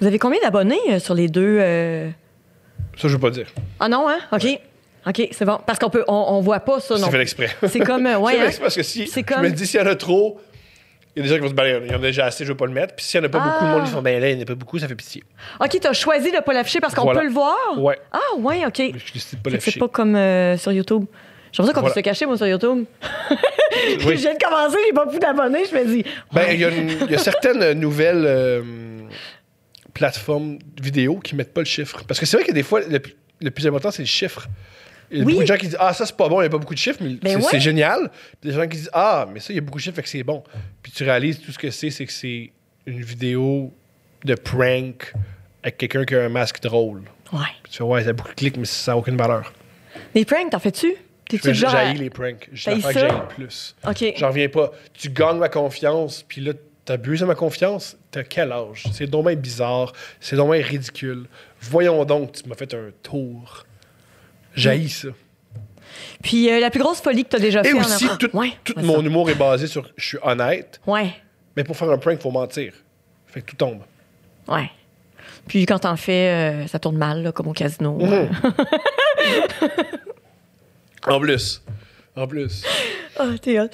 [0.00, 1.58] Vous avez combien d'abonnés euh, sur les deux?
[1.60, 2.10] euh?
[2.96, 3.46] Ça, je veux pas dire.
[3.80, 4.18] Ah non, hein?
[4.32, 4.60] OK.
[5.06, 5.58] OK, c'est bon.
[5.66, 7.10] Parce qu'on peut, on, on voit pas ça, C'est non.
[7.10, 7.50] fait exprès.
[7.68, 8.58] C'est comme, euh, ouais, C'est hein?
[8.60, 10.40] parce que si C'est je comme- me dis s'il y en a trop,
[11.14, 11.80] il y a des gens qui vont se balayer.
[11.84, 12.94] Il y en a déjà assez, je veux pas le mettre.
[12.94, 14.40] Puis s'il y en a pas beaucoup, le monde, ils font ben là, il n'y
[14.42, 15.22] en a pas beaucoup, ça fait pitié.
[15.60, 17.20] OK, t'as choisi de pas l'afficher parce qu'on Voilà.
[17.20, 17.56] peut le voir?
[17.78, 17.98] Ouais.
[18.12, 18.76] Ah, ouais, OK.
[18.78, 19.80] Je décide de pas que C'est l'afficher.
[19.80, 21.04] pas comme euh, sur YouTube.
[21.50, 21.94] J'ai l'impression qu'on Voilà.
[21.94, 22.84] peut se cacher, moi, sur YouTube.
[23.98, 24.14] Je Oui.
[24.16, 26.04] viens de commencer, j'ai pas beaucoup d'abonnés, je me dis.
[26.32, 28.62] Ben, il y, a y certaines nouvelles euh,
[29.94, 32.02] plateformes vidéo qui mettent pas le chiffre.
[32.06, 32.80] Parce que c'est vrai que des fois,
[33.40, 34.46] le plus important, c'est le chiffre.
[35.12, 35.32] Il y a Oui.
[35.34, 36.74] beaucoup de gens qui disent Ah, ça, c'est pas bon, il n'y a pas beaucoup
[36.74, 37.60] de chiffres, mais Ben c'est ouais.
[37.60, 38.10] génial.
[38.40, 40.02] Puis des gens qui disent Ah, mais ça, il y a beaucoup de chiffres, fait
[40.02, 40.42] que c'est bon.
[40.82, 42.50] Puis tu réalises tout ce que c'est, c'est que c'est
[42.86, 43.72] une vidéo
[44.24, 45.12] de prank
[45.62, 47.02] avec quelqu'un qui a un masque drôle.
[47.32, 47.38] Ouais.
[47.62, 49.52] Puis tu fais Ouais, ça a beaucoup de clics, mais ça n'a aucune valeur.
[50.14, 50.94] Les pranks, t'en fais-tu?
[51.30, 51.74] J'ai genre.
[51.96, 52.48] les pranks.
[52.62, 53.08] T'haïs l'affaire que ça?
[53.08, 53.76] j'aille le plus.
[53.88, 54.04] OK.
[54.16, 54.72] J'en reviens pas.
[54.92, 56.52] Tu gagnes ma confiance, puis là,
[56.84, 57.96] t'abuses de ma confiance.
[58.10, 58.84] T'as quel âge?
[58.92, 59.92] C'est dommage bizarre.
[60.20, 61.26] C'est dommage ridicule.
[61.60, 63.64] Voyons donc, tu m'as fait un tour.
[64.54, 65.08] J'haïs ça.
[66.22, 68.30] Puis euh, la plus grosse folie que t'as déjà Et fait en aussi, enfant- tout,
[68.36, 68.84] Ouais, tout vas-y.
[68.84, 71.10] mon humour est basé sur je suis honnête, Ouais,
[71.56, 72.72] mais pour faire un prank, il faut mentir.
[73.26, 73.80] Fait que tout tombe.
[74.48, 74.70] ouais.
[75.48, 76.28] Puis quand t'en fais,
[76.62, 77.98] euh, ça tourne mal, là, comme au casino.
[77.98, 78.30] Mhm.
[81.06, 81.62] En plus.
[82.14, 82.62] En plus.
[83.18, 83.64] Ah, t'es hot.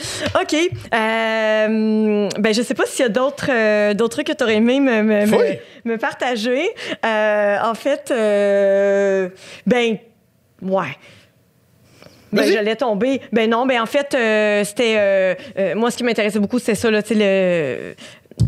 [0.40, 0.54] OK.
[0.54, 4.56] Euh, ben, je sais pas s'il y a d'autres euh, d'autres trucs que tu aurais
[4.56, 5.58] aimé me, me, me- Fouille.
[5.84, 6.68] me partager.
[7.04, 8.08] Euh, en fait,
[9.66, 9.98] ben,
[10.62, 10.96] ouais.
[12.30, 13.20] Ben, j'allais tomber.
[13.32, 14.96] Ben non, ben en fait, euh, c'était...
[14.98, 17.94] euh, euh, moi, ce qui m'intéressait beaucoup, c'était ça, là, tu sais,
[18.38, 18.44] le...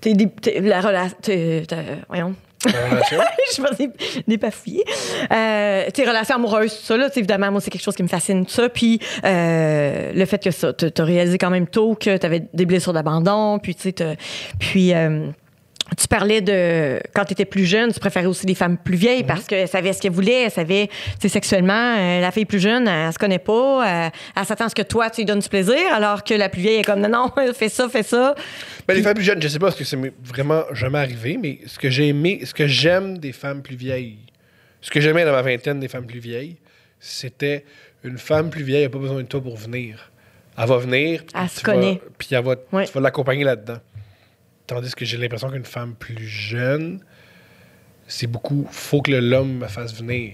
[0.00, 1.16] t'es des- t'es- la relation...
[2.08, 2.34] Voyons.
[2.66, 4.82] Je me suis dépafouillée.
[5.30, 8.46] Euh, tes relations amoureuses, tout ça, là, évidemment, moi, c'est quelque chose qui me fascine,
[8.46, 8.68] tout ça.
[8.70, 12.44] Puis euh, le fait que ça, tu as réalisé quand même tôt que tu avais
[12.54, 14.14] des blessures d'abandon, puis tu sais, t'as-
[14.58, 14.94] puis.
[14.94, 15.26] euh,
[15.96, 19.24] tu parlais de quand tu étais plus jeune, tu préférais aussi les femmes plus vieilles
[19.24, 22.60] parce qu'elles savaient ce qu'elles voulaient, elles savaient, tu sais, sexuellement, euh, la fille plus
[22.60, 25.40] jeune, elle, se connaît pas, elle, elle s'attend à ce que toi, tu lui donnes
[25.40, 28.34] du plaisir, alors que la plus vieille est comme non, non, fais ça, fais ça.
[28.86, 31.60] Ben, les femmes plus jeunes, je sais pas parce que c'est vraiment jamais arrivé, mais
[31.66, 34.18] ce que j'ai aimé, ce que j'aime des femmes plus vieilles,
[34.82, 36.56] Ce que j'aimais dans ma vingtaine des femmes plus vieilles,
[37.00, 37.64] c'était
[38.04, 40.12] une femme plus vieille n'a pas besoin de toi pour venir.
[40.58, 41.24] Elle va venir.
[41.34, 42.00] Elle se connaît.
[42.18, 43.78] Puis elle va, tu vas l'accompagner là-dedans.
[44.66, 47.00] Tandis que j'ai l'impression qu'une femme plus jeune,
[48.08, 48.66] c'est beaucoup.
[48.70, 50.32] faut que l'homme me fasse venir.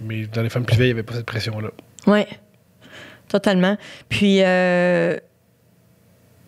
[0.00, 1.70] Mais dans les femmes plus vieilles, il n'y avait pas cette pression-là.
[2.06, 2.24] Oui,
[3.28, 3.76] totalement.
[4.08, 5.16] Puis, euh,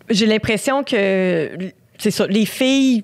[0.09, 1.57] j'ai l'impression que,
[1.97, 3.03] c'est ça, les filles.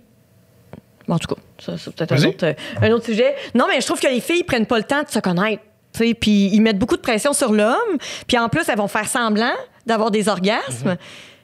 [1.08, 2.28] Bon, en tout cas, ça, c'est peut-être un Vas-y.
[2.28, 3.36] autre, euh, un autre sujet.
[3.56, 5.64] Non, mais je trouve que les filles prennent pas le temps de se connaître.
[5.94, 7.98] Puis ils mettent beaucoup de pression sur l'homme.
[8.28, 9.54] Puis en plus, elles vont faire semblant
[9.86, 10.98] d'avoir des orgasmes.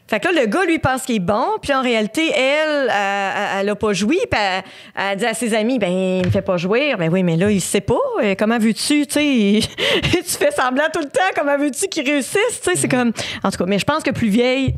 [0.10, 1.58] Fait que là, le gars, lui, pense qu'il est bon.
[1.62, 4.20] Puis en réalité, elle, elle, elle a pas joui.
[4.32, 4.64] Puis elle,
[4.96, 6.98] elle dit à ses amis, ben, il me fait pas jouir.
[6.98, 8.00] Ben oui, mais là, il sait pas.
[8.24, 9.60] Euh, Comment veux-tu, tu sais,
[10.02, 11.20] tu fais semblant tout le temps.
[11.36, 13.12] Comment veux-tu qu'il réussisse, tu sais, c'est comme...
[13.44, 14.76] En tout cas, mais je pense que plus vieille,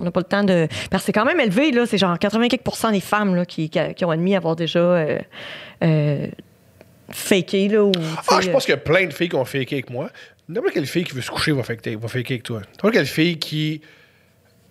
[0.00, 0.66] on n'a pas le temps de...
[0.90, 1.84] Parce que c'est quand même élevé, là.
[1.84, 3.70] C'est genre 80% des femmes, là, qui,
[4.02, 4.78] ont admis avoir déjà...
[4.78, 5.18] Euh,
[5.84, 6.26] euh,
[7.10, 7.92] faké, là, ou...
[8.28, 10.08] Ah, je pense qu'il y a plein de filles qui ont faké avec moi.
[10.48, 12.60] N'importe quelle fille qui veut se coucher va faker, va faker avec toi.
[12.60, 13.82] N'importe quelle fille qui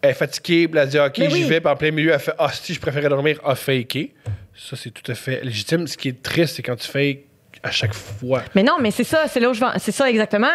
[0.04, 1.44] est fatiguée, elle dit OK, j'y oui.
[1.44, 4.14] vais, puis en plein milieu, elle fait Ah, si je préférais dormir, a faké.
[4.56, 5.88] Ça, c'est tout à fait légitime.
[5.88, 7.26] Ce qui est triste, c'est quand tu fakes
[7.64, 8.42] à chaque fois.
[8.56, 9.68] Mais non, mais c'est ça, c'est là où je vais.
[9.78, 10.48] C'est ça exactement.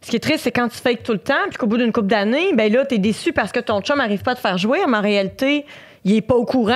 [0.00, 1.92] Ce qui est triste, c'est quand tu fakes tout le temps, puis qu'au bout d'une
[1.92, 4.58] couple d'années, ben là, t'es déçu parce que ton chum n'arrive pas à te faire
[4.58, 5.64] jouer, mais en réalité,
[6.04, 6.74] il est pas au courant.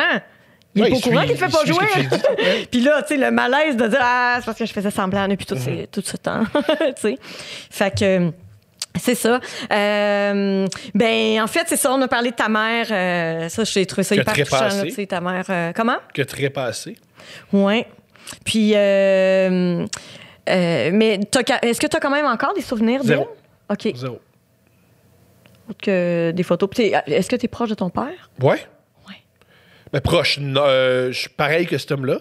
[0.75, 2.67] Il est Ouais, pas au courant qu'il te fait pas jouer.
[2.71, 5.27] puis là, tu sais, le malaise de dire Ah, c'est parce que je faisais semblant
[5.27, 5.61] depuis tout, Mhm.
[5.61, 6.45] ces- tout ce temps.
[6.55, 7.19] tu sais.
[7.71, 8.31] Fait que.
[9.01, 9.41] C'est ça.
[9.73, 11.93] Euh, ben, en fait, c'est ça.
[11.93, 12.87] On a parlé de ta mère.
[12.91, 14.83] euh, ça, j'ai trouvé ça Que hyper touchant.
[14.83, 15.45] Tu sais, ta mère.
[15.49, 15.97] euh, comment?
[16.15, 16.97] Que très passé.
[17.53, 17.87] Ouais.
[18.45, 19.87] Puis, mais
[20.47, 23.19] est-ce que tu as quand même encore des souvenirs d'elle?
[23.19, 23.29] Zéro.
[23.71, 23.93] OK.
[23.95, 24.21] Zéro.
[25.69, 26.69] Autre que des photos.
[26.79, 28.31] Est-ce que tu es proche de ton père?
[28.41, 28.61] Ouais?
[29.09, 29.17] Ouais.
[29.93, 30.39] Mais proche.
[30.41, 32.19] je suis pareil que cet homme-là.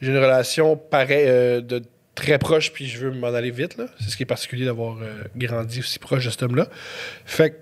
[0.00, 1.82] J'ai une relation pareille, de
[2.18, 3.76] très proche, puis je veux m'en aller vite.
[3.76, 3.86] là.
[4.00, 6.68] C'est ce qui est particulier d'avoir euh, grandi aussi proche de cet homme-là.
[7.24, 7.56] Fait que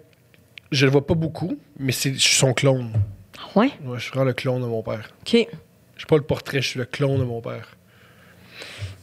[0.73, 2.93] je le vois pas beaucoup, mais c'est, je suis son clone.
[3.55, 3.71] Ouais?
[3.85, 5.11] Ouais, je suis vraiment le clone de mon père.
[5.21, 5.33] OK.
[5.33, 7.77] Je suis pas le portrait, je suis le clone de mon père.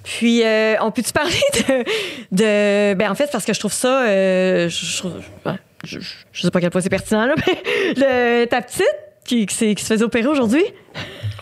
[0.04, 1.84] Puis, euh, on peut-tu parler de,
[2.32, 2.94] de.
[2.96, 4.06] Ben, en fait, parce que je trouve ça.
[4.06, 4.86] euh, je,
[5.86, 7.64] je, sais pas à quel point c'est pertinent, là, mais
[7.96, 8.86] le, ta petite
[9.24, 10.66] qui, qui se faisait opérer aujourd'hui?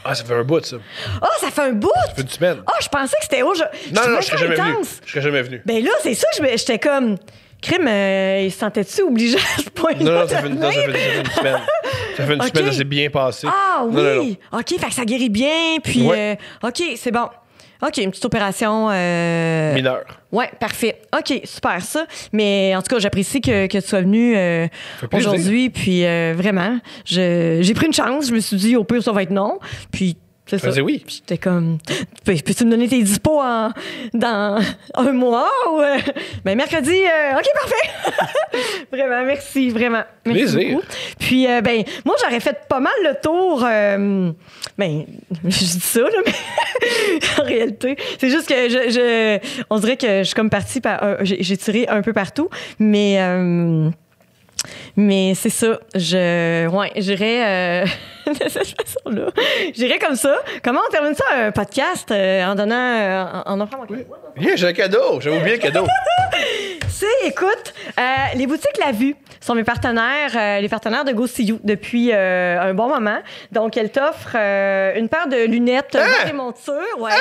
[0.03, 0.78] Ah, ça fait un bout, ça.
[1.22, 1.90] Oh, ça fait un bout!
[2.07, 2.57] Ça fait une semaine.
[2.68, 3.91] Oh, je pensais que c'était aujourd'hui.
[3.94, 4.76] non, non, je serais jamais venu.
[5.06, 5.61] Je serais jamais venu.
[5.65, 7.18] Ben là, c'est ça, j'étais comme.
[7.61, 10.03] Crime, euh, il se sentait-tu obligé à ce point-là?
[10.03, 11.60] Non, non, ça fait, une, non, ça fait- ça fait une semaine.
[12.18, 13.48] Ça fait une semaine, ça s'est bien passé.
[13.48, 13.94] Ah oui!
[13.94, 14.60] Non, non, non.
[14.60, 16.02] OK, fait que ça guérit bien, puis...
[16.07, 16.38] Ouais.
[16.64, 17.28] euh, OK, c'est bon.
[17.82, 18.90] OK, une petite opération...
[18.91, 20.03] euh, Mineur.
[20.32, 21.02] Ouais, parfait.
[21.18, 22.06] OK, super ça.
[22.32, 24.68] Mais en tout cas, j'apprécie que, que tu sois venu euh,
[25.18, 25.70] aujourd'hui.
[25.70, 28.28] Puis euh, vraiment, je- j'ai pris une chance.
[28.28, 29.60] Je me suis dit, au pire, ça va être non.
[29.91, 30.68] Puis c'est ça.
[30.68, 31.03] Faisais oui.
[31.07, 31.77] J'étais comme,
[32.26, 33.72] peux- peux-tu me donner tes dispos en,
[34.13, 34.59] dans
[34.95, 35.80] un mois ou.
[35.80, 35.97] euh,
[36.43, 38.26] ben, mercredi, euh, OK, parfait.
[38.91, 40.03] vraiment, merci, vraiment.
[40.26, 40.69] Merci Plaisir.
[40.76, 40.85] beaucoup.
[41.19, 43.63] Puis, euh, ben, moi, j'aurais fait pas mal le tour.
[43.65, 44.31] euh,
[44.77, 45.05] ben,
[45.45, 46.34] je dis ça, là, mais
[47.39, 51.01] en réalité, c'est juste que je, je- on dirait que je suis comme partie par.
[51.03, 52.49] un- j'ai j'ai tiré un peu partout,
[52.80, 53.18] mais.
[53.22, 53.89] euh,
[54.95, 56.68] mais c'est ça, je.
[56.68, 57.85] Ouais, j'irais.
[58.34, 59.28] De cette façon-là.
[59.74, 60.36] J'irais comme ça.
[60.64, 62.76] Comment on termine ça, un podcast, euh, en donnant.
[62.76, 64.03] euh, en, en offrant mon cadeau?
[64.38, 65.20] Viens, j'ai un cadeau.
[65.22, 65.86] J'avais oublié le cadeau.
[66.90, 68.02] C'est, écoute, euh,
[68.36, 72.14] les boutiques La Vue sont mes partenaires, euh, les partenaires de Go See You depuis
[72.14, 73.18] un bon moment.
[73.52, 76.03] Donc, elles t'offrent une paire de lunettes Hein?
[76.06, 76.74] vert et monture.
[76.99, 77.12] Ouais.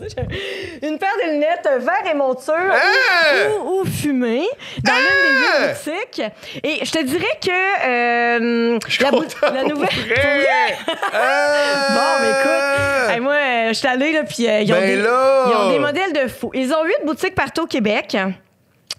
[0.00, 3.50] J'ai- une paire de lunettes vert et monture Hein?
[3.64, 4.46] ou, ou fumée
[4.84, 6.22] dans l'une des huit boutiques.
[6.62, 9.88] Et je te dirais que euh, Je la, bou- content, la nouvelle.
[11.12, 11.94] Ah!
[11.94, 14.86] Bon, mais écoute, hey, moi, euh, je suis allée, là, puis euh, ils, ont Ben
[14.86, 15.44] des- là!
[15.48, 16.50] ils ont des modèles de fou.
[16.54, 18.16] Ils ont huit boutiques partout au Québec.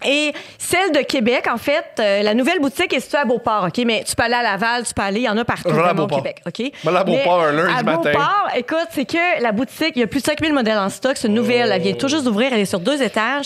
[0.04, 3.84] Et celle de Québec, en fait, euh, la nouvelle boutique est située à Beauport, OK?
[3.86, 5.74] Mais tu peux aller à Laval, tu peux aller, il y en a partout Je
[5.74, 6.24] vais aller à vraiment au Beauport.
[6.24, 6.54] Québec, OK?
[6.58, 8.10] Je vais aller à Beauport un lundi à matin.
[8.10, 11.12] Beauport, écoute, c'est que la boutique, il y a plus de 5000 modèles en stock.
[11.16, 13.44] C'est une nouvelle, elle vient tout juste d'ouvrir, elle est sur deux étages.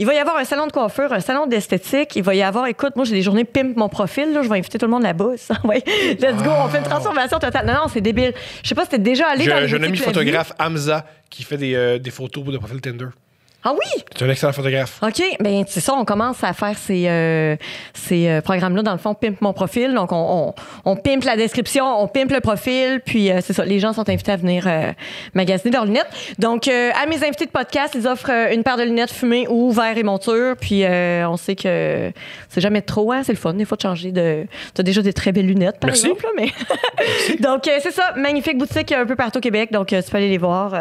[0.00, 2.14] Il va y avoir un salon de coiffure, un salon d'esthétique.
[2.14, 4.32] Il va y avoir, écoute, moi, j'ai des journées pimp mon profil.
[4.32, 5.32] Là, je vais inviter tout le monde là-bas.
[5.64, 5.82] Ouais.
[6.20, 7.66] Let's go, on fait une transformation totale.
[7.66, 8.32] Non, non, c'est débile.
[8.62, 10.12] Je sais pas si t'es déjà allé dans J'ai les j'ai un ami boutiques La
[10.12, 10.18] Vie.
[10.18, 13.06] photographe, Hamza, qui fait des, euh, des photos pour le profil Tinder.
[13.64, 14.04] Ah oui?
[14.14, 15.00] Tu es un excellent photographe.
[15.02, 17.56] OK, ben c'est ça, on commence à faire ces, euh,
[17.92, 18.82] ces euh, programmes-là.
[18.82, 19.92] Dans le fond, pimp mon profil.
[19.94, 20.54] Donc, on,
[20.86, 23.92] on, on pimpe la description, on pimpe le profil, puis euh, c'est ça, les gens
[23.92, 24.68] sont invités à venir
[25.34, 26.08] magasiner leurs lunettes.
[26.38, 29.98] Donc, à mes invités de podcast, ils offrent une paire de lunettes fumées ou verre
[29.98, 32.12] et monture, puis on sait que
[32.48, 34.46] c'est jamais trop, hein, c'est le fun, des fois, de changer de...
[34.74, 36.06] T'as déjà des très belles lunettes, par Merci.
[36.06, 37.36] exemple, là, mais...
[37.40, 40.28] donc, euh, c'est ça, magnifique boutique un peu partout au Québec, donc tu peux aller
[40.28, 40.74] les voir.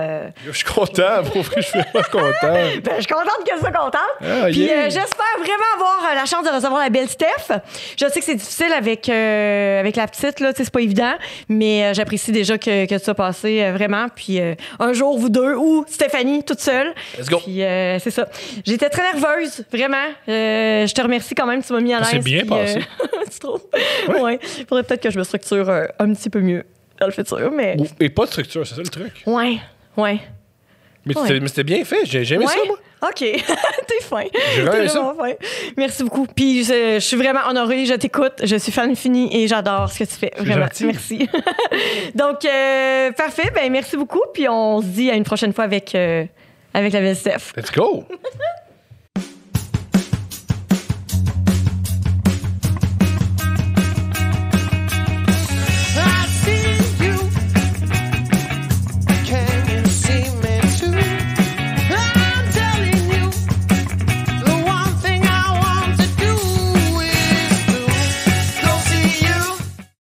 [0.46, 2.67] Je suis content, pour vrai, je suis vraiment content.
[2.84, 3.96] ben, je suis contente qu'elle soit contente.
[4.22, 4.74] Ah, Puis yeah.
[4.74, 7.60] euh, j'espère vraiment avoir euh, la chance de recevoir la belle Steph.
[8.00, 11.14] Je sais que c'est difficile avec, euh, avec la petite, là, c'est pas évident,
[11.50, 14.08] mais euh, j'apprécie déjà que, que ça passé euh, vraiment.
[14.16, 16.94] Puis euh, un jour, vous deux, ou Stéphanie, toute seule.
[17.18, 17.40] Let's go.
[17.44, 18.28] Puis euh, c'est ça.
[18.66, 19.98] J'étais très nerveuse, vraiment.
[20.30, 22.24] Euh, je te remercie quand même, tu m'as mis à Ça l'aise.
[22.24, 22.78] s'est bien puis, passé.
[22.78, 23.62] euh, tu trouves?
[24.22, 24.40] Ouais.
[24.68, 26.64] Faudrait peut-être que je me structure euh, un petit peu mieux
[27.00, 27.78] dans le futur, mais.
[28.00, 29.12] Et pas de structure, c'est ça le truc.
[29.26, 29.58] Ouais,
[29.98, 30.20] ouais.
[31.08, 32.78] Mais c'était bien fait, j'ai aimé ça, moi.
[33.04, 33.20] OK.
[33.20, 34.24] T'es fin.
[34.56, 35.16] J'ai vraiment ça.
[35.18, 35.34] fin.
[35.78, 36.26] Merci beaucoup.
[36.26, 37.86] Puis je, je suis vraiment honorée.
[37.86, 38.34] Je t'écoute.
[38.44, 40.32] Je suis fan fini et j'adore ce que tu fais.
[40.38, 40.64] Vraiment.
[40.64, 40.86] gentil.
[40.86, 41.30] Merci.
[42.16, 43.52] Donc, euh, parfait.
[43.54, 44.24] Ben, merci beaucoup.
[44.34, 46.26] Puis on se dit à une prochaine fois avec, euh,
[46.74, 47.54] avec la Steph.
[47.56, 48.04] Let's go.